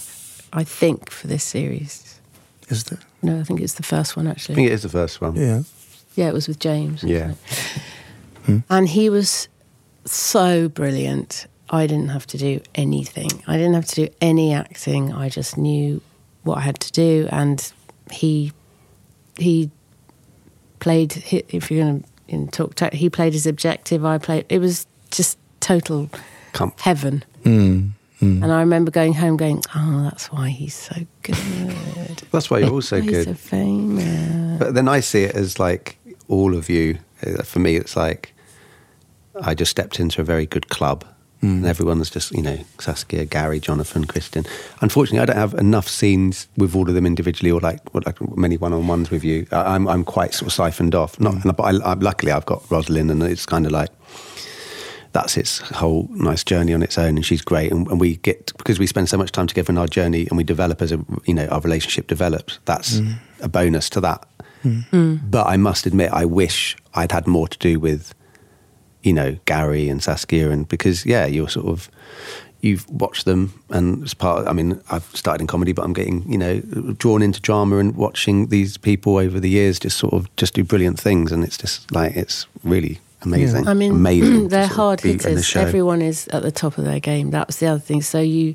I 0.53 0.65
think, 0.65 1.11
for 1.11 1.27
this 1.27 1.45
series. 1.45 2.21
is 2.69 2.85
the 2.85 2.99
No, 3.21 3.41
I 3.41 3.43
think 3.43 3.61
it's 3.61 3.75
the 3.75 3.83
first 3.83 4.17
one 4.17 4.27
actually. 4.27 4.55
I 4.55 4.57
think 4.57 4.71
it 4.71 4.75
is 4.75 4.83
the 4.83 4.89
first 4.89 5.21
one. 5.21 5.35
yeah. 5.37 5.63
Yeah, 6.15 6.29
it 6.29 6.35
was 6.35 6.47
with 6.47 6.61
James. 6.61 7.03
wasn't 7.03 7.13
Yeah. 7.13 7.35
It? 8.49 8.63
And 8.71 8.89
he 8.89 9.11
was 9.11 9.49
so 10.05 10.69
brilliant. 10.69 11.47
I 11.71 11.87
didn't 11.87 12.09
have 12.09 12.27
to 12.29 12.39
do 12.39 12.61
anything. 12.75 13.31
I 13.47 13.57
didn't 13.57 13.75
have 13.75 13.87
to 13.87 14.07
do 14.07 14.09
any 14.21 14.53
acting. 14.53 15.13
I 15.13 15.29
just 15.29 15.57
knew 15.57 16.01
what 16.43 16.59
I 16.59 16.61
had 16.61 16.79
to 16.81 16.93
do, 16.93 17.27
and 17.31 17.73
he 18.13 18.53
he 19.39 19.71
played. 20.81 21.23
If 21.49 21.71
you're 21.71 21.85
going 21.85 22.05
to 22.29 22.47
talk, 22.51 22.93
he 22.93 23.09
played 23.11 23.33
his 23.33 23.47
objective. 23.47 24.05
I 24.05 24.19
played. 24.19 24.45
It 24.49 24.59
was 24.59 24.87
just 25.11 25.39
total 25.61 26.11
heaven. 26.81 27.25
Mm, 27.45 27.93
And 28.21 28.45
I 28.53 28.61
remember 28.61 28.91
going 28.91 29.15
home, 29.15 29.37
going, 29.37 29.63
"Oh, 29.75 30.03
that's 30.05 30.31
why 30.33 30.49
he's 30.51 30.75
so 30.75 30.95
good. 31.23 31.37
That's 32.31 32.51
why 32.51 32.59
you're 32.59 32.71
also 32.73 33.01
he's 33.01 33.11
good. 33.11 33.25
so 33.27 33.35
famous." 33.35 34.59
But 34.59 34.75
then 34.75 34.89
I 34.89 35.01
see 35.01 35.25
it 35.25 35.35
as 35.35 35.59
like 35.59 35.99
all 36.29 36.55
of 36.55 36.69
you. 36.69 36.99
uh, 37.27 37.43
For 37.43 37.59
me, 37.59 37.77
it's 37.77 37.97
like 37.97 38.34
I 39.43 39.55
just 39.55 39.71
stepped 39.71 40.01
into 40.01 40.21
a 40.21 40.25
very 40.25 40.47
good 40.47 40.69
club. 40.69 41.05
Hmm. 41.41 41.47
And 41.47 41.67
everyone's 41.67 42.11
just, 42.11 42.33
you 42.33 42.43
know, 42.43 42.59
Saskia, 42.79 43.25
Gary, 43.27 43.61
Jonathan, 43.61 44.07
Kristin. 44.07 44.47
Unfortunately, 44.81 45.19
I 45.19 45.27
don't 45.27 45.37
have 45.37 45.55
enough 45.55 45.89
scenes 45.89 46.49
with 46.57 46.75
all 46.75 46.89
of 46.89 46.95
them 46.95 47.05
individually, 47.05 47.51
or 47.51 47.61
like, 47.61 47.81
or 47.95 48.01
like 48.07 48.19
many 48.37 48.57
one-on-ones 48.57 49.11
with 49.11 49.25
you. 49.25 49.47
I, 49.53 49.75
I'm, 49.75 49.87
I'm 49.89 50.05
quite 50.05 50.33
sort 50.33 50.47
of 50.47 50.53
siphoned 50.53 50.95
off. 50.95 51.19
Not, 51.21 51.35
hmm. 51.35 51.51
but 51.51 51.63
I, 51.63 51.91
I, 51.91 51.95
luckily, 51.95 52.33
I've 52.33 52.47
got 52.47 52.63
Rosalind, 52.71 53.11
and 53.11 53.23
it's 53.23 53.47
kind 53.47 53.67
of 53.67 53.73
like 53.73 53.91
that's 55.13 55.37
its 55.37 55.59
whole 55.59 56.09
nice 56.13 56.45
journey 56.45 56.73
on 56.73 56.83
its 56.83 56.99
own, 56.99 57.17
and 57.17 57.27
she's 57.27 57.43
great. 57.43 57.71
And, 57.71 57.87
and 57.89 58.01
we 58.01 58.17
get 58.17 58.53
because 58.57 58.79
we 58.79 58.87
spend 58.87 59.09
so 59.09 59.17
much 59.17 59.31
time 59.31 59.47
together 59.47 59.71
in 59.71 59.79
our 59.79 59.87
journey, 59.87 60.27
and 60.29 60.37
we 60.37 60.45
develop 60.45 60.81
as 60.81 60.93
a, 60.93 61.05
you 61.27 61.35
know, 61.35 61.47
our 61.49 61.61
relationship 61.61 62.07
develops. 62.07 62.59
That's 62.65 62.99
hmm. 62.99 63.13
a 63.41 63.49
bonus 63.49 63.91
to 63.91 64.01
that. 64.01 64.27
But 65.31 65.47
I 65.47 65.59
must 65.59 65.85
admit, 65.85 66.11
I 66.11 66.25
wish 66.25 66.75
I'd 66.95 67.13
had 67.13 67.27
more 67.27 67.49
to 67.49 67.59
do 67.59 67.79
with, 67.79 68.15
you 69.05 69.13
know, 69.13 69.37
Gary 69.45 69.89
and 69.89 70.03
Saskia, 70.03 70.51
and 70.51 70.67
because 70.69 71.07
yeah, 71.07 71.27
you're 71.27 71.49
sort 71.49 71.67
of 71.67 71.89
you've 72.61 72.89
watched 72.89 73.27
them, 73.27 73.53
and 73.69 74.03
as 74.03 74.15
part. 74.15 74.49
I 74.49 74.53
mean, 74.53 74.81
I've 74.91 75.05
started 75.15 75.43
in 75.43 75.47
comedy, 75.47 75.73
but 75.73 75.85
I'm 75.85 75.93
getting 75.93 76.25
you 76.31 76.39
know 76.39 76.61
drawn 76.99 77.23
into 77.23 77.41
drama 77.41 77.77
and 77.79 77.95
watching 77.95 78.49
these 78.49 78.79
people 78.79 79.19
over 79.19 79.39
the 79.39 79.51
years 79.51 79.79
just 79.79 79.99
sort 79.99 80.15
of 80.15 80.35
just 80.37 80.55
do 80.55 80.65
brilliant 80.65 80.99
things, 80.99 81.31
and 81.31 81.45
it's 81.45 81.59
just 81.59 81.93
like 81.93 82.17
it's 82.17 82.47
really 82.65 82.99
amazing. 83.23 83.69
I 83.69 83.75
mean, 83.75 83.93
amazing. 84.01 84.49
they're 84.49 84.67
hard 84.67 85.03
be 85.03 85.11
in 85.13 85.19
the 85.19 85.29
hitters. 85.29 85.55
Everyone 85.57 86.01
is 86.03 86.27
at 86.29 86.43
the 86.43 86.53
top 86.53 86.79
of 86.79 86.85
their 86.85 87.01
game. 87.01 87.31
That 87.31 87.47
was 87.47 87.59
the 87.59 87.67
other 87.67 87.81
thing. 87.81 88.01
So 88.01 88.21
you, 88.21 88.55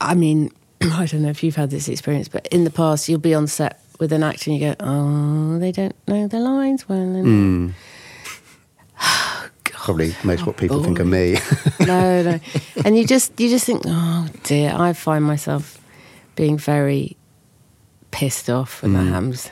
I 0.00 0.14
mean, 0.14 0.52
I 0.80 1.06
don't 1.06 1.22
know 1.22 1.30
if 1.30 1.42
you've 1.42 1.56
had 1.56 1.70
this 1.70 1.88
experience, 1.88 2.28
but 2.28 2.46
in 2.48 2.62
the 2.64 2.70
past, 2.70 3.08
you'll 3.08 3.18
be 3.18 3.34
on 3.34 3.48
set 3.48 3.80
with 3.98 4.12
an 4.12 4.22
actor 4.22 4.50
and 4.50 4.60
you 4.60 4.68
go, 4.70 4.76
"Oh, 4.80 5.58
they 5.58 5.72
don't 5.72 5.96
know 6.06 6.28
their 6.28 6.40
lines 6.40 6.88
well." 6.88 6.98
And 6.98 7.26
Hmm. 7.26 7.68
Probably 9.84 10.14
most 10.24 10.46
what 10.46 10.56
people 10.56 10.82
think 10.82 10.98
of 11.00 11.06
me. 11.06 11.36
Oh, 11.36 11.74
no, 11.86 12.22
no, 12.22 12.40
and 12.84 12.96
you 12.96 13.06
just 13.06 13.38
you 13.40 13.48
just 13.48 13.64
think, 13.66 13.82
"Oh 13.86 14.28
dear." 14.44 14.72
I 14.74 14.92
find 14.92 15.24
myself 15.24 15.78
being 16.36 16.56
very 16.58 17.16
pissed 18.10 18.48
off 18.48 18.82
with 18.82 18.92
the 18.92 18.98
hams. 19.02 19.50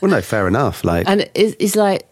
well, 0.00 0.10
no, 0.10 0.20
fair 0.20 0.46
enough. 0.48 0.84
Like, 0.84 1.08
And 1.08 1.28
it's, 1.34 1.56
it's 1.58 1.76
like 1.76 2.08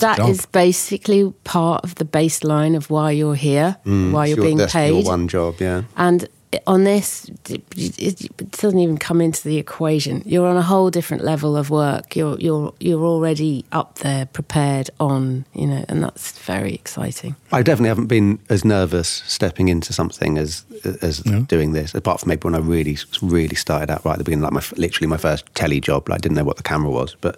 that 0.00 0.16
job. 0.18 0.30
is 0.30 0.46
basically 0.46 1.32
part 1.44 1.84
of 1.84 1.94
the 1.96 2.04
baseline 2.04 2.76
of 2.76 2.90
why 2.90 3.10
you're 3.10 3.34
here, 3.34 3.76
mm. 3.84 4.10
why 4.12 4.24
it's 4.26 4.30
you're 4.30 4.38
your- 4.38 4.46
being 4.46 4.56
that's 4.58 4.72
paid. 4.72 4.88
Your 4.88 5.04
one 5.04 5.28
job, 5.28 5.56
yeah. 5.60 5.82
And 5.96 6.28
on 6.66 6.84
this, 6.84 7.28
it, 7.48 7.62
it 7.76 8.24
it 8.24 8.50
doesn't 8.52 8.78
even 8.78 8.98
come 8.98 9.20
into 9.20 9.42
the 9.42 9.58
equation. 9.58 10.22
You're 10.24 10.46
on 10.46 10.56
a 10.56 10.62
whole 10.62 10.90
different 10.90 11.24
level 11.24 11.56
of 11.56 11.70
work. 11.70 12.16
You're 12.16 12.38
you're 12.38 12.72
you're 12.80 13.04
already 13.04 13.64
up 13.72 13.98
there, 14.00 14.26
prepared 14.26 14.90
on, 15.00 15.44
you 15.54 15.66
know, 15.66 15.84
and 15.88 16.02
that's 16.02 16.38
very 16.38 16.74
exciting. 16.74 17.36
I 17.52 17.62
definitely 17.62 17.88
haven't 17.88 18.06
been 18.06 18.38
as 18.48 18.64
nervous 18.64 19.22
stepping 19.26 19.68
into 19.68 19.92
something 19.92 20.38
as 20.38 20.64
as 21.02 21.20
doing 21.20 21.72
this. 21.72 21.94
Apart 21.94 22.20
from 22.20 22.28
maybe 22.28 22.42
when 22.44 22.54
I 22.54 22.58
really 22.58 22.98
really 23.22 23.56
started 23.56 23.90
out 23.90 24.04
right 24.04 24.12
at 24.12 24.18
the 24.18 24.24
beginning, 24.24 24.44
like 24.44 24.52
my 24.52 24.62
literally 24.76 25.08
my 25.08 25.16
first 25.16 25.46
telly 25.54 25.80
job. 25.80 26.08
Like 26.08 26.18
I 26.18 26.20
didn't 26.20 26.36
know 26.36 26.44
what 26.44 26.56
the 26.56 26.62
camera 26.62 26.90
was, 26.90 27.16
but 27.20 27.36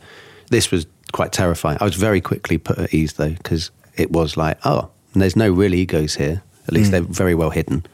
this 0.50 0.70
was 0.70 0.86
quite 1.12 1.32
terrifying. 1.32 1.78
I 1.80 1.84
was 1.84 1.96
very 1.96 2.20
quickly 2.20 2.58
put 2.58 2.78
at 2.78 2.94
ease 2.94 3.14
though 3.14 3.30
because 3.30 3.70
it 3.96 4.10
was 4.10 4.36
like, 4.36 4.58
oh, 4.64 4.90
and 5.12 5.22
there's 5.22 5.36
no 5.36 5.50
real 5.50 5.74
egos 5.74 6.14
here. 6.14 6.42
At 6.66 6.74
least 6.74 6.88
mm. 6.88 6.92
they're 6.92 7.02
very 7.02 7.34
well 7.34 7.50
hidden, 7.50 7.86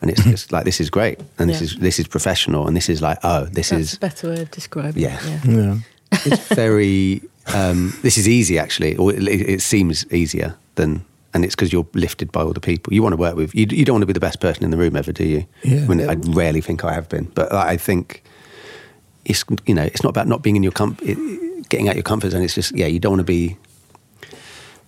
and 0.00 0.10
it's 0.10 0.22
just 0.24 0.52
like 0.52 0.64
this 0.64 0.80
is 0.80 0.90
great, 0.90 1.20
and 1.38 1.48
this 1.50 1.60
is 1.62 1.76
this 1.76 1.98
is 1.98 2.06
professional, 2.08 2.66
and 2.66 2.76
this 2.76 2.88
is 2.88 3.00
like, 3.00 3.18
oh, 3.22 3.44
this 3.46 3.70
That's 3.70 3.82
is 3.82 3.94
a 3.94 4.00
better 4.00 4.30
way 4.30 4.40
of 4.42 4.50
describing 4.50 5.02
Yeah. 5.02 5.18
it. 5.22 5.44
Yeah. 5.44 5.54
Yeah. 5.54 5.78
it's 6.24 6.48
very 6.54 7.20
um, 7.54 7.92
this 8.02 8.16
is 8.18 8.28
easy 8.28 8.58
actually 8.58 8.96
or 8.96 9.12
it, 9.12 9.22
it 9.28 9.60
seems 9.60 10.06
easier 10.12 10.54
than 10.76 11.04
and 11.34 11.44
it's 11.44 11.54
because 11.54 11.72
you're 11.72 11.86
lifted 11.94 12.30
by 12.32 12.42
all 12.42 12.52
the 12.52 12.60
people 12.60 12.92
you 12.94 13.02
want 13.02 13.12
to 13.12 13.16
work 13.16 13.34
with 13.36 13.54
you, 13.54 13.66
you 13.70 13.84
don't 13.84 13.94
want 13.94 14.02
to 14.02 14.06
be 14.06 14.12
the 14.12 14.20
best 14.20 14.40
person 14.40 14.62
in 14.64 14.70
the 14.70 14.76
room 14.76 14.94
ever 14.96 15.12
do 15.12 15.24
you 15.24 15.46
Yeah. 15.64 15.82
I, 15.82 15.86
mean, 15.88 16.08
I 16.08 16.14
rarely 16.14 16.60
think 16.60 16.84
I 16.84 16.92
have 16.92 17.08
been 17.08 17.24
but 17.34 17.52
I 17.52 17.76
think 17.76 18.22
it's 19.24 19.44
you 19.66 19.74
know 19.74 19.82
it's 19.82 20.02
not 20.04 20.10
about 20.10 20.28
not 20.28 20.42
being 20.42 20.54
in 20.56 20.62
your 20.62 20.72
com- 20.72 20.96
it, 21.02 21.68
getting 21.68 21.88
out 21.88 21.96
your 21.96 22.04
comfort 22.04 22.30
zone 22.30 22.42
it's 22.42 22.54
just 22.54 22.72
yeah 22.76 22.86
you 22.86 23.00
don't 23.00 23.12
want 23.12 23.20
to 23.20 23.24
be 23.24 23.56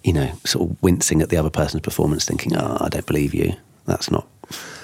you 0.05 0.13
know 0.13 0.31
sort 0.45 0.71
of 0.71 0.83
wincing 0.83 1.21
at 1.21 1.29
the 1.31 1.37
other 1.37 1.51
person's 1.51 1.83
performance 1.83 2.25
thinking 2.25 2.57
oh 2.57 2.77
I 2.81 2.89
don't 2.89 3.07
believe 3.07 3.35
you 3.35 3.55
that's 3.87 4.11
not 4.11 4.27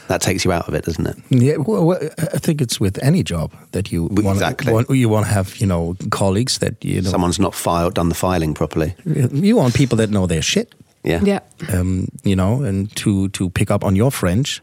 that 0.08 0.20
takes 0.20 0.44
you 0.44 0.52
out 0.52 0.68
of 0.68 0.74
it 0.74 0.84
doesn't 0.84 1.06
it 1.06 1.16
Yeah, 1.30 1.56
well, 1.56 1.84
well, 1.86 1.98
I 2.34 2.38
think 2.38 2.60
it's 2.60 2.78
with 2.80 2.98
any 3.02 3.22
job 3.22 3.52
that 3.72 3.90
you 3.90 4.04
want. 4.10 4.36
exactly. 4.36 4.72
Want, 4.72 4.90
you 4.90 5.08
want 5.08 5.26
to 5.26 5.32
have, 5.32 5.56
you 5.56 5.66
know, 5.66 5.96
colleagues 6.10 6.58
that 6.58 6.84
you 6.84 7.00
know. 7.02 7.10
someone's 7.10 7.38
not 7.38 7.54
filed 7.54 7.94
done 7.94 8.08
the 8.08 8.14
filing 8.14 8.54
properly 8.54 8.94
You 9.04 9.56
want 9.56 9.74
people 9.74 9.96
that 9.98 10.10
know 10.10 10.26
their 10.26 10.42
shit. 10.42 10.74
yeah 11.04 11.20
Yeah. 11.24 11.40
um, 11.72 12.08
you 12.24 12.36
know, 12.36 12.62
and 12.64 12.88
to 12.96 13.28
to 13.28 13.48
pick 13.50 13.70
up 13.70 13.84
on 13.84 13.96
your 13.96 14.10
French. 14.10 14.60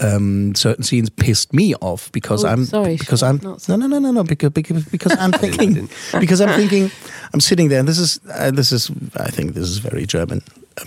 Um, 0.00 0.54
certain 0.56 0.82
scenes 0.82 1.08
pissed 1.10 1.52
me 1.52 1.74
off 1.80 2.10
because 2.12 2.44
Oh, 2.44 2.48
I'm 2.52 2.64
sorry, 2.64 2.96
because 2.96 3.20
Sean, 3.20 3.28
I'm 3.38 3.40
not 3.42 3.68
no 3.68 3.76
no 3.76 3.86
no 3.86 3.98
no 4.00 4.10
no 4.12 4.24
because 4.24 4.50
because, 4.50 4.84
because 4.90 5.16
I'm 5.20 5.30
thinking 5.40 5.88
because 6.20 6.40
I'm 6.42 6.56
thinking 6.58 6.90
I'm 7.32 7.40
sitting 7.40 7.68
there 7.70 7.78
and 7.78 7.86
this 7.88 7.98
is 7.98 8.18
uh, 8.28 8.50
this 8.50 8.72
is 8.72 8.90
I 9.26 9.30
think 9.30 9.54
this 9.54 9.68
is 9.68 9.78
very 9.78 10.04
German 10.04 10.40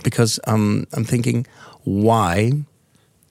because 0.04 0.38
um, 0.46 0.84
I'm 0.92 1.04
thinking 1.04 1.46
why 1.84 2.52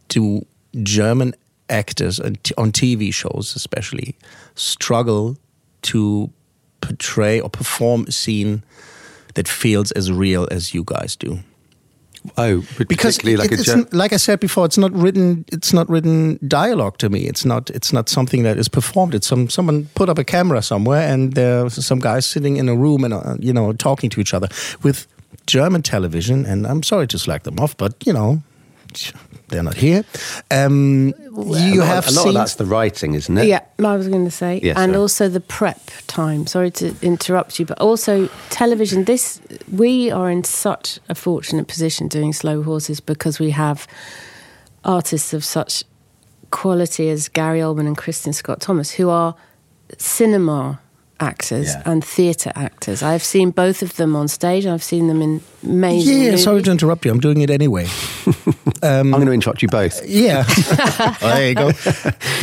do 0.10 0.42
German 0.84 1.34
actors 1.70 2.20
on 2.20 2.36
on 2.58 2.72
TV 2.72 3.14
shows 3.14 3.56
especially 3.56 4.16
struggle 4.56 5.36
to 5.82 6.30
portray 6.82 7.40
or 7.42 7.50
perform 7.50 8.06
a 8.08 8.12
scene 8.12 8.62
that 9.34 9.48
feels 9.48 9.92
as 9.92 10.10
real 10.12 10.48
as 10.52 10.74
you 10.74 10.84
guys 10.86 11.16
do 11.18 11.40
Oh, 12.38 12.62
because 12.90 13.24
like 13.24 13.52
it- 13.52 13.60
it's, 13.60 13.64
Ger- 13.66 13.78
n- 13.78 13.88
like 13.92 14.12
I 14.12 14.18
said 14.18 14.40
before, 14.42 14.66
it's 14.66 14.78
not 14.78 14.92
written. 14.92 15.46
It's 15.54 15.72
not 15.72 15.88
written 15.90 16.38
dialogue 16.48 16.98
to 16.98 17.10
me. 17.10 17.20
It's 17.20 17.46
not. 17.46 17.70
It's 17.70 17.94
not 17.94 18.10
something 18.10 18.44
that 18.44 18.58
is 18.58 18.68
performed. 18.70 19.14
It's 19.16 19.28
some 19.28 19.50
someone 19.50 19.86
put 19.96 20.10
up 20.10 20.18
a 20.20 20.24
camera 20.24 20.62
somewhere, 20.62 21.14
and 21.14 21.34
there's 21.34 21.86
some 21.86 22.00
guys 22.02 22.26
sitting 22.26 22.58
in 22.58 22.68
a 22.70 22.76
room 22.76 23.04
and 23.06 23.14
uh, 23.14 23.38
you 23.40 23.54
know 23.54 23.72
talking 23.74 24.10
to 24.10 24.20
each 24.20 24.34
other 24.34 24.50
with 24.84 25.08
German 25.46 25.82
television. 25.84 26.46
And 26.46 26.66
I'm 26.68 26.84
sorry 26.84 27.08
to 27.08 27.18
slag 27.18 27.44
them 27.44 27.60
off, 27.60 27.76
but 27.78 27.94
you 28.06 28.14
know 28.14 28.42
they're 29.50 29.64
not 29.64 29.76
here. 29.76 30.04
Um, 30.52 31.14
you 31.30 31.34
a 31.36 31.42
lot, 31.42 31.88
have 31.88 32.08
a 32.08 32.12
lot 32.12 32.24
seen. 32.24 32.28
of 32.30 32.34
that's 32.34 32.56
the 32.56 32.66
writing, 32.66 33.14
isn't 33.14 33.38
it? 33.38 33.48
Yeah, 33.48 33.62
I 33.80 33.96
was 33.96 34.08
going 34.08 34.26
to 34.26 34.32
say, 34.32 34.60
Yeah, 34.64 34.74
and 34.78 34.92
sorry. 34.92 34.96
also 35.02 35.30
the 35.30 35.40
prep 35.40 35.80
time. 36.08 36.48
Sorry 36.48 36.72
to 36.72 36.94
interrupt 37.02 37.60
you, 37.60 37.66
but 37.66 37.80
also 37.80 38.28
television. 38.50 39.06
This 39.06 39.40
we 39.72 40.12
are 40.12 40.30
in 40.30 40.44
such 40.44 41.00
a 41.10 41.16
fortunate 41.16 41.68
position 41.68 42.08
doing 42.08 42.34
slow 42.34 42.64
horses 42.64 43.00
because 43.00 43.40
we 43.40 43.52
have 43.52 43.88
artists 44.84 45.34
of 45.34 45.44
such 45.46 45.84
quality 46.52 47.10
as 47.10 47.28
Gary 47.30 47.60
Oldman 47.60 47.88
and 47.88 47.98
Kristin 47.98 48.34
Scott 48.34 48.62
Thomas, 48.62 48.92
who 48.92 49.10
are 49.10 49.36
cinema 49.98 50.80
actors 51.20 51.68
Yeah. 51.68 51.82
and 51.86 52.04
theatre 52.04 52.52
actors. 52.56 53.02
I've 53.04 53.24
seen 53.24 53.52
both 53.52 53.82
of 53.82 53.96
them 53.96 54.16
on 54.16 54.28
stage. 54.28 54.66
I've 54.66 54.84
seen 54.84 55.08
them 55.08 55.22
in 55.22 55.42
amazing. 55.64 56.18
yeah, 56.18 56.24
movies. 56.26 56.44
sorry 56.44 56.62
to 56.64 56.72
interrupt 56.72 57.06
you. 57.06 57.12
I'm 57.12 57.20
doing 57.20 57.42
it 57.42 57.50
anyway. 57.50 57.88
Um, 58.84 59.12
I'm 59.12 59.20
going 59.20 59.26
to 59.26 59.32
interrupt 59.32 59.64
you 59.64 59.68
both. 59.70 60.06
Yeah, 60.08 60.44
Oh, 60.48 61.18
there 61.22 61.50
you 61.50 61.56
go. 61.56 61.72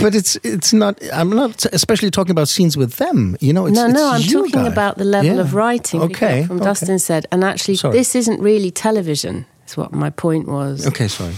But 0.03 0.17
it's 0.17 0.37
it's 0.43 0.73
not. 0.73 0.99
I'm 1.13 1.31
not 1.31 1.65
especially 1.73 2.11
talking 2.11 2.33
about 2.33 2.49
scenes 2.49 2.77
with 2.77 2.95
them. 2.97 3.37
You 3.41 3.53
know, 3.53 3.67
it's, 3.67 3.77
no, 3.77 3.85
it's 3.87 3.95
no, 3.95 4.11
I'm 4.11 4.21
you 4.21 4.33
talking 4.43 4.65
guys. 4.65 4.73
about 4.73 4.99
the 4.99 5.05
level 5.05 5.35
Yeah. 5.37 5.41
of 5.41 5.55
writing. 5.55 6.03
Okay, 6.03 6.45
from 6.47 6.57
okay. 6.57 6.65
Dustin 6.65 6.99
said, 6.99 7.27
and 7.31 7.45
actually, 7.45 7.77
Sorry. 7.77 7.97
this 7.97 8.17
isn't 8.17 8.41
really 8.41 8.73
television. 8.73 9.47
Is 9.69 9.77
what 9.77 9.93
my 9.93 10.11
point 10.11 10.49
was. 10.49 10.87
Okay, 10.89 11.07
sorry. 11.07 11.35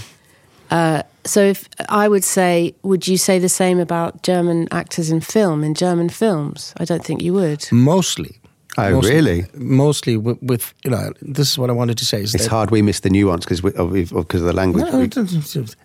Uh, 0.71 1.03
So, 1.27 1.41
if 1.41 1.69
I 1.89 2.09
would 2.09 2.25
say, 2.25 2.75
would 2.83 3.07
you 3.07 3.17
say 3.19 3.39
the 3.39 3.49
same 3.49 3.81
about 3.81 4.23
German 4.23 4.69
actors 4.71 5.11
in 5.11 5.21
film 5.21 5.65
in 5.65 5.75
German 5.75 6.09
films? 6.09 6.73
I 6.79 6.85
don't 6.85 7.05
think 7.05 7.23
you 7.23 7.35
would. 7.35 7.67
Mostly. 7.73 8.41
Oh, 8.79 8.91
Mostly- 8.91 9.11
really? 9.15 9.45
Mostly 9.55 10.17
with, 10.17 10.39
with 10.43 10.75
you 10.85 10.91
know. 10.91 11.13
This 11.23 11.51
is 11.51 11.59
what 11.59 11.71
I 11.71 11.73
wanted 11.73 11.97
to 11.99 12.05
say. 12.05 12.23
Is 12.23 12.35
It's 12.35 12.45
that, 12.45 12.51
hard 12.51 12.71
we 12.71 12.83
miss 12.83 13.01
the 13.01 13.11
nuance 13.11 13.45
because 13.45 13.65
of, 13.65 13.93
because 13.93 14.41
of 14.43 14.47
the 14.47 14.53
language. 14.53 14.85
No, 14.93 15.01
it's, 15.01 15.17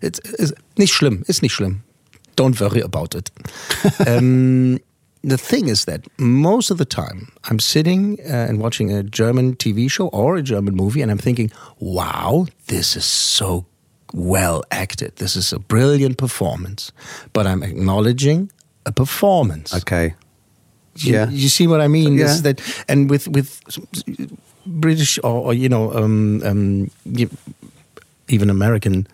it's, 0.02 0.20
it's 0.40 0.54
nicht 0.78 0.94
schlimm. 0.94 1.24
It's 1.28 1.42
nicht 1.42 1.56
schlimm. 1.56 1.84
Don't 2.36 2.60
worry 2.60 2.82
about 2.82 3.16
it. 3.16 3.32
um, 4.08 4.80
the 5.24 5.38
thing 5.38 5.70
is 5.70 5.86
that 5.86 6.02
most 6.18 6.72
of 6.72 6.78
the 6.78 6.86
time 6.86 7.32
I'm 7.50 7.60
sitting 7.60 8.20
uh, 8.22 8.48
and 8.50 8.60
watching 8.60 8.92
a 8.92 9.04
German 9.04 9.56
TV 9.56 9.90
show 9.90 10.08
or 10.08 10.36
a 10.36 10.42
German 10.42 10.76
movie, 10.76 11.02
and 11.02 11.12
I'm 11.12 11.18
thinking, 11.20 11.52
"Wow, 11.80 12.48
this 12.68 12.96
is 12.96 13.06
so 13.06 13.66
well 14.14 14.64
acted. 14.70 15.16
This 15.16 15.36
is 15.36 15.54
a 15.54 15.60
brilliant 15.60 16.18
performance." 16.18 16.92
But 17.34 17.46
I'm 17.46 17.64
acknowledging 17.64 18.50
a 18.86 18.92
performance. 18.92 19.74
okay. 19.76 20.14
You, 20.96 21.14
Yeah. 21.14 21.30
you 21.32 21.50
see 21.50 21.68
what 21.68 21.80
I 21.82 21.88
mean? 21.88 22.18
This 22.18 22.28
Yeah. 22.28 22.36
is 22.36 22.42
that, 22.42 22.62
and 22.88 23.10
with 23.10 23.28
with 23.28 23.50
British 24.66 25.20
or, 25.24 25.46
or 25.48 25.54
you 25.54 25.70
know, 25.70 25.92
um, 25.94 26.42
um, 26.44 26.90
you- 27.06 27.30
even 28.28 28.50
American 28.50 29.08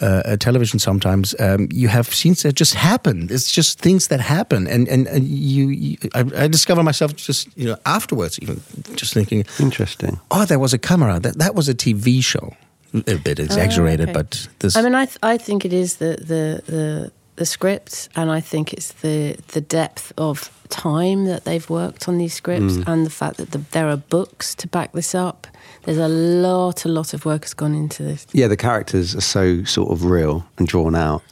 uh, 0.00 0.06
uh, 0.24 0.36
television, 0.36 0.78
sometimes 0.80 1.34
um, 1.40 1.68
you 1.72 1.88
have 1.88 2.12
scenes 2.14 2.42
that 2.42 2.58
just 2.58 2.74
happen. 2.74 3.28
It's 3.30 3.52
just 3.56 3.80
things 3.80 4.06
that 4.08 4.20
happen, 4.20 4.66
and 4.66 4.88
and, 4.88 5.06
and 5.08 5.24
you, 5.24 5.68
you 5.70 5.96
I, 6.14 6.44
I 6.44 6.48
discover 6.48 6.82
myself 6.82 7.12
just 7.14 7.48
you 7.56 7.66
know 7.66 7.76
afterwards, 7.84 8.38
even 8.42 8.60
just 8.96 9.12
thinking, 9.14 9.44
Interesting. 9.58 10.18
oh, 10.30 10.44
there 10.44 10.58
was 10.58 10.72
a 10.74 10.78
camera. 10.78 11.20
That 11.20 11.38
that 11.38 11.54
was 11.54 11.68
a 11.68 11.74
TV 11.74 12.22
show. 12.22 12.52
A 12.94 13.16
bit 13.16 13.38
exaggerated, 13.40 14.08
Oh, 14.08 14.12
okay. 14.12 14.22
but 14.22 14.48
this. 14.60 14.76
I 14.76 14.82
mean, 14.82 14.94
I 14.94 15.06
th- 15.06 15.18
I 15.22 15.36
think 15.38 15.64
it 15.64 15.72
is 15.72 15.96
the 15.96 16.16
the 16.18 16.62
the 16.72 17.12
the 17.36 17.44
script, 17.46 18.08
and 18.14 18.30
I 18.30 18.40
think 18.40 18.72
it's 18.72 18.92
the 19.02 19.36
the 19.48 19.60
depth 19.60 20.12
of 20.16 20.50
time 20.68 21.24
that 21.26 21.44
they've 21.44 21.68
worked 21.68 22.08
on 22.08 22.18
these 22.18 22.34
scripts, 22.34 22.74
Mm. 22.76 22.86
and 22.88 23.06
the 23.06 23.10
fact 23.10 23.36
that 23.38 23.50
the, 23.50 23.58
there 23.72 23.88
are 23.88 23.96
books 23.96 24.54
to 24.56 24.68
back 24.68 24.92
this 24.92 25.14
up. 25.14 25.46
There's 25.84 25.98
a 25.98 26.08
lot, 26.08 26.84
a 26.84 26.88
lot 26.88 27.12
of 27.14 27.24
work 27.24 27.42
has 27.44 27.54
gone 27.54 27.74
into 27.74 28.02
this. 28.02 28.26
Yeah, 28.32 28.48
the 28.48 28.56
characters 28.56 29.14
are 29.16 29.20
so 29.20 29.64
sort 29.64 29.90
of 29.90 30.04
real 30.04 30.44
and 30.58 30.66
drawn 30.68 30.94
out 30.94 31.22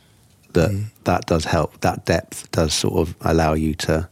that 0.55 0.71
Mm. 0.71 0.85
that 1.05 1.27
does 1.27 1.45
help. 1.45 1.81
That 1.81 2.05
depth 2.05 2.51
does 2.51 2.75
sort 2.75 2.95
of 3.09 3.15
allow 3.21 3.55
you 3.55 3.75
to 3.87 4.09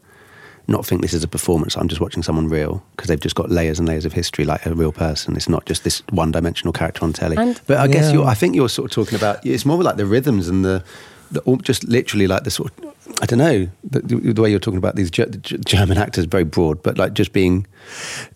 not 0.70 0.86
think 0.86 1.02
this 1.02 1.12
is 1.12 1.22
a 1.24 1.28
performance. 1.28 1.76
I'm 1.76 1.88
just 1.88 2.00
watching 2.00 2.22
someone 2.22 2.48
real 2.48 2.82
because 2.96 3.08
they've 3.08 3.20
just 3.20 3.34
got 3.36 3.50
layers 3.50 3.78
and 3.78 3.86
layers 3.88 4.04
of 4.04 4.12
history 4.12 4.44
like 4.44 4.64
a 4.66 4.74
real 4.74 4.92
person. 4.92 5.36
It's 5.36 5.48
not 5.48 5.66
just 5.66 5.84
this 5.84 6.02
one-dimensional 6.10 6.72
character 6.72 7.04
on 7.04 7.12
telly. 7.12 7.36
And- 7.36 7.60
but 7.66 7.78
I 7.78 7.88
guess 7.88 8.12
you're, 8.12 8.26
I 8.26 8.34
think 8.34 8.54
you're 8.54 8.68
sort 8.68 8.90
of 8.90 8.94
talking 8.94 9.16
about. 9.16 9.44
It's 9.44 9.64
more 9.66 9.82
like 9.82 9.96
the 9.96 10.06
rhythms 10.06 10.48
and 10.48 10.64
the, 10.64 10.82
the 11.30 11.40
just 11.62 11.84
literally 11.84 12.26
like 12.26 12.44
the 12.44 12.50
sort. 12.50 12.72
of... 12.78 12.94
I 13.20 13.26
don't 13.26 13.38
know 13.40 13.68
the, 13.82 14.00
the 14.00 14.40
way 14.40 14.50
you're 14.50 14.60
talking 14.60 14.78
about 14.78 14.94
these 14.94 15.10
Ge- 15.10 15.26
German 15.64 15.98
actors, 15.98 16.24
very 16.26 16.44
broad, 16.44 16.82
but 16.82 16.96
like 16.96 17.12
just 17.12 17.32
being, 17.32 17.66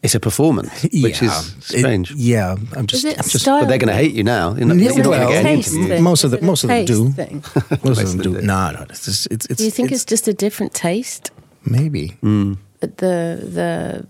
it's 0.03 0.14
a 0.16 0.20
performance, 0.20 0.82
which 0.82 0.93
yeah, 0.93 1.09
is 1.09 1.22
it- 1.22 1.62
strange. 1.62 2.11
yeah, 2.12 2.57
I'm 2.76 2.87
just. 2.89 3.05
I'm 3.05 3.14
just? 3.22 3.45
But 3.47 3.66
they're 3.66 3.78
going 3.78 3.89
to 3.89 3.95
hate 3.95 4.12
you 4.14 4.24
now. 4.24 4.55
You're 4.55 4.66
not, 4.66 4.76
Yeah, 4.76 4.91
you're 4.93 5.05
not 5.05 5.11
well, 5.11 5.18
going 5.18 5.28
to 5.28 5.32
get 5.35 5.39
an 5.53 5.57
taste 5.57 5.72
interview. 5.74 5.89
thing. 5.95 6.03
Most 6.03 6.24
of 6.24 6.35
Is 6.35 6.41
the- 6.41 6.47
most 6.47 6.64
of 6.64 6.68
them 6.68 6.85
do. 6.85 7.11
thing? 7.12 7.45
Most 7.85 8.01
of 8.03 8.09
them 8.11 8.18
do. 8.22 8.32
them. 8.35 8.47
No, 8.47 8.70
no. 8.72 8.82
It's, 8.91 9.07
it's, 9.07 9.47
it's, 9.47 9.47
Do 9.59 9.64
you 9.64 9.70
think 9.70 9.93
it's 9.93 10.05
just 10.05 10.26
a 10.28 10.35
different 10.35 10.74
taste? 10.74 11.30
Maybe? 11.65 12.17
Mm. 12.23 12.59
But 12.81 12.99
the 12.99 13.39
the 13.43 14.07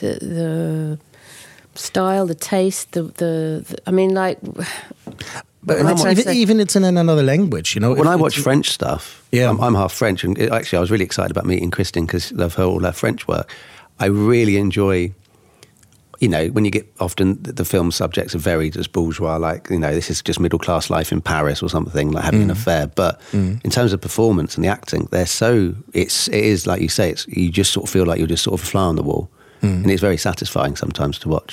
the, 0.00 0.18
the 0.26 0.98
style, 1.74 2.26
the 2.26 2.34
taste, 2.34 2.92
the, 2.92 3.02
the, 3.02 3.64
the 3.68 3.76
I 3.86 3.90
mean, 3.90 4.14
like, 4.14 4.38
But 5.64 5.84
What 5.84 6.00
am 6.00 6.18
even, 6.18 6.32
even 6.34 6.60
it's 6.60 6.74
in 6.76 6.84
another 6.84 7.22
language, 7.22 7.74
you 7.74 7.80
know. 7.80 7.94
when 7.94 8.08
I 8.08 8.16
watch 8.16 8.38
French 8.38 8.70
stuff, 8.70 9.26
Yeah. 9.32 9.50
I'm, 9.50 9.60
I'm 9.60 9.74
half 9.74 9.92
French, 9.92 10.24
and 10.24 10.38
actually, 10.38 10.78
I 10.78 10.80
was 10.80 10.90
really 10.90 11.04
excited 11.04 11.30
about 11.30 11.46
meeting 11.46 11.70
Kristin 11.70 12.06
because 12.06 12.32
of 12.32 12.54
her 12.54 12.64
all 12.64 12.80
her 12.80 12.92
French 12.92 13.28
work. 13.28 13.50
I 14.00 14.06
really 14.06 14.56
enjoy, 14.56 15.12
you 16.22 16.28
know, 16.28 16.46
when 16.54 16.64
you 16.64 16.70
get 16.70 16.86
often 17.00 17.42
the, 17.42 17.52
the 17.52 17.64
film 17.64 17.90
subjects 17.90 18.34
are 18.34 18.38
very 18.52 18.70
just 18.70 18.92
bourgeois, 18.92 19.36
like 19.48 19.68
you 19.70 19.78
know, 19.78 19.92
this 19.92 20.08
is 20.08 20.22
just 20.22 20.38
middle 20.40 20.58
class 20.58 20.88
life 20.88 21.10
in 21.12 21.20
Paris 21.20 21.62
or 21.62 21.68
something, 21.68 22.12
like 22.12 22.24
having 22.24 22.42
an 22.42 22.48
Mm. 22.48 22.52
affair. 22.58 22.86
But 22.86 23.20
in 23.32 23.70
terms 23.70 23.92
of 23.92 24.00
performance 24.00 24.54
and 24.56 24.64
the 24.64 24.68
acting, 24.68 25.08
they're 25.10 25.26
so 25.26 25.74
it's 25.92 26.28
it 26.28 26.44
is 26.44 26.66
like 26.66 26.80
you 26.80 26.88
say, 26.88 27.10
it's 27.10 27.26
you 27.28 27.50
just 27.50 27.72
sort 27.72 27.84
of 27.86 27.90
feel 27.90 28.06
like 28.06 28.18
you're 28.18 28.28
just 28.36 28.44
sort 28.44 28.60
of 28.60 28.64
a 28.66 28.70
fly 28.70 28.82
on 28.84 28.96
the 28.96 29.02
wall, 29.02 29.28
Mm. 29.62 29.82
and 29.82 29.90
it's 29.90 30.00
very 30.00 30.16
satisfying 30.16 30.76
sometimes 30.76 31.18
to 31.20 31.28
watch. 31.28 31.50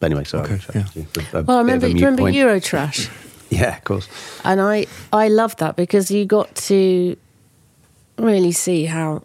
But 0.00 0.06
anyway, 0.06 0.24
sorry. 0.24 0.44
Okay, 0.44 0.58
sorry, 0.60 0.84
a- 1.34 1.38
a 1.38 1.42
well, 1.42 1.58
I 1.58 1.62
bit 1.64 1.74
of 1.76 1.82
a 1.82 1.86
remember, 1.86 1.86
do 1.88 1.88
you 1.88 1.94
remember 2.06 2.22
point. 2.22 2.36
Eurotrash? 2.36 3.10
Yeah, 3.50 3.76
of 3.78 3.84
course. 3.84 4.06
And 4.44 4.60
I, 4.60 4.86
I 5.12 5.28
love 5.28 5.56
that 5.56 5.74
because 5.74 6.10
you 6.10 6.26
got 6.26 6.54
to 6.68 7.16
really 8.18 8.52
see 8.52 8.84
how, 8.84 9.22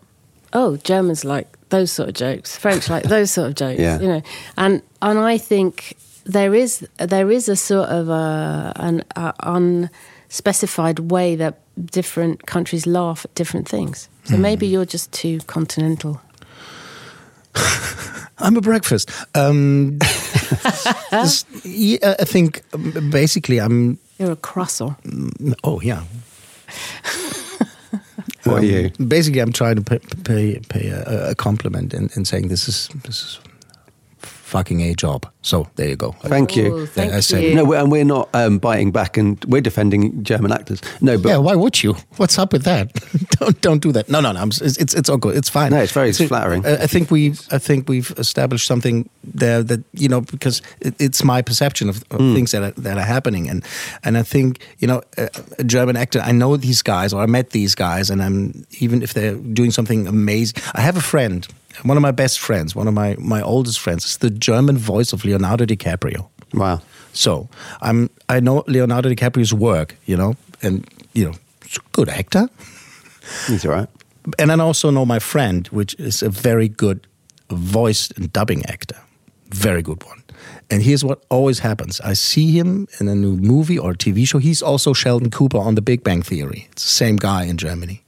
oh, 0.54 0.78
Germans 0.78 1.24
like 1.26 1.47
those 1.70 1.91
sort 1.91 2.10
of 2.10 2.16
jokes, 2.16 2.56
French 2.58 2.89
like 2.89 3.04
those 3.04 3.32
sort 3.32 3.47
of 3.49 3.56
jokes, 3.56 3.80
Yeah. 3.80 3.99
you 3.99 4.08
know. 4.08 4.22
And 4.58 4.82
and 5.01 5.20
I 5.20 5.38
think 5.38 5.97
there 6.26 6.54
is 6.56 6.88
there 6.97 7.32
is 7.32 7.49
a 7.49 7.56
sort 7.56 7.89
of 7.89 8.10
a, 8.10 8.72
an 8.76 9.04
a 9.16 9.34
unspecified 9.43 10.99
way 11.12 11.36
that 11.36 11.60
different 11.91 12.45
countries 12.45 12.86
laugh 12.86 13.26
at 13.26 13.36
different 13.36 13.68
things. 13.68 14.10
So 14.26 14.38
maybe 14.38 14.68
you're 14.68 14.86
just 14.86 15.12
too 15.12 15.39
continental. 15.47 16.22
I'm 18.38 18.56
a 18.58 18.62
breakfast. 18.62 19.10
Um, 19.36 19.99
yeah, 21.64 22.16
I 22.20 22.26
think 22.26 22.64
um, 22.74 23.10
basically 23.12 23.60
I'm. 23.60 23.97
You're 24.18 24.32
a 24.32 24.36
croissant. 24.36 24.95
Oh 25.64 25.82
yeah. 25.82 26.04
Are 28.46 28.58
Um, 28.60 28.64
you? 28.64 28.91
Basically, 29.08 29.39
I'm 29.41 29.54
trying 29.54 29.76
to 29.76 29.82
pay 29.82 30.00
pay, 30.24 30.60
pay 30.70 30.89
a, 30.89 31.30
a 31.32 31.36
compliment 31.36 31.94
and, 31.94 32.12
and 32.16 32.28
saying 32.28 32.50
this 32.50 32.68
is 32.68 32.89
this 33.04 33.22
is 33.24 33.39
fucking 34.54 34.82
a 34.82 34.93
job. 34.93 35.26
So 35.41 35.68
there 35.76 35.89
you 35.89 35.95
go. 35.97 36.12
Thank 36.22 36.56
you. 36.56 36.68
Oh, 36.74 36.86
thank 36.86 37.12
I 37.12 37.20
said 37.22 37.43
you. 37.43 37.56
No, 37.56 37.66
we're, 37.66 37.80
and 37.82 37.91
we're 37.91 38.06
not 38.06 38.30
um, 38.34 38.60
biting 38.60 38.91
back, 38.91 39.18
and 39.18 39.43
we're 39.45 39.62
defending 39.70 40.24
German 40.24 40.51
actors. 40.51 40.80
No, 41.01 41.18
but 41.18 41.30
yeah, 41.30 41.38
why 41.38 41.56
would 41.56 41.82
you? 41.84 41.95
What's 42.18 42.38
up 42.38 42.54
with 42.54 42.64
that? 42.64 42.93
don't 43.39 43.60
don't 43.62 43.82
do 43.82 43.91
that. 43.91 44.08
No, 44.10 44.22
no, 44.22 44.32
no. 44.32 44.39
I'm, 44.39 44.49
it's 44.49 44.78
it's 44.78 44.93
it's 44.93 45.10
all 45.10 45.18
good. 45.18 45.36
It's 45.36 45.49
fine. 45.49 45.72
No, 45.72 45.82
it's 45.82 45.91
very 45.91 46.14
flattering. 46.14 46.66
I 46.66 46.84
I 46.84 46.88
think 46.88 47.10
we 47.12 47.32
I 47.51 47.60
think 47.60 47.89
we've 47.89 48.12
established 48.18 48.68
something 48.68 49.10
there 49.36 49.64
that 49.64 49.82
you 49.93 50.08
know 50.08 50.22
because 50.22 50.62
it, 50.80 50.93
it's 50.99 51.24
my 51.24 51.41
perception 51.41 51.89
of, 51.89 52.04
of 52.12 52.20
Hmm. 52.20 52.34
things 52.36 52.51
that 52.51 52.64
are, 52.64 52.82
that 52.82 52.97
are 52.97 53.06
happening 53.16 53.49
and 53.49 53.64
and 54.04 54.18
I 54.18 54.24
think 54.24 54.60
you 54.80 54.88
know 54.88 55.01
a, 55.18 55.30
a 55.60 55.64
German 55.64 55.97
actor. 55.97 56.20
I 56.30 56.32
know 56.32 56.58
these 56.58 56.82
guys 56.84 57.14
or 57.14 57.24
I 57.24 57.26
met 57.28 57.49
these 57.49 57.76
guys 57.76 58.10
and 58.12 58.22
I'm 58.22 58.66
even 58.80 59.01
if 59.01 59.14
they're 59.14 59.36
doing 59.54 59.72
something 59.72 60.08
amazing. 60.08 60.62
I 60.76 60.82
have 60.82 60.97
a 60.97 61.01
friend. 61.01 61.47
One 61.82 61.97
of 61.97 62.01
my 62.01 62.11
best 62.11 62.39
friends, 62.39 62.76
one 62.76 62.88
of 62.88 62.93
my, 62.93 63.15
my 63.19 63.41
oldest 63.41 63.80
friends, 63.80 64.05
is 64.05 64.17
the 64.17 64.30
German 64.30 64.78
voice 64.78 65.11
of 65.13 65.26
Leonardo 65.26 65.65
DiCaprio. 65.65 66.30
wow. 66.53 66.82
So 67.13 67.47
I'm 67.82 68.09
I 68.30 68.39
know 68.39 68.63
Leonardo 68.67 69.09
DiCaprio's 69.09 69.53
work, 69.53 69.95
you 70.05 70.17
know, 70.17 70.36
and 70.61 70.88
you 71.13 71.26
know, 71.26 71.34
he's 71.63 71.78
a 71.78 71.82
good 71.91 72.09
actor. 72.09 72.49
He's 73.47 73.65
all 73.65 73.71
right. 73.71 73.89
And 74.39 74.51
I 74.51 74.59
also 74.59 74.89
know 74.89 75.05
my 75.05 75.19
friend, 75.19 75.67
which 75.67 75.95
is 75.99 76.24
a 76.24 76.30
very 76.30 76.67
good 76.67 77.07
voice 77.49 78.09
and 78.11 78.32
dubbing 78.34 78.65
actor, 78.65 78.97
very 79.49 79.82
good 79.82 80.03
one. 80.03 80.24
And 80.69 80.82
here's 80.82 81.03
what 81.03 81.24
always 81.30 81.59
happens 81.59 82.01
I 82.01 82.13
see 82.13 82.51
him 82.51 82.88
in 82.99 83.07
a 83.07 83.15
new 83.15 83.38
movie 83.38 83.78
or 83.78 83.93
TV 83.93 84.28
show. 84.28 84.39
He's 84.39 84.61
also 84.61 84.93
Sheldon 84.93 85.30
Cooper 85.30 85.57
on 85.57 85.76
The 85.76 85.82
Big 85.82 86.03
Bang 86.03 86.24
Theory. 86.24 86.67
It's 86.71 86.84
the 86.84 86.89
same 86.89 87.17
guy 87.17 87.43
in 87.43 87.57
Germany. 87.57 88.01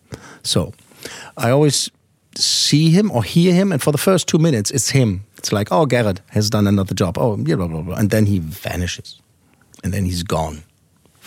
So 0.44 0.74
I 1.38 1.52
always 1.52 1.92
see 2.38 2.90
him 2.90 3.12
or 3.12 3.24
hear 3.24 3.54
him, 3.54 3.72
and 3.72 3.82
for 3.82 3.92
the 3.92 3.98
first 3.98 4.28
two 4.28 4.38
minutes, 4.38 4.72
it's 4.72 4.90
him. 4.90 5.26
It's 5.38 5.52
like, 5.52 5.72
oh, 5.72 5.86
Gerrit 5.86 6.20
has 6.30 6.50
done 6.50 6.68
another 6.68 6.94
job. 6.94 7.18
Oh, 7.18 7.38
yeah, 7.38 7.56
blah, 7.56 7.68
blah, 7.68 7.82
blah. 7.82 7.96
And 7.96 8.10
then 8.10 8.26
he 8.26 8.40
vanishes. 8.40 9.22
And 9.84 9.94
then 9.94 10.06
he's 10.06 10.24
gone 10.24 10.64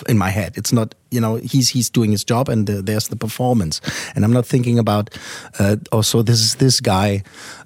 in 0.09 0.19
my 0.19 0.31
head. 0.31 0.57
It's 0.57 0.73
not, 0.73 0.95
you 1.11 1.21
know, 1.21 1.37
he's 1.37 1.69
he's 1.71 1.91
doing 1.91 2.11
his 2.11 2.25
job, 2.25 2.49
and 2.49 2.67
the, 2.67 2.83
there's 2.83 3.09
the 3.09 3.17
performance, 3.17 3.81
and 4.15 4.25
I'm 4.25 4.33
not 4.33 4.47
thinking 4.47 4.79
about, 4.79 5.11
uh, 5.59 5.77
oh, 5.93 6.03
so 6.03 6.23
this 6.23 6.41
is 6.41 6.57
this 6.57 6.81
guy 6.81 7.23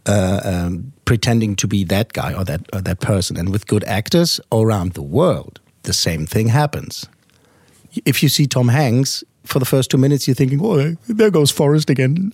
uh, 0.06 0.40
um, 0.44 0.92
pretending 1.04 1.56
to 1.56 1.66
be 1.66 1.84
that 1.84 2.12
guy 2.12 2.32
or 2.34 2.44
that 2.44 2.60
or 2.72 2.80
that 2.80 3.00
person. 3.00 3.36
And 3.36 3.50
with 3.50 3.66
good 3.66 3.84
actors 3.84 4.40
around 4.50 4.92
the 4.92 5.02
world, 5.02 5.60
the 5.82 5.92
same 5.92 6.26
thing 6.26 6.48
happens. 6.48 7.06
If 8.04 8.22
you 8.22 8.28
see 8.28 8.46
Tom 8.46 8.68
Hanks 8.68 9.24
for 9.44 9.58
the 9.58 9.66
first 9.66 9.90
two 9.90 9.98
minutes, 9.98 10.26
you're 10.26 10.34
thinking, 10.34 10.60
oh, 10.62 10.96
there 11.08 11.30
goes 11.30 11.50
Forrest 11.50 11.90
again. 11.90 12.32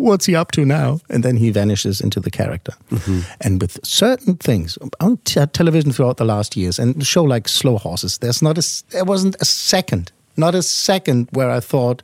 What's 0.00 0.26
he 0.26 0.36
up 0.36 0.52
to 0.52 0.64
now? 0.64 1.00
And 1.10 1.24
then 1.24 1.36
he 1.36 1.50
vanishes 1.50 2.00
into 2.00 2.20
the 2.20 2.30
character. 2.30 2.72
Mm-hmm. 2.90 3.20
And 3.40 3.60
with 3.60 3.84
certain 3.84 4.36
things 4.36 4.78
on 5.00 5.16
t- 5.24 5.40
uh, 5.40 5.46
television 5.46 5.92
throughout 5.92 6.16
the 6.18 6.24
last 6.24 6.56
years, 6.56 6.78
and 6.78 7.02
a 7.02 7.04
show 7.04 7.24
like 7.24 7.48
Slow 7.48 7.78
Horses, 7.78 8.18
there's 8.18 8.40
not 8.40 8.58
a 8.58 8.62
there 8.90 9.04
wasn't 9.04 9.34
a 9.40 9.44
second, 9.44 10.12
not 10.36 10.54
a 10.54 10.62
second 10.62 11.28
where 11.32 11.50
I 11.50 11.60
thought, 11.60 12.02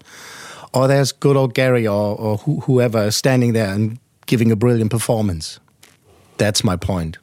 oh, 0.73 0.89
there's 0.89 1.13
good 1.13 1.37
old 1.37 1.55
Gary 1.55 1.87
or, 1.87 2.17
or 2.19 2.39
who, 2.39 2.61
whoever 2.67 3.11
standing 3.13 3.53
there 3.55 3.73
and 3.73 3.99
giving 4.27 4.51
a 4.53 4.57
brilliant 4.57 4.91
performance. 4.91 5.61
That's 6.37 6.65
my 6.65 6.77
point. 6.77 7.19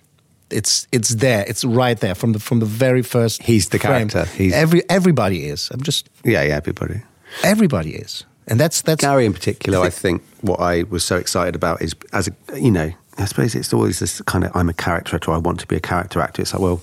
It's 0.50 0.88
it's 0.92 1.16
there. 1.16 1.44
It's 1.48 1.66
right 1.66 2.00
there 2.00 2.16
from 2.16 2.32
the 2.34 2.40
from 2.40 2.60
the 2.60 2.66
very 2.66 3.02
first. 3.04 3.44
He's 3.44 3.68
the 3.70 3.80
frame. 3.80 4.08
character. 4.10 4.26
He's- 4.38 4.54
Every 4.54 4.82
everybody 4.90 5.48
is. 5.50 5.70
I'm 5.74 5.82
just 5.82 6.10
Yeah, 6.24 6.44
yeah, 6.48 6.56
everybody. 6.56 7.02
everybody 7.44 7.92
is, 7.96 8.26
and 8.48 8.60
that's 8.60 8.82
that's 8.82 9.02
Gary 9.02 9.26
in 9.26 9.34
particular, 9.34 9.80
I 9.80 9.90
think 9.90 10.24
what 10.42 10.60
I 10.60 10.84
was 10.84 11.04
so 11.04 11.18
excited 11.18 11.56
about 11.56 11.82
is 11.82 11.96
as 12.14 12.28
a 12.28 12.60
you 12.60 12.72
know, 12.72 12.92
I 13.18 13.26
suppose 13.26 13.56
it's 13.56 13.74
always 13.74 14.00
this 14.00 14.22
kind 14.22 14.44
of 14.44 14.56
I'm 14.56 14.70
a 14.70 14.74
character 14.74 15.16
actor, 15.16 15.32
I 15.32 15.38
want 15.38 15.60
to 15.62 15.68
be 15.68 15.76
a 15.76 15.82
character 15.82 16.20
actor. 16.20 16.42
It's 16.42 16.54
like, 16.54 16.62
well, 16.62 16.82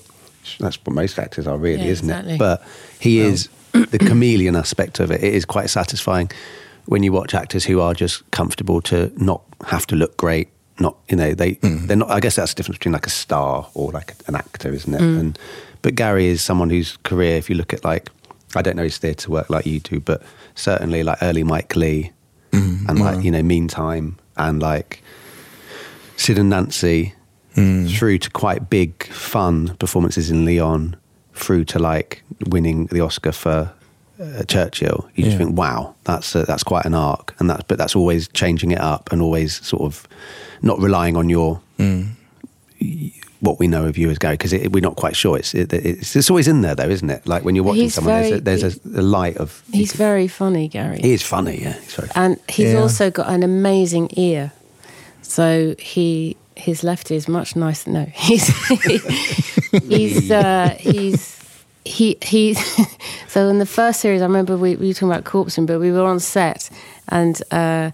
that's 0.59 0.77
what 0.85 0.93
most 0.93 1.19
actors 1.19 1.47
are 1.47 1.57
really, 1.57 1.83
Yeah, 1.83 1.91
isn't 1.91 2.09
exactly. 2.09 2.33
it? 2.35 2.39
But 2.39 2.63
he 2.99 3.19
is 3.19 3.49
the 3.71 3.99
chameleon 3.99 4.55
aspect 4.55 4.99
of 4.99 5.11
it. 5.11 5.23
It 5.23 5.33
is 5.33 5.45
quite 5.45 5.69
satisfying 5.69 6.31
when 6.85 7.03
you 7.03 7.11
watch 7.11 7.33
actors 7.35 7.65
who 7.65 7.81
are 7.81 7.93
just 7.93 8.29
comfortable 8.31 8.81
to 8.81 9.11
not 9.17 9.41
have 9.67 9.85
to 9.87 9.95
look 9.95 10.17
great. 10.17 10.49
Not 10.79 10.95
you 11.09 11.17
know 11.17 11.33
they 11.33 11.55
mm. 11.55 11.87
they're 11.87 11.97
not. 11.97 12.09
I 12.09 12.21
guess 12.21 12.37
that's 12.37 12.53
the 12.53 12.57
difference 12.57 12.77
between 12.77 12.93
like 12.93 13.05
a 13.05 13.11
star 13.11 13.67
or 13.73 13.91
like 13.91 14.15
an 14.27 14.35
actor, 14.35 14.73
isn't 14.73 14.93
it? 14.93 15.01
Mm. 15.01 15.19
And 15.19 15.39
but 15.81 15.95
Gary 15.95 16.27
is 16.27 16.41
someone 16.41 16.69
whose 16.69 16.97
career, 17.03 17.35
if 17.35 17.49
you 17.49 17.55
look 17.55 17.73
at 17.73 17.83
like 17.83 18.09
I 18.55 18.61
don't 18.61 18.75
know 18.75 18.83
his 18.83 18.97
theatre 18.97 19.29
work 19.31 19.49
like 19.49 19.65
you 19.65 19.79
do, 19.79 19.99
but 19.99 20.21
certainly 20.55 21.03
like 21.03 21.17
early 21.21 21.43
Mike 21.43 21.75
Leigh 21.75 22.11
and 22.51 22.99
like 22.99 23.23
you 23.23 23.29
know 23.31 23.43
Meantime 23.43 24.17
and 24.37 24.61
like 24.61 25.03
Sid 26.17 26.39
and 26.39 26.49
Nancy 26.49 27.13
through 27.89 28.17
to 28.19 28.29
quite 28.29 28.69
big 28.69 29.03
fun 29.07 29.75
performances 29.79 30.31
in 30.31 30.45
Leon 30.45 30.95
through 31.33 31.65
to 31.65 31.79
like 31.79 32.23
winning 32.47 32.85
the 32.87 33.01
Oscar 33.01 33.31
for 33.33 33.71
uh, 34.21 34.43
Churchill. 34.43 35.09
You 35.15 35.25
just 35.25 35.37
Yeah. 35.37 35.45
think, 35.45 35.57
wow, 35.57 35.93
that's 36.05 36.35
uh, 36.35 36.45
that's 36.45 36.63
quite 36.63 36.85
an 36.85 36.93
arc, 36.93 37.35
and 37.39 37.49
that's 37.49 37.63
but 37.63 37.77
that's 37.77 37.95
always 37.95 38.27
changing 38.29 38.71
it 38.71 38.79
up 38.79 39.11
and 39.11 39.21
always 39.21 39.65
sort 39.65 39.83
of 39.83 40.07
not 40.61 40.79
relying 40.79 41.15
on 41.17 41.29
your 41.29 41.61
what 43.41 43.57
we 43.59 43.67
know 43.67 43.85
of 43.85 43.97
you 43.97 44.09
as 44.09 44.17
Gary 44.17 44.33
because 44.35 44.51
we're 44.69 44.81
not 44.81 44.95
quite 44.97 45.15
sure. 45.15 45.37
It's, 45.37 45.53
it, 45.55 45.71
it's 45.73 46.15
it's 46.15 46.29
always 46.29 46.47
in 46.47 46.61
there 46.61 46.75
though, 46.75 46.89
isn't 46.89 47.09
it? 47.09 47.25
Like 47.27 47.43
when 47.45 47.55
you're 47.55 47.63
watching 47.63 47.83
He's 47.83 47.93
someone, 47.93 48.13
very- 48.23 48.39
there's, 48.39 48.63
a, 48.63 48.79
there's 48.79 48.97
a, 48.97 48.99
a 48.99 49.03
light 49.03 49.37
of. 49.37 49.63
He's 49.71 49.93
very 49.93 50.27
funny, 50.27 50.67
Gary. 50.67 50.99
He 51.01 51.13
is 51.13 51.23
funny, 51.23 51.61
yeah. 51.61 51.73
He's 51.79 51.95
very 51.95 52.09
and 52.15 52.37
he's 52.49 52.73
Yeah. 52.73 52.81
also 52.81 53.09
got 53.11 53.27
an 53.29 53.43
amazing 53.43 54.09
ear. 54.17 54.51
So 55.21 55.75
he 55.79 56.35
his 56.55 56.83
left 56.83 57.11
ear 57.11 57.17
is 57.17 57.27
much 57.27 57.55
nicer. 57.55 57.89
No, 57.91 58.05
he's 58.13 58.47
he's 59.87 60.31
uh, 60.31 60.75
he's 60.79 61.37
he 61.85 62.17
he. 62.21 62.53
so 63.27 63.47
in 63.47 63.59
the 63.59 63.65
first 63.65 63.99
series, 64.01 64.21
I 64.21 64.25
remember 64.25 64.57
we, 64.57 64.75
we 64.75 64.87
were 64.87 64.93
talking 64.93 65.11
about 65.11 65.23
corpsing, 65.23 65.65
but 65.65 65.79
we 65.79 65.91
were 65.91 66.03
on 66.05 66.19
set 66.19 66.69
and. 67.07 67.41
Uh, 67.51 67.91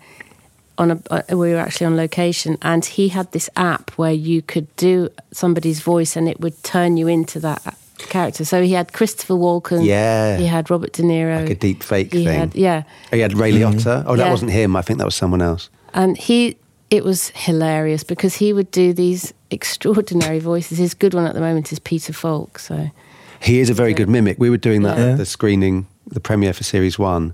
on 0.78 0.92
a, 0.92 1.02
uh, 1.12 1.22
we 1.38 1.52
were 1.54 1.58
actually 1.60 1.88
on 1.88 1.96
location, 1.96 2.58
and 2.62 2.84
he 2.86 3.10
had 3.10 3.32
this 3.32 3.50
app 3.56 3.92
where 3.92 4.12
you 4.12 4.42
could 4.42 4.74
do 4.76 5.10
somebody's 5.32 5.80
voice, 5.82 6.16
and 6.16 6.28
it 6.28 6.40
would 6.40 6.62
turn 6.64 6.98
you 6.98 7.08
into 7.08 7.40
that 7.40 7.78
character. 7.98 8.44
So 8.46 8.62
he 8.62 8.74
had 8.74 8.92
Christopher 8.94 9.36
Walken, 9.36 9.86
Yeah. 9.86 10.38
he 10.38 10.46
had 10.46 10.70
Robert 10.70 10.92
De 10.94 11.02
Niro, 11.04 11.40
like 11.42 11.50
a 11.50 11.56
deep 11.56 11.82
fake 11.82 12.12
he 12.14 12.26
thing. 12.26 12.40
had 12.40 12.56
yeah, 12.56 12.84
Oh, 13.12 13.16
he 13.16 13.22
had 13.22 13.34
Ray 13.38 13.52
Liotta. 13.54 14.04
Oh, 14.06 14.16
that 14.16 14.26
Yeah. 14.26 14.32
wasn't 14.32 14.52
him. 14.52 14.76
I 14.76 14.82
think 14.82 15.00
that 15.00 15.06
was 15.06 15.16
someone 15.16 15.42
else. 15.42 15.70
and 15.94 16.18
he 16.18 16.58
it 16.92 17.04
was 17.04 17.30
hilarious 17.34 18.04
because 18.04 18.36
he 18.36 18.54
would 18.54 18.70
do 18.70 18.94
these 18.94 19.34
extraordinary 19.50 20.40
voices. 20.40 20.78
His 20.78 20.94
good 20.94 21.14
one 21.14 21.26
at 21.26 21.34
the 21.34 21.40
moment 21.42 21.72
is 21.72 21.80
Peter 21.80 22.14
Falk. 22.14 22.60
So 22.60 22.92
He 23.40 23.60
is 23.60 23.70
a 23.70 23.74
very 23.74 23.94
good 23.94 24.08
mimic. 24.10 24.38
We 24.40 24.50
were 24.50 24.58
doing 24.58 24.84
that 24.84 24.98
Yeah. 24.98 25.12
at 25.12 25.18
the 25.18 25.26
screening, 25.26 25.88
the 26.08 26.20
premiere 26.20 26.54
for 26.54 26.64
Series 26.64 27.00
One. 27.00 27.34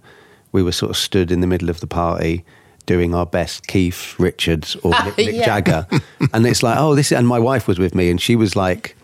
We 0.52 0.64
were 0.64 0.72
sort 0.72 0.90
of 0.90 0.98
stood 0.98 1.32
in 1.32 1.42
the 1.42 1.48
middle 1.48 1.70
of 1.70 1.80
the 1.80 1.88
party 1.88 2.44
doing 2.86 3.14
our 3.14 3.26
best 3.26 3.68
Keith 3.68 4.16
Richards 4.20 4.76
or 4.78 4.92
Mick, 4.94 5.12
Mick 5.14 5.34
Yeah. 5.34 5.46
Jagger. 5.46 5.88
and 6.34 6.46
it's 6.46 6.64
like, 6.64 6.78
oh, 6.80 6.96
this, 6.96 7.08
is, 7.12 7.18
and 7.18 7.28
my 7.28 7.40
wife 7.40 7.68
was 7.68 7.80
with 7.80 7.94
me 7.96 8.10
and 8.10 8.20
she 8.22 8.36
was 8.36 8.56
like 8.56 8.96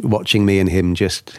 watching 0.00 0.44
me 0.46 0.58
and 0.58 0.68
him 0.68 0.94
just 0.94 1.38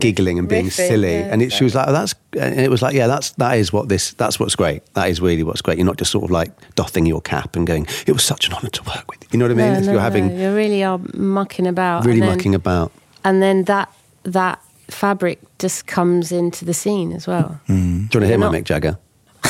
giggling 0.00 0.38
and 0.38 0.48
being 0.48 0.66
Riffing, 0.66 0.72
silly. 0.88 1.12
yeah, 1.12 1.28
and 1.32 1.42
it, 1.42 1.52
she 1.52 1.64
was 1.64 1.74
like, 1.74 1.86
oh, 1.88 1.92
that's, 1.92 2.14
and 2.38 2.58
it 2.60 2.70
was 2.70 2.82
like, 2.82 2.94
yeah, 2.94 3.06
that's, 3.06 3.30
that 3.32 3.58
is 3.58 3.72
what 3.72 3.88
this, 3.88 4.12
that's 4.14 4.40
what's 4.40 4.56
great. 4.56 4.82
That 4.94 5.08
is 5.08 5.20
really 5.20 5.42
what's 5.42 5.62
great. 5.62 5.78
You're 5.78 5.86
not 5.86 5.96
just 5.98 6.10
sort 6.10 6.24
of 6.24 6.30
like 6.30 6.50
doffing 6.74 7.06
your 7.06 7.20
cap 7.20 7.56
and 7.56 7.66
going, 7.66 7.86
it 8.06 8.12
was 8.12 8.24
such 8.24 8.48
an 8.48 8.54
honour 8.54 8.70
to 8.70 8.82
work 8.84 9.10
with 9.10 9.22
you. 9.22 9.28
You 9.32 9.38
know 9.38 9.44
what 9.46 9.52
I 9.52 9.54
mean? 9.54 9.72
No, 9.72 9.78
If 9.78 9.84
no, 9.86 9.92
you're 9.92 10.00
no, 10.00 10.04
having 10.04 10.38
you 10.38 10.54
really 10.54 10.82
are 10.82 10.98
mucking 11.14 11.66
about. 11.66 12.04
really 12.04 12.20
and 12.20 12.28
then, 12.28 12.36
mucking 12.36 12.54
about. 12.54 12.92
and 13.24 13.42
then 13.42 13.64
that 13.64 13.92
that 14.24 14.62
fabric 14.88 15.40
just 15.58 15.86
comes 15.86 16.32
into 16.32 16.64
the 16.64 16.74
scene 16.74 17.12
as 17.12 17.26
well. 17.26 17.60
Mm. 17.68 17.68
Do 17.68 17.74
you 17.74 17.98
want 17.98 18.10
to 18.12 18.26
hear 18.26 18.38
my 18.38 18.48
Mick 18.48 18.64
Jagger? 18.64 18.98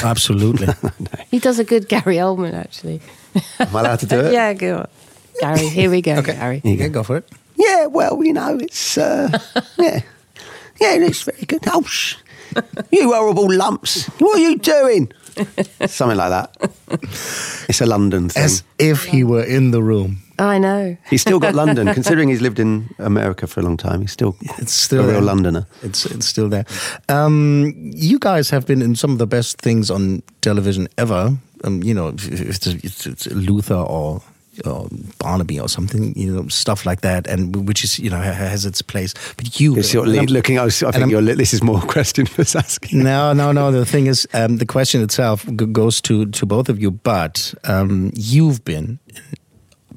Absolutely. 0.03 0.69
He 1.31 1.39
does 1.39 1.59
a 1.59 1.65
good 1.65 1.89
Gary 1.89 2.17
Oldman 2.17 2.53
actually. 2.55 3.01
Am 3.59 3.75
I 3.75 3.81
allowed 3.81 4.01
to 4.01 4.07
do 4.07 4.21
it? 4.21 4.33
yeah, 4.33 4.53
go 4.53 4.79
on. 4.79 4.89
Gary, 5.41 5.67
here 5.69 5.91
we 5.91 6.03
go, 6.03 6.17
okay. 6.17 6.35
Gary. 6.35 6.59
okay, 6.65 6.89
go 6.89 7.03
for 7.03 7.17
it. 7.19 7.29
Yeah, 7.57 7.87
well, 7.87 8.23
you 8.23 8.33
know, 8.35 8.59
it's 8.61 8.99
uh, 8.99 9.29
yeah, 9.79 10.01
yeah, 10.81 10.95
it's 10.95 11.23
very 11.23 11.45
good. 11.47 11.63
Oh, 11.67 11.83
sh- 11.85 12.17
you 12.91 13.13
horrible 13.15 13.49
lumps! 13.51 14.07
What 14.21 14.37
are 14.37 14.41
you 14.43 14.59
doing? 14.59 15.11
Something 15.87 16.19
like 16.19 16.31
that. 16.31 16.51
It's 17.69 17.81
a 17.81 17.87
London 17.87 18.29
thing. 18.29 18.43
As 18.45 18.63
if 18.79 19.05
he 19.05 19.25
were 19.25 19.45
in 19.45 19.71
the 19.71 19.83
room. 19.83 20.19
I 20.49 20.59
know. 20.59 20.97
he's 21.11 21.21
still 21.23 21.39
got 21.39 21.55
London, 21.55 21.87
considering 21.95 22.29
he's 22.29 22.41
lived 22.41 22.59
in 22.59 22.89
America 22.99 23.47
for 23.47 23.61
a 23.61 23.63
long 23.63 23.77
time. 23.77 24.01
He's 24.01 24.13
still 24.13 24.35
It's 24.59 24.73
still 24.73 25.01
a 25.01 25.07
real 25.07 25.13
there. 25.15 25.23
Londoner. 25.23 25.67
It's 25.83 26.07
it's 26.07 26.27
still 26.27 26.49
there. 26.49 26.65
Um, 27.09 27.73
you 27.95 28.19
guys 28.19 28.51
have 28.51 28.67
been 28.67 28.83
in 28.83 28.95
some 28.97 29.13
of 29.13 29.19
the 29.19 29.27
best 29.27 29.61
things 29.63 29.91
on 29.91 30.23
television 30.41 30.89
ever. 30.97 31.37
Um, 31.65 31.83
you 31.83 31.95
know, 31.95 32.09
it's, 32.09 32.67
it's, 32.67 33.07
it's 33.07 33.27
Luther 33.29 33.75
or, 33.77 34.21
or 34.65 34.89
Barnaby 35.19 35.61
or 35.61 35.69
something. 35.69 36.13
You 36.19 36.35
know, 36.35 36.49
stuff 36.49 36.85
like 36.87 37.01
that, 37.03 37.27
and 37.29 37.69
which 37.69 37.85
is 37.85 37.99
you 37.99 38.11
know 38.11 38.17
ha- 38.17 38.33
has 38.51 38.65
its 38.67 38.83
place. 38.83 39.15
But 39.37 39.61
you, 39.61 39.75
You're 39.75 39.85
sort 39.85 40.09
of 40.09 40.15
and 40.15 40.21
I'm- 40.23 40.33
looking. 40.35 40.59
I, 40.59 40.65
was, 40.65 40.83
I 40.83 40.91
think 40.91 41.03
I'm- 41.03 41.11
you're, 41.11 41.37
this 41.37 41.53
is 41.55 41.63
more 41.63 41.79
a 41.79 41.87
question 41.87 42.27
for 42.27 42.45
Saskia. 42.45 42.99
no, 43.03 43.33
no, 43.33 43.53
no. 43.53 43.71
The 43.71 43.87
thing 43.87 44.09
is, 44.09 44.27
um, 44.35 44.57
the 44.59 44.67
question 44.67 45.03
itself 45.03 45.47
goes 45.73 46.01
to 46.03 46.27
to 46.27 46.47
both 46.47 46.69
of 46.69 46.81
you. 46.83 46.91
But 46.91 47.55
um, 47.65 48.11
you've 48.15 48.65
been 48.65 48.99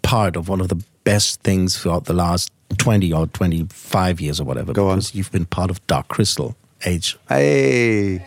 part 0.06 0.36
of 0.36 0.48
one 0.50 0.62
of 0.62 0.68
the 0.70 0.82
best 1.04 1.42
things 1.42 1.78
throughout 1.78 2.06
the 2.06 2.14
last 2.14 2.52
twenty 2.78 3.12
or 3.14 3.28
twenty 3.28 3.66
five 3.70 4.22
years 4.22 4.40
or 4.40 4.44
whatever. 4.46 4.74
Go 4.74 4.90
on. 4.90 4.98
because 4.98 5.16
You've 5.16 5.32
been 5.32 5.46
part 5.46 5.70
of 5.70 5.86
Dark 5.88 6.08
Crystal 6.08 6.56
Age. 6.86 7.18
Hey, 7.30 8.26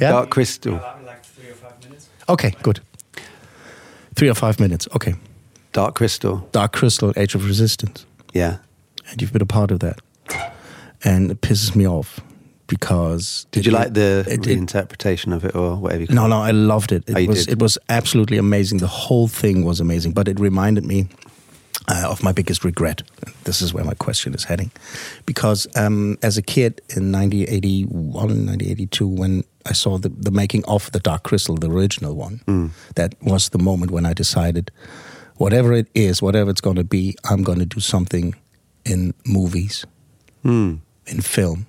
Yeah. 0.00 0.10
Dark 0.12 0.30
Crystal. 0.30 0.78
three 1.22 1.50
or 1.50 1.54
five 1.54 1.82
minutes 1.84 2.08
Okay, 2.28 2.52
good. 2.62 2.80
Three 4.14 4.28
or 4.28 4.34
five 4.34 4.58
minutes. 4.60 4.88
Okay. 4.94 5.14
Dark 5.72 5.94
Crystal. 5.94 6.48
Dark 6.52 6.72
Crystal, 6.72 7.12
Age 7.16 7.34
of 7.34 7.46
Resistance. 7.46 8.04
Yeah. 8.32 8.58
And 9.10 9.20
you've 9.22 9.32
been 9.32 9.42
a 9.42 9.46
part 9.46 9.70
of 9.70 9.80
that. 9.80 10.00
And 11.04 11.30
it 11.30 11.40
pisses 11.40 11.74
me 11.76 11.86
off 11.86 12.20
because. 12.68 13.46
Did 13.50 13.66
you 13.66 13.72
it- 13.72 13.74
like 13.80 13.94
the 13.94 14.24
it- 14.28 14.46
it- 14.46 14.58
reinterpretation 14.58 15.34
of 15.34 15.44
it 15.44 15.54
or 15.56 15.76
whatever? 15.76 16.02
You 16.02 16.06
call 16.06 16.16
no, 16.16 16.24
it? 16.26 16.28
no, 16.28 16.42
I 16.42 16.52
loved 16.52 16.92
it. 16.92 17.02
It 17.08 17.16
Oh, 17.16 17.26
was 17.26 17.46
did? 17.46 17.52
it 17.54 17.58
was 17.62 17.76
absolutely 17.88 18.38
amazing. 18.38 18.78
The 18.78 18.86
whole 18.86 19.26
thing 19.28 19.64
was 19.64 19.80
amazing, 19.80 20.12
but 20.12 20.28
it 20.28 20.38
reminded 20.38 20.84
me 20.84 21.08
uh, 21.90 22.06
of 22.10 22.22
my 22.22 22.32
biggest 22.32 22.64
regret. 22.64 23.02
This 23.44 23.62
is 23.62 23.72
where 23.74 23.84
my 23.84 23.94
question 23.94 24.34
is 24.34 24.44
heading. 24.44 24.70
Because 25.24 25.66
um, 25.74 26.18
as 26.22 26.36
a 26.36 26.42
kid 26.42 26.80
in 26.96 27.10
1981, 27.12 28.12
1982, 28.12 29.06
when 29.08 29.42
I 29.64 29.72
saw 29.72 29.96
the, 29.98 30.10
the 30.10 30.30
making 30.30 30.64
of 30.66 30.90
The 30.92 31.00
Dark 31.00 31.22
Crystal, 31.22 31.56
the 31.56 31.70
original 31.70 32.14
one, 32.14 32.40
Hmm. 32.46 32.66
that 32.96 33.14
was 33.22 33.48
the 33.50 33.58
moment 33.58 33.90
when 33.90 34.04
I 34.04 34.12
decided 34.12 34.70
whatever 35.36 35.72
it 35.72 35.86
is, 35.94 36.20
whatever 36.20 36.50
it's 36.50 36.60
going 36.60 36.76
to 36.76 36.84
be, 36.84 37.14
I'm 37.30 37.42
going 37.42 37.58
to 37.60 37.66
do 37.66 37.80
something 37.80 38.34
in 38.84 39.14
movies, 39.24 39.86
in 40.44 40.80
film, 41.22 41.66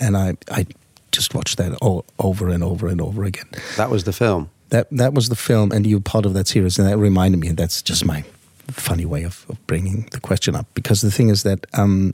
and 0.00 0.16
I 0.16 0.36
I 0.50 0.66
just 1.12 1.34
watched 1.34 1.56
that 1.58 1.74
all, 1.80 2.04
over 2.18 2.48
and 2.48 2.62
over 2.62 2.88
and 2.88 3.00
over 3.00 3.24
again. 3.24 3.48
That 3.76 3.90
was 3.90 4.04
the 4.04 4.12
film. 4.12 4.50
That 4.68 4.88
that 4.90 5.14
was 5.14 5.28
the 5.28 5.36
film, 5.36 5.72
and 5.72 5.86
you 5.86 5.96
were 5.96 6.02
part 6.02 6.26
of 6.26 6.34
that 6.34 6.48
series, 6.48 6.78
and 6.78 6.88
that 6.88 6.98
reminded 6.98 7.40
me. 7.40 7.50
That's 7.50 7.82
just 7.82 8.04
my 8.04 8.24
funny 8.68 9.04
way 9.04 9.22
of, 9.22 9.46
of 9.48 9.64
bringing 9.66 10.08
the 10.10 10.20
question 10.20 10.56
up 10.56 10.66
because 10.74 11.00
the 11.00 11.10
thing 11.10 11.28
is 11.28 11.44
that 11.44 11.66
um, 11.74 12.12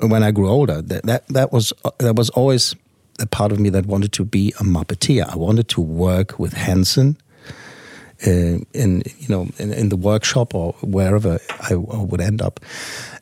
when 0.00 0.22
I 0.22 0.30
grew 0.30 0.48
older, 0.48 0.82
that 0.82 1.04
that 1.04 1.26
that 1.28 1.52
was 1.52 1.72
that 1.98 2.16
was 2.16 2.30
always 2.30 2.74
a 3.18 3.26
part 3.26 3.52
of 3.52 3.58
me 3.58 3.70
that 3.70 3.86
wanted 3.86 4.12
to 4.12 4.24
be 4.24 4.52
a 4.60 4.64
Muppeteer. 4.64 5.28
I 5.32 5.36
wanted 5.36 5.68
to 5.70 5.80
work 5.80 6.38
with 6.38 6.52
Henson. 6.52 7.16
Uh, 8.24 8.64
in 8.72 9.02
you 9.18 9.28
know 9.28 9.46
in, 9.58 9.72
in 9.74 9.88
the 9.90 9.96
workshop 9.96 10.54
or 10.54 10.72
wherever 10.80 11.38
I, 11.60 11.74
I 11.74 12.02
would 12.10 12.20
end 12.22 12.40
up, 12.40 12.60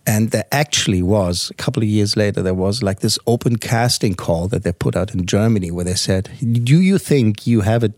and 0.07 0.31
there 0.31 0.45
actually 0.53 1.03
was 1.03 1.51
a 1.51 1.55
couple 1.55 1.83
of 1.83 1.89
years 1.89 2.17
later 2.17 2.43
there 2.43 2.55
was 2.55 2.81
like 2.81 3.01
this 3.01 3.19
open 3.27 3.57
casting 3.57 4.15
call 4.15 4.47
that 4.49 4.63
they 4.63 4.71
put 4.73 4.95
out 4.95 5.13
in 5.13 5.27
Germany 5.27 5.73
where 5.73 5.85
they 5.85 5.97
said, 5.97 6.31
"Do 6.41 6.81
you 6.81 6.99
think 6.99 7.45
you 7.45 7.63
have 7.63 7.83
it 7.83 7.93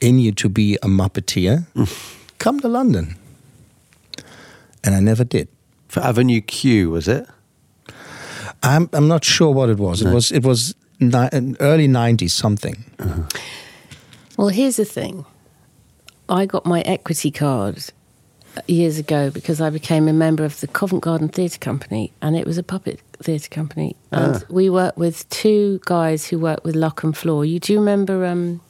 in 0.00 0.20
you 0.20 0.30
to 0.34 0.48
be 0.48 0.76
a 0.82 0.86
Muppeteer? 0.86 1.66
Come 2.38 2.60
to 2.60 2.68
London." 2.68 3.16
And 4.84 4.94
I 4.94 5.00
never 5.00 5.24
did. 5.24 5.48
For 5.88 5.98
Avenue 6.00 6.40
Q, 6.40 6.90
was 6.90 7.08
it? 7.08 7.26
I'm 8.62 8.88
I'm 8.92 9.08
not 9.08 9.24
sure 9.24 9.52
what 9.52 9.68
it 9.68 9.78
was. 9.78 10.00
It 10.00 10.12
was 10.14 10.30
it 10.30 10.44
was 10.44 10.76
ni- 11.00 11.56
early 11.58 11.88
'90s 11.88 12.30
something. 12.30 12.84
Well, 14.36 14.48
here's 14.48 14.76
the 14.76 14.84
thing. 14.84 15.24
I 16.28 16.46
got 16.46 16.66
my 16.66 16.80
equity 16.82 17.30
card 17.30 17.84
years 18.66 18.98
ago 18.98 19.30
because 19.30 19.60
I 19.60 19.70
became 19.70 20.08
a 20.08 20.12
member 20.12 20.44
of 20.44 20.60
the 20.60 20.66
Covent 20.66 21.02
Garden 21.02 21.28
Theatre 21.28 21.58
Company, 21.58 22.12
and 22.22 22.36
it 22.36 22.46
was 22.46 22.58
a 22.58 22.62
puppet 22.62 23.00
theatre 23.22 23.48
company. 23.50 23.96
And 24.10 24.44
we 24.48 24.70
worked 24.70 24.98
with 24.98 25.28
two 25.28 25.80
guys 25.84 26.26
who 26.26 26.38
worked 26.38 26.64
with 26.64 26.74
Fluck 26.74 27.02
and 27.04 27.24
Law. 27.24 27.42
You 27.42 27.58
do 27.60 27.72
you 27.74 27.78
remember 27.78 28.24
um, 28.24 28.60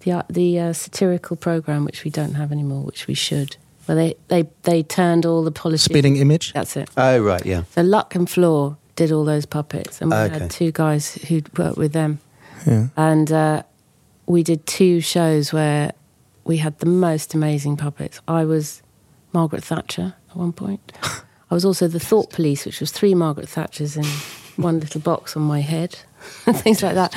the 0.00 0.12
uh, 0.12 0.22
the 0.28 0.58
uh, 0.60 0.72
satirical 0.72 1.36
program 1.36 1.84
which 1.84 2.04
we 2.04 2.10
don't 2.10 2.34
have 2.34 2.52
anymore, 2.52 2.82
which 2.82 3.06
we 3.06 3.14
should, 3.14 3.56
Well, 3.88 3.96
they 3.96 4.14
they 4.28 4.48
they 4.62 4.82
turned 4.82 5.24
all 5.24 5.42
the 5.44 5.50
politicians. 5.52 5.84
Spitting 5.92 6.16
image. 6.16 6.52
That's 6.52 6.76
it. 6.76 6.90
Oh, 6.96 7.18
right, 7.20 7.44
yeah. 7.46 7.62
So 7.70 7.82
Fluck 7.82 8.14
and 8.14 8.36
Law 8.36 8.76
did 8.96 9.12
all 9.12 9.24
those 9.24 9.46
puppets, 9.46 10.00
and 10.02 10.10
we 10.10 10.16
Okay. 10.16 10.38
had 10.40 10.50
two 10.50 10.72
guys 10.72 11.14
who'd 11.28 11.56
worked 11.58 11.78
with 11.78 11.92
them. 11.92 12.18
Yeah. 12.66 12.88
And 12.96 13.30
uh, 13.30 13.62
we 14.26 14.42
did 14.42 14.66
two 14.66 15.00
shows 15.00 15.52
where 15.52 15.92
we 16.46 16.56
had 16.58 16.78
the 16.78 16.86
most 16.86 17.34
amazing 17.34 17.76
puppets. 17.76 18.20
I 18.28 18.44
was 18.44 18.82
Margaret 19.32 19.64
Thatcher 19.64 20.14
at 20.30 20.36
one 20.36 20.52
point. 20.52 20.92
I 21.50 21.54
was 21.54 21.64
also 21.64 21.86
the 21.88 22.00
Thought 22.00 22.30
Police, 22.30 22.64
which 22.66 22.80
was 22.80 22.90
three 22.90 23.14
Margaret 23.14 23.46
Thatchers 23.48 23.96
in 23.96 24.04
one 24.62 24.80
little 24.80 25.00
box 25.00 25.36
on 25.36 25.42
my 25.42 25.60
head, 25.60 25.98
and 26.46 26.56
things 26.56 26.82
like 26.82 26.94
that. 26.94 27.14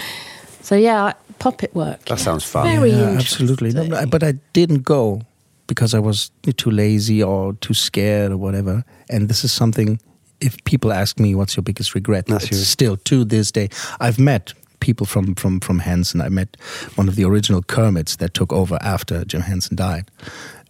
So 0.62 0.76
yeah, 0.76 1.06
I- 1.06 1.14
puppet 1.40 1.74
work. 1.74 2.00
That 2.06 2.18
yeah. 2.20 2.26
sounds 2.26 2.44
fun. 2.44 2.66
Very 2.68 2.92
Yeah, 2.92 3.12
interesting. 3.12 3.50
absolutely. 3.50 3.72
No, 3.90 4.06
but 4.06 4.24
I- 4.24 4.34
didn't 4.54 4.84
go 4.84 5.22
because 5.68 5.94
I 5.94 6.00
was 6.00 6.32
too 6.58 6.72
lazy 6.72 7.24
or 7.24 7.54
too 7.54 7.74
scared 7.74 8.32
or 8.32 8.38
whatever. 8.38 8.84
And 9.10 9.30
this 9.30 9.44
is 9.44 9.52
something. 9.52 10.00
If 10.42 10.64
people 10.64 10.92
ask 10.94 11.20
me, 11.20 11.36
"What's 11.36 11.56
your 11.58 11.64
biggest 11.64 11.94
regret?" 11.96 12.26
That's 12.28 12.46
it's 12.46 12.52
your- 12.58 12.66
still 12.66 12.98
to 12.98 13.26
this 13.26 13.52
day. 13.52 13.70
I've 14.00 14.20
met 14.20 14.54
people 14.80 15.06
from 15.06 15.36
from 15.36 15.60
from 15.60 15.80
Henson. 15.80 16.22
I 16.22 16.30
met 16.30 16.58
one 16.96 17.08
of 17.08 17.16
the 17.16 17.26
original 17.26 17.62
Kermits 17.62 18.18
that 18.18 18.34
took 18.34 18.54
over 18.54 18.78
after 18.82 19.26
Jim 19.26 19.42
Henson 19.42 19.76
died, 19.76 20.10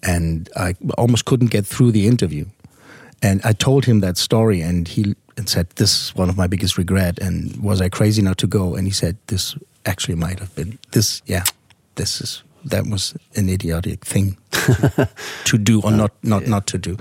and 0.04 0.50
I 0.56 0.76
almost 0.98 1.26
couldn't 1.26 1.52
get 1.52 1.66
through 1.66 1.92
the 1.92 2.08
interview. 2.08 2.46
And 3.22 3.42
I 3.44 3.54
told 3.54 3.86
him 3.86 4.00
that 4.00 4.18
story, 4.18 4.62
and 4.62 4.88
he 4.88 5.16
and 5.38 5.50
said, 5.50 5.68
"This 5.76 5.92
is 5.96 6.16
one 6.16 6.30
of 6.30 6.38
my 6.38 6.48
biggest 6.48 6.78
regret." 6.78 7.20
And 7.20 7.56
was 7.58 7.82
I 7.82 7.90
crazy 7.90 8.22
not 8.22 8.38
to 8.38 8.48
go? 8.48 8.76
And 8.76 8.88
he 8.88 8.94
said, 8.94 9.18
"This 9.28 9.56
actually 9.86 10.16
might 10.16 10.40
have 10.40 10.54
been 10.56 10.78
this. 10.92 11.22
Yeah, 11.26 11.44
this 11.96 12.22
is 12.22 12.44
that 12.66 12.88
was 12.88 13.16
an 13.36 13.50
idiotic 13.50 14.06
thing 14.06 14.38
to 15.46 15.58
do 15.58 15.82
or 15.82 15.92
not 15.92 16.12
not 16.24 16.48
not 16.48 16.68
to 16.68 16.78
do." 16.78 16.98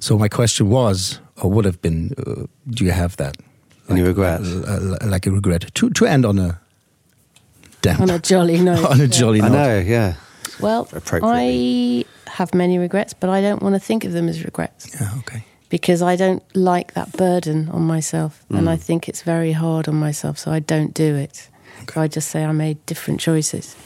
So 0.00 0.18
my 0.18 0.28
question 0.28 0.68
was, 0.68 1.20
or 1.42 1.50
would 1.50 1.64
have 1.64 1.80
been, 1.80 2.12
uh, 2.18 2.46
do 2.70 2.84
you 2.84 2.92
have 2.92 3.16
that? 3.16 3.36
Any 3.88 4.02
regrets? 4.02 4.48
Uh, 4.48 4.98
like 5.04 5.26
a 5.26 5.30
regret 5.30 5.74
to 5.74 5.90
to 5.90 6.06
end 6.06 6.24
on 6.24 6.38
a 6.38 6.58
damp, 7.82 8.00
On 8.00 8.10
a 8.10 8.18
jolly 8.18 8.60
note. 8.70 8.84
on 8.84 9.00
a 9.00 9.04
yeah. 9.04 9.06
jolly 9.20 9.40
I 9.42 9.48
know, 9.48 9.78
yeah. 9.78 10.14
Well, 10.60 10.88
I 11.22 12.04
have 12.26 12.54
many 12.54 12.78
regrets, 12.78 13.14
but 13.14 13.30
I 13.30 13.40
don't 13.42 13.62
want 13.62 13.74
to 13.74 13.80
think 13.80 14.04
of 14.04 14.12
them 14.12 14.28
as 14.28 14.42
regrets. 14.44 14.88
Yeah, 15.00 15.10
okay. 15.18 15.44
because 15.68 16.02
I 16.02 16.16
don't 16.16 16.42
like 16.54 16.94
that 16.94 17.12
burden 17.16 17.68
on 17.70 17.82
myself, 17.82 18.44
and 18.50 18.66
Mm. 18.66 18.74
I 18.74 18.76
think 18.76 19.08
it's 19.08 19.22
very 19.22 19.52
hard 19.52 19.88
on 19.88 19.94
myself, 19.96 20.38
so 20.38 20.50
I 20.50 20.60
don't 20.60 20.94
do 20.94 21.14
it. 21.16 21.48
So 21.92 22.00
I 22.00 22.08
just 22.08 22.28
say 22.30 22.44
I 22.44 22.52
made 22.52 22.76
different 22.86 23.20
choices, 23.20 23.76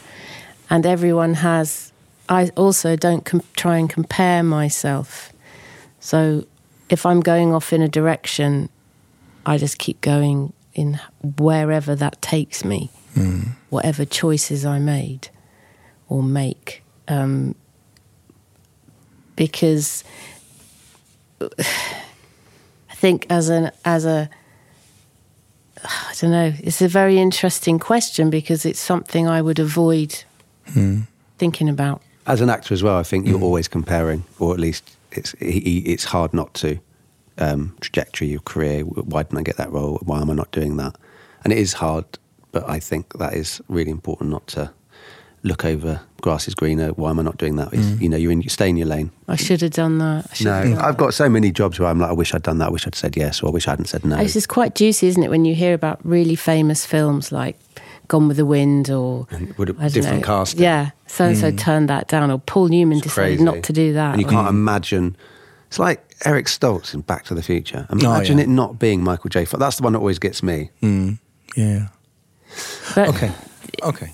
and 0.69 0.85
everyone 0.85 1.33
has. 1.35 1.91
I 2.29 2.49
also 2.55 2.95
don't 2.95 3.25
com- 3.25 3.43
try 3.55 3.77
and 3.77 3.89
compare 3.93 4.41
myself. 4.43 5.33
So 5.99 6.45
if 6.89 7.05
I'm 7.05 7.19
going 7.19 7.53
off 7.53 7.73
in 7.73 7.81
a 7.81 7.87
direction, 7.89 8.69
I 9.45 9.57
just 9.57 9.77
keep 9.77 10.01
going 10.01 10.53
in 10.73 10.99
wherever 11.37 11.95
that 11.95 12.21
takes 12.21 12.63
me, 12.63 12.89
whatever 13.69 14.05
choices 14.05 14.65
I 14.65 14.79
made 14.79 15.29
or 16.07 16.21
make, 16.23 16.83
um, 17.07 17.55
because 19.35 20.03
I 21.41 22.93
think 22.95 23.25
as 23.29 23.49
an 23.49 23.71
as 23.85 24.05
a 24.05 24.29
I 25.83 26.13
don't 26.19 26.31
know. 26.31 26.53
It's 26.59 26.81
a 26.81 26.87
very 26.87 27.17
interesting 27.19 27.79
question 27.79 28.29
because 28.29 28.65
it's 28.65 28.79
something 28.79 29.27
I 29.27 29.41
would 29.41 29.59
avoid 29.59 30.23
thinking 31.37 31.67
about. 31.69 32.01
As 32.27 32.39
an 32.41 32.49
actor 32.49 32.73
as 32.73 32.83
well, 32.83 32.97
I 32.97 33.03
think 33.03 33.25
Mm. 33.25 33.29
you're 33.29 33.41
always 33.41 33.67
comparing, 33.67 34.23
or 34.39 34.53
at 34.53 34.59
least 34.59 34.83
it's 35.11 35.31
he, 35.39 35.59
he- 35.59 35.79
it's 35.93 36.03
hard 36.05 36.33
not 36.33 36.53
to. 36.55 36.79
Um, 37.37 37.75
trajectory, 37.81 38.27
your 38.27 38.41
career. 38.41 38.81
Why 38.83 39.23
didn't 39.23 39.37
I 39.39 39.43
get 39.43 39.57
that 39.57 39.71
role? 39.71 39.99
Why 40.03 40.21
am 40.21 40.29
I 40.29 40.33
not 40.33 40.51
doing 40.51 40.77
that? 40.77 40.95
And 41.43 41.51
it 41.51 41.57
is 41.59 41.73
hard, 41.73 42.05
but 42.51 42.69
I 42.69 42.79
think 42.79 43.17
that 43.19 43.33
is 43.33 43.61
really 43.67 43.89
important 43.89 44.29
not 44.29 44.45
to 44.47 44.71
look 45.43 45.65
over 45.65 46.01
grass 46.21 46.47
is 46.47 46.53
greener. 46.53 46.89
Why 46.89 47.09
am 47.09 47.19
I 47.19 47.23
not 47.23 47.37
doing 47.37 47.55
that? 47.55 47.71
Mm. 47.71 47.99
You 47.99 48.09
know, 48.09 48.17
you're 48.17 48.31
in. 48.31 48.41
You 48.41 48.49
stay 48.49 48.69
in 48.69 48.77
your 48.77 48.85
lane. 48.87 49.09
I 49.27 49.37
should 49.37 49.61
have 49.61 49.71
done 49.71 49.97
that. 49.97 50.27
I 50.29 50.33
should 50.35 50.45
No, 50.45 50.51
have 50.53 50.63
done 50.75 50.77
I've 50.85 50.97
got 50.97 51.13
so 51.15 51.27
many 51.29 51.51
jobs 51.51 51.79
where 51.79 51.89
I'm 51.89 51.99
like, 51.99 52.11
I 52.11 52.13
wish 52.13 52.35
I'd 52.35 52.43
done 52.43 52.59
that. 52.59 52.67
I 52.67 52.71
wish 52.71 52.85
I'd 52.85 52.93
said 52.95 53.17
yes, 53.17 53.41
or 53.41 53.47
I 53.47 53.51
wish 53.51 53.67
I 53.67 53.71
hadn't 53.71 53.85
said 53.87 54.05
no. 54.05 54.17
It's 54.19 54.33
just 54.33 54.49
quite 54.49 54.75
juicy, 54.75 55.07
isn't 55.07 55.23
it, 55.23 55.29
when 55.31 55.45
you 55.45 55.55
hear 55.55 55.73
about 55.73 55.99
really 56.05 56.35
famous 56.35 56.85
films 56.85 57.31
like 57.31 57.57
Gone 58.07 58.27
with 58.27 58.37
the 58.37 58.45
Wind 58.45 58.91
or 58.91 59.25
And 59.31 59.53
with 59.57 59.69
a 59.69 59.75
I 59.79 59.83
don't 59.83 59.93
different 59.93 60.21
know, 60.21 60.27
casting. 60.27 60.61
Yeah, 60.61 60.91
so 61.07 61.25
and 61.25 61.37
so 61.37 61.49
turned 61.49 61.89
that 61.89 62.07
down, 62.07 62.29
or 62.29 62.37
Paul 62.37 62.67
Newman 62.67 62.97
It's 62.97 63.07
decided 63.07 63.37
crazy. 63.39 63.43
not 63.43 63.63
to 63.63 63.73
do 63.73 63.93
that. 63.93 64.11
And 64.13 64.21
you 64.21 64.27
can't 64.27 64.49
imagine. 64.49 65.15
It's 65.71 65.79
like 65.79 66.03
Eric 66.25 66.47
Stoltz 66.47 66.93
in 66.93 66.99
Back 66.99 67.23
to 67.25 67.33
the 67.33 67.41
Future. 67.41 67.87
Imagine 67.89 68.39
yeah. 68.39 68.43
it 68.43 68.49
not 68.49 68.77
being 68.77 69.01
Michael 69.01 69.29
J. 69.29 69.45
Fox. 69.45 69.57
That's 69.57 69.77
the 69.77 69.83
one 69.83 69.93
that 69.93 69.99
always 69.99 70.19
gets 70.19 70.43
me. 70.43 70.69
Yeah. 71.55 71.87
but, 72.93 73.07
Okay. 73.07 73.31
Okay. 73.81 74.11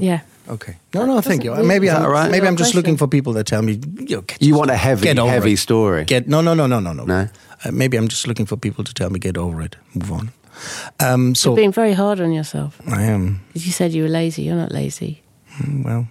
Yeah. 0.00 0.22
Okay. 0.48 0.76
No, 0.94 1.06
no, 1.06 1.20
thank 1.20 1.44
you. 1.44 1.54
Maybe 1.54 1.62
really- 1.62 1.74
I'm 1.76 1.82
Is 1.84 1.90
that 2.00 2.04
all 2.06 2.10
right? 2.10 2.28
maybe 2.28 2.48
I'm 2.48 2.56
just 2.56 2.74
looking 2.74 2.96
for 2.96 3.06
people 3.06 3.32
that 3.34 3.46
tell 3.46 3.62
me 3.62 3.74
you, 4.00 4.16
know, 4.16 4.22
get- 4.22 4.42
You 4.42 4.56
want 4.56 4.72
a 4.72 4.76
heavy, 4.76 5.04
get 5.04 5.16
over 5.20 5.30
heavy 5.30 5.52
it. 5.52 5.58
story. 5.58 6.04
Get 6.06 6.26
no, 6.26 6.40
no, 6.40 6.54
no, 6.54 6.66
no, 6.66 6.80
no, 6.80 6.92
no. 6.92 7.04
No? 7.04 7.28
Uh, 7.64 7.70
maybe 7.70 7.96
I'm 7.96 8.08
just 8.08 8.26
looking 8.26 8.44
for 8.46 8.56
people 8.56 8.82
to 8.82 8.92
tell 8.92 9.08
me 9.08 9.20
get 9.20 9.36
over 9.38 9.62
it, 9.62 9.76
move 9.94 10.10
on. 10.10 10.32
Um, 10.98 11.36
so 11.36 11.54
Being 11.54 11.70
very 11.70 11.92
hard 11.92 12.20
on 12.20 12.32
yourself. 12.32 12.80
I 12.88 13.02
am 13.04 13.42
Because 13.46 13.64
you 13.64 13.72
said 13.72 13.92
you 13.92 14.02
were 14.02 14.08
lazy. 14.08 14.42
You're 14.42 14.56
not 14.56 14.72
lazy. 14.72 15.22
well. 15.84 16.08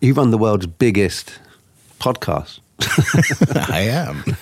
You 0.00 0.14
run 0.14 0.30
the 0.30 0.38
world's 0.38 0.66
biggest 0.66 1.40
podcast. 1.98 2.60
I 3.70 3.80
am. 3.88 4.24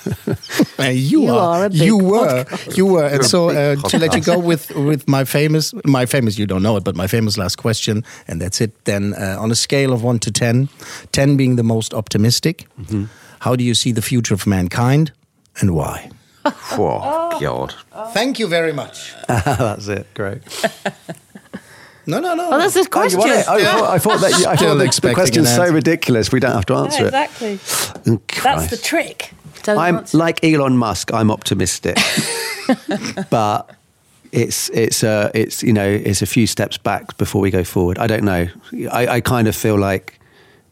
Uh, 0.80 0.84
you, 0.90 1.22
You 1.22 1.34
are. 1.34 1.62
are 1.62 1.66
a 1.66 1.70
you 1.70 1.96
were. 1.98 2.44
You 2.76 2.86
were. 2.86 3.04
And 3.04 3.14
You're 3.14 3.22
so 3.24 3.48
uh, 3.50 3.74
to 3.90 3.98
let 3.98 4.14
you 4.14 4.20
go 4.22 4.38
with 4.38 4.70
with 4.76 5.08
my 5.08 5.24
famous, 5.24 5.74
my 5.84 6.06
famous. 6.06 6.38
You 6.38 6.46
don't 6.46 6.62
know 6.62 6.76
it, 6.76 6.84
but 6.84 6.94
my 6.96 7.08
famous 7.08 7.36
last 7.36 7.56
question, 7.56 8.04
and 8.28 8.40
that's 8.40 8.60
it. 8.60 8.70
Then 8.84 9.14
uh, 9.14 9.36
on 9.42 9.50
a 9.50 9.54
scale 9.54 9.92
of 9.92 10.02
one 10.04 10.18
to 10.20 10.30
10, 10.30 10.68
10 11.10 11.36
being 11.36 11.56
the 11.56 11.62
most 11.64 11.94
optimistic, 11.94 12.66
Mm-hmm. 12.80 13.04
how 13.40 13.56
do 13.56 13.64
you 13.64 13.74
see 13.74 13.92
the 13.92 14.02
future 14.02 14.34
of 14.34 14.46
mankind, 14.46 15.10
and 15.60 15.70
why? 15.70 16.10
Oh, 16.78 17.38
God. 17.40 17.74
Thank 18.14 18.38
you 18.38 18.48
very 18.48 18.72
much. 18.72 19.14
That's 19.26 19.88
it. 19.88 20.06
Great. 20.14 20.42
No, 22.08 22.20
no, 22.20 22.34
no. 22.34 22.48
Oh, 22.52 22.58
that's 22.58 22.74
his 22.74 22.88
Oh, 22.92 23.02
you 23.04 23.18
want 23.18 23.30
it? 23.32 23.46
I, 23.48 23.62
thought, 23.62 23.90
I 23.90 23.98
thought 23.98 24.20
that 24.22 24.30
you, 24.30 24.46
I 24.46 24.56
Still 24.56 24.68
thought 24.68 24.72
the, 24.74 24.78
the 24.78 24.84
expecting 24.84 25.14
question's 25.14 25.54
so 25.54 25.70
ridiculous 25.70 26.32
we 26.32 26.40
don't 26.40 26.52
have 26.52 26.66
to 26.66 26.74
answer 26.74 27.02
Yeah, 27.02 27.24
it. 27.24 27.30
exactly. 27.30 28.12
Oh, 28.14 28.20
That's 28.42 28.70
the 28.70 28.76
trick. 28.78 29.32
Don't 29.62 29.76
I'm 29.78 29.96
answer. 29.98 30.16
like 30.16 30.42
Elon 30.42 30.76
Musk. 30.78 31.12
I'm 31.12 31.30
optimistic, 31.30 31.98
but 33.30 33.70
it's 34.32 34.70
it's 34.70 35.02
uh, 35.04 35.30
it's 35.34 35.62
you 35.62 35.72
know 35.72 35.86
it's 35.86 36.22
a 36.22 36.26
few 36.26 36.46
steps 36.46 36.78
back 36.78 37.16
before 37.18 37.40
we 37.40 37.50
go 37.50 37.64
forward. 37.64 37.98
I 37.98 38.06
don't 38.06 38.24
know. 38.24 38.46
I, 38.90 39.06
I 39.16 39.20
kind 39.20 39.48
of 39.48 39.54
feel 39.56 39.78
like 39.78 40.18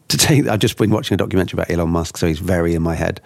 to 0.07 0.17
take. 0.17 0.47
I've 0.47 0.59
just 0.59 0.77
been 0.77 0.89
watching 0.89 1.15
a 1.15 1.17
documentary 1.17 1.57
about 1.57 1.69
Elon 1.69 1.89
Musk, 1.89 2.17
so 2.17 2.27
he's 2.27 2.39
very 2.39 2.73
in 2.73 2.81
my 2.81 2.95
head. 2.95 3.21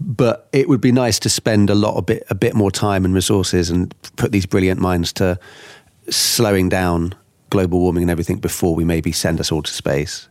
but 0.00 0.48
it 0.52 0.68
would 0.68 0.80
be 0.80 0.92
nice 0.92 1.18
to 1.20 1.28
spend 1.28 1.68
a 1.70 1.74
lot 1.74 1.96
a 1.98 2.02
bit 2.02 2.24
a 2.30 2.34
bit 2.34 2.54
more 2.54 2.70
time 2.70 3.04
and 3.04 3.14
resources 3.14 3.70
and 3.70 3.94
put 4.16 4.32
these 4.32 4.46
brilliant 4.46 4.80
minds 4.80 5.12
to 5.14 5.38
slowing 6.08 6.68
down 6.68 7.14
global 7.56 7.80
warming 7.80 8.02
and 8.02 8.10
everything 8.10 8.38
before 8.38 8.74
we 8.74 8.84
maybe 8.84 9.12
send 9.12 9.40
us 9.40 9.50
all 9.50 9.62
to 9.62 9.72
space. 9.72 10.28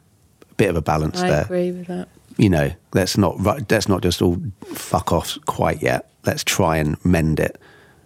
A 0.52 0.54
bit 0.56 0.70
of 0.70 0.76
a 0.76 0.82
balance 0.82 1.20
I 1.22 1.30
there. 1.30 1.40
I 1.40 1.42
agree 1.42 1.72
with 1.72 1.88
that. 1.88 2.08
You 2.38 2.50
know, 2.50 2.72
let's 2.94 3.18
not 3.18 3.34
ru- 3.40 3.66
let's 3.70 3.88
not 3.88 4.02
just 4.04 4.22
all 4.22 4.38
fuck 4.66 5.12
off 5.12 5.38
quite 5.46 5.82
yet. 5.82 6.12
Let's 6.26 6.44
try 6.44 6.78
and 6.78 7.04
mend 7.04 7.40
it. 7.40 7.60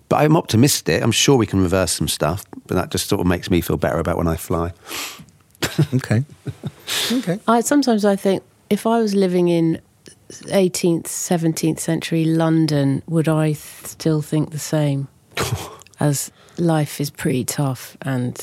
But 0.08 0.18
I'm 0.22 0.38
optimistic. 0.38 1.04
I'm 1.04 1.12
sure 1.12 1.36
we 1.38 1.46
can 1.46 1.62
reverse 1.62 1.92
some 1.92 2.08
stuff. 2.08 2.46
But 2.68 2.76
that 2.76 2.92
just 2.92 3.10
sort 3.10 3.22
of 3.22 3.28
makes 3.28 3.50
me 3.50 3.62
feel 3.62 3.78
better 3.78 4.00
about 4.00 4.18
when 4.18 4.28
I 4.28 4.36
fly. 4.38 4.72
Okay. 5.94 6.24
Okay. 7.12 7.40
I 7.48 7.62
sometimes 7.62 8.04
I 8.04 8.16
think 8.16 8.44
if 8.70 8.86
I 8.86 9.00
was 9.00 9.14
living 9.14 9.48
in 9.48 9.80
18th, 10.30 11.04
17th 11.06 11.80
century 11.80 12.26
London, 12.26 13.02
would 13.08 13.28
I 13.30 13.48
th- 13.48 13.58
still 13.86 14.22
think 14.22 14.52
the 14.52 14.60
same? 14.60 15.08
As 16.00 16.32
life 16.58 17.02
is 17.02 17.10
pretty 17.10 17.44
tough, 17.46 17.96
and 18.02 18.36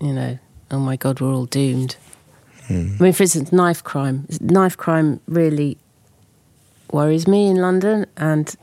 you 0.00 0.12
know, 0.12 0.38
oh 0.70 0.78
my 0.78 0.96
god, 0.96 1.20
we're 1.20 1.32
all 1.34 1.46
doomed. 1.46 1.96
I 2.70 2.72
mean, 2.72 3.12
for 3.12 3.22
instance, 3.22 3.50
knife 3.50 3.82
crime. 3.82 4.26
Knife 4.40 4.76
crime 4.76 5.20
really 5.26 5.78
worries 6.92 7.26
me 7.26 7.46
in 7.48 7.56
London 7.56 8.04
and 8.18 8.54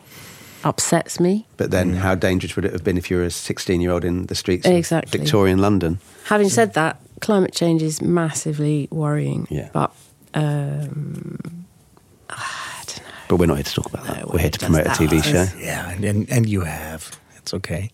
upsets 0.63 1.19
me. 1.19 1.47
But 1.57 1.71
then, 1.71 1.93
how 1.95 2.13
dangerous 2.13 2.55
would 2.55 2.65
it 2.65 2.71
have 2.71 2.83
been 2.83 2.97
if 2.97 3.09
you 3.09 3.17
were 3.17 3.23
a 3.23 3.31
16 3.31 3.81
year 3.81 3.91
old 3.91 4.05
in 4.05 4.27
the 4.27 4.35
streets 4.35 4.67
Exactly. 4.67 5.17
of 5.17 5.23
Victorian 5.23 5.57
London? 5.59 5.99
Having 6.25 6.49
said 6.49 6.73
that, 6.75 6.99
climate 7.21 7.53
change 7.53 7.81
is 7.81 7.99
massively 8.01 8.87
worrying. 8.91 9.47
Yeah. 9.49 9.69
But 9.73 9.91
um, 10.35 11.65
I 12.29 12.83
don't 12.85 12.97
know. 12.99 13.03
But 13.27 13.35
we're 13.37 13.45
not 13.47 13.55
here 13.55 13.63
to 13.63 13.73
talk 13.73 13.87
about 13.87 14.05
that. 14.05 14.19
No, 14.19 14.29
we're 14.33 14.39
here 14.39 14.51
to 14.51 14.59
promote 14.59 14.85
a. 14.85 14.89
TV 14.89 15.23
show. 15.23 15.47
Yeah, 15.59 15.89
and, 15.89 16.05
and 16.05 16.29
and 16.31 16.47
you 16.47 16.61
have. 16.61 17.19
It's 17.37 17.53
okay. 17.55 17.89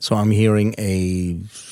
So 0.00 0.16
I'm 0.16 0.30
hearing 0.32 0.74
a 0.78 1.30
ev- 1.40 1.68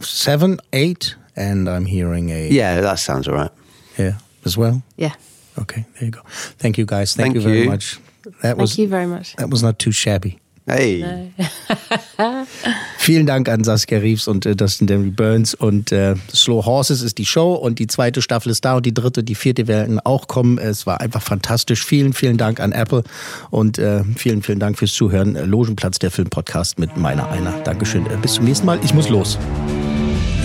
seven, 0.00 0.58
eight, 0.72 1.14
and 1.36 1.68
I'm 1.68 1.86
hearing 1.86 2.30
a 2.30 2.48
Yeah, 2.50 2.80
that 2.80 2.98
sounds 2.98 3.28
all 3.28 3.34
right. 3.34 3.50
yeah 3.98 4.18
as 4.44 4.56
well. 4.56 4.82
Yeah. 4.96 5.14
Okay, 5.58 5.84
there 5.94 6.04
you 6.04 6.10
go. 6.10 6.20
Thank 6.58 6.78
you 6.78 6.84
guys. 6.84 7.14
Thank, 7.14 7.34
Thank 7.34 7.34
you 7.36 7.40
very 7.40 7.62
you. 7.62 7.70
much. 7.70 7.98
That 8.42 8.56
was 8.56 8.70
Thank 8.72 8.78
you 8.80 8.88
very 8.88 9.06
much. 9.06 9.36
that 9.36 9.50
was 9.50 9.62
not 9.62 9.78
too 9.78 9.92
shabby. 9.92 10.38
Hey. 10.66 11.04
Vielen 12.96 13.26
Dank 13.26 13.50
an 13.50 13.64
Saskia 13.64 13.98
Reeves 13.98 14.28
und 14.28 14.46
äh, 14.46 14.56
Dustin 14.56 14.86
Denry 14.86 15.10
Burns. 15.10 15.54
Und 15.54 15.92
äh, 15.92 16.14
Slow 16.32 16.64
Horses 16.64 17.02
ist 17.02 17.18
die 17.18 17.26
Show 17.26 17.52
und 17.54 17.78
die 17.78 17.86
zweite 17.86 18.22
Staffel 18.22 18.50
ist 18.50 18.64
da 18.64 18.76
und 18.76 18.86
die 18.86 18.94
dritte, 18.94 19.22
die 19.22 19.34
vierte 19.34 19.68
werden 19.68 20.00
auch 20.00 20.26
kommen. 20.26 20.56
Es 20.56 20.86
war 20.86 21.02
einfach 21.02 21.20
fantastisch. 21.20 21.84
Vielen, 21.84 22.14
vielen 22.14 22.38
Dank 22.38 22.60
an 22.60 22.72
Apple 22.72 23.04
und 23.50 23.78
äh, 23.78 24.04
vielen, 24.16 24.42
vielen 24.42 24.58
Dank 24.58 24.78
fürs 24.78 24.94
Zuhören. 24.94 25.34
Logenplatz, 25.34 25.98
der 25.98 26.10
Filmpodcast 26.10 26.78
mit 26.78 26.96
meiner 26.96 27.30
einer. 27.30 27.52
Dankeschön. 27.64 28.06
Äh, 28.06 28.16
bis 28.22 28.34
zum 28.34 28.46
nächsten 28.46 28.64
Mal. 28.64 28.80
Ich 28.82 28.94
muss 28.94 29.10
los. 29.10 29.38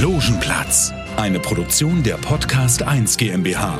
Logenplatz, 0.02 0.92
eine 1.16 1.40
Produktion 1.40 2.04
der 2.04 2.16
Podcast 2.16 2.84
1 2.84 3.16
GmbH. 3.16 3.80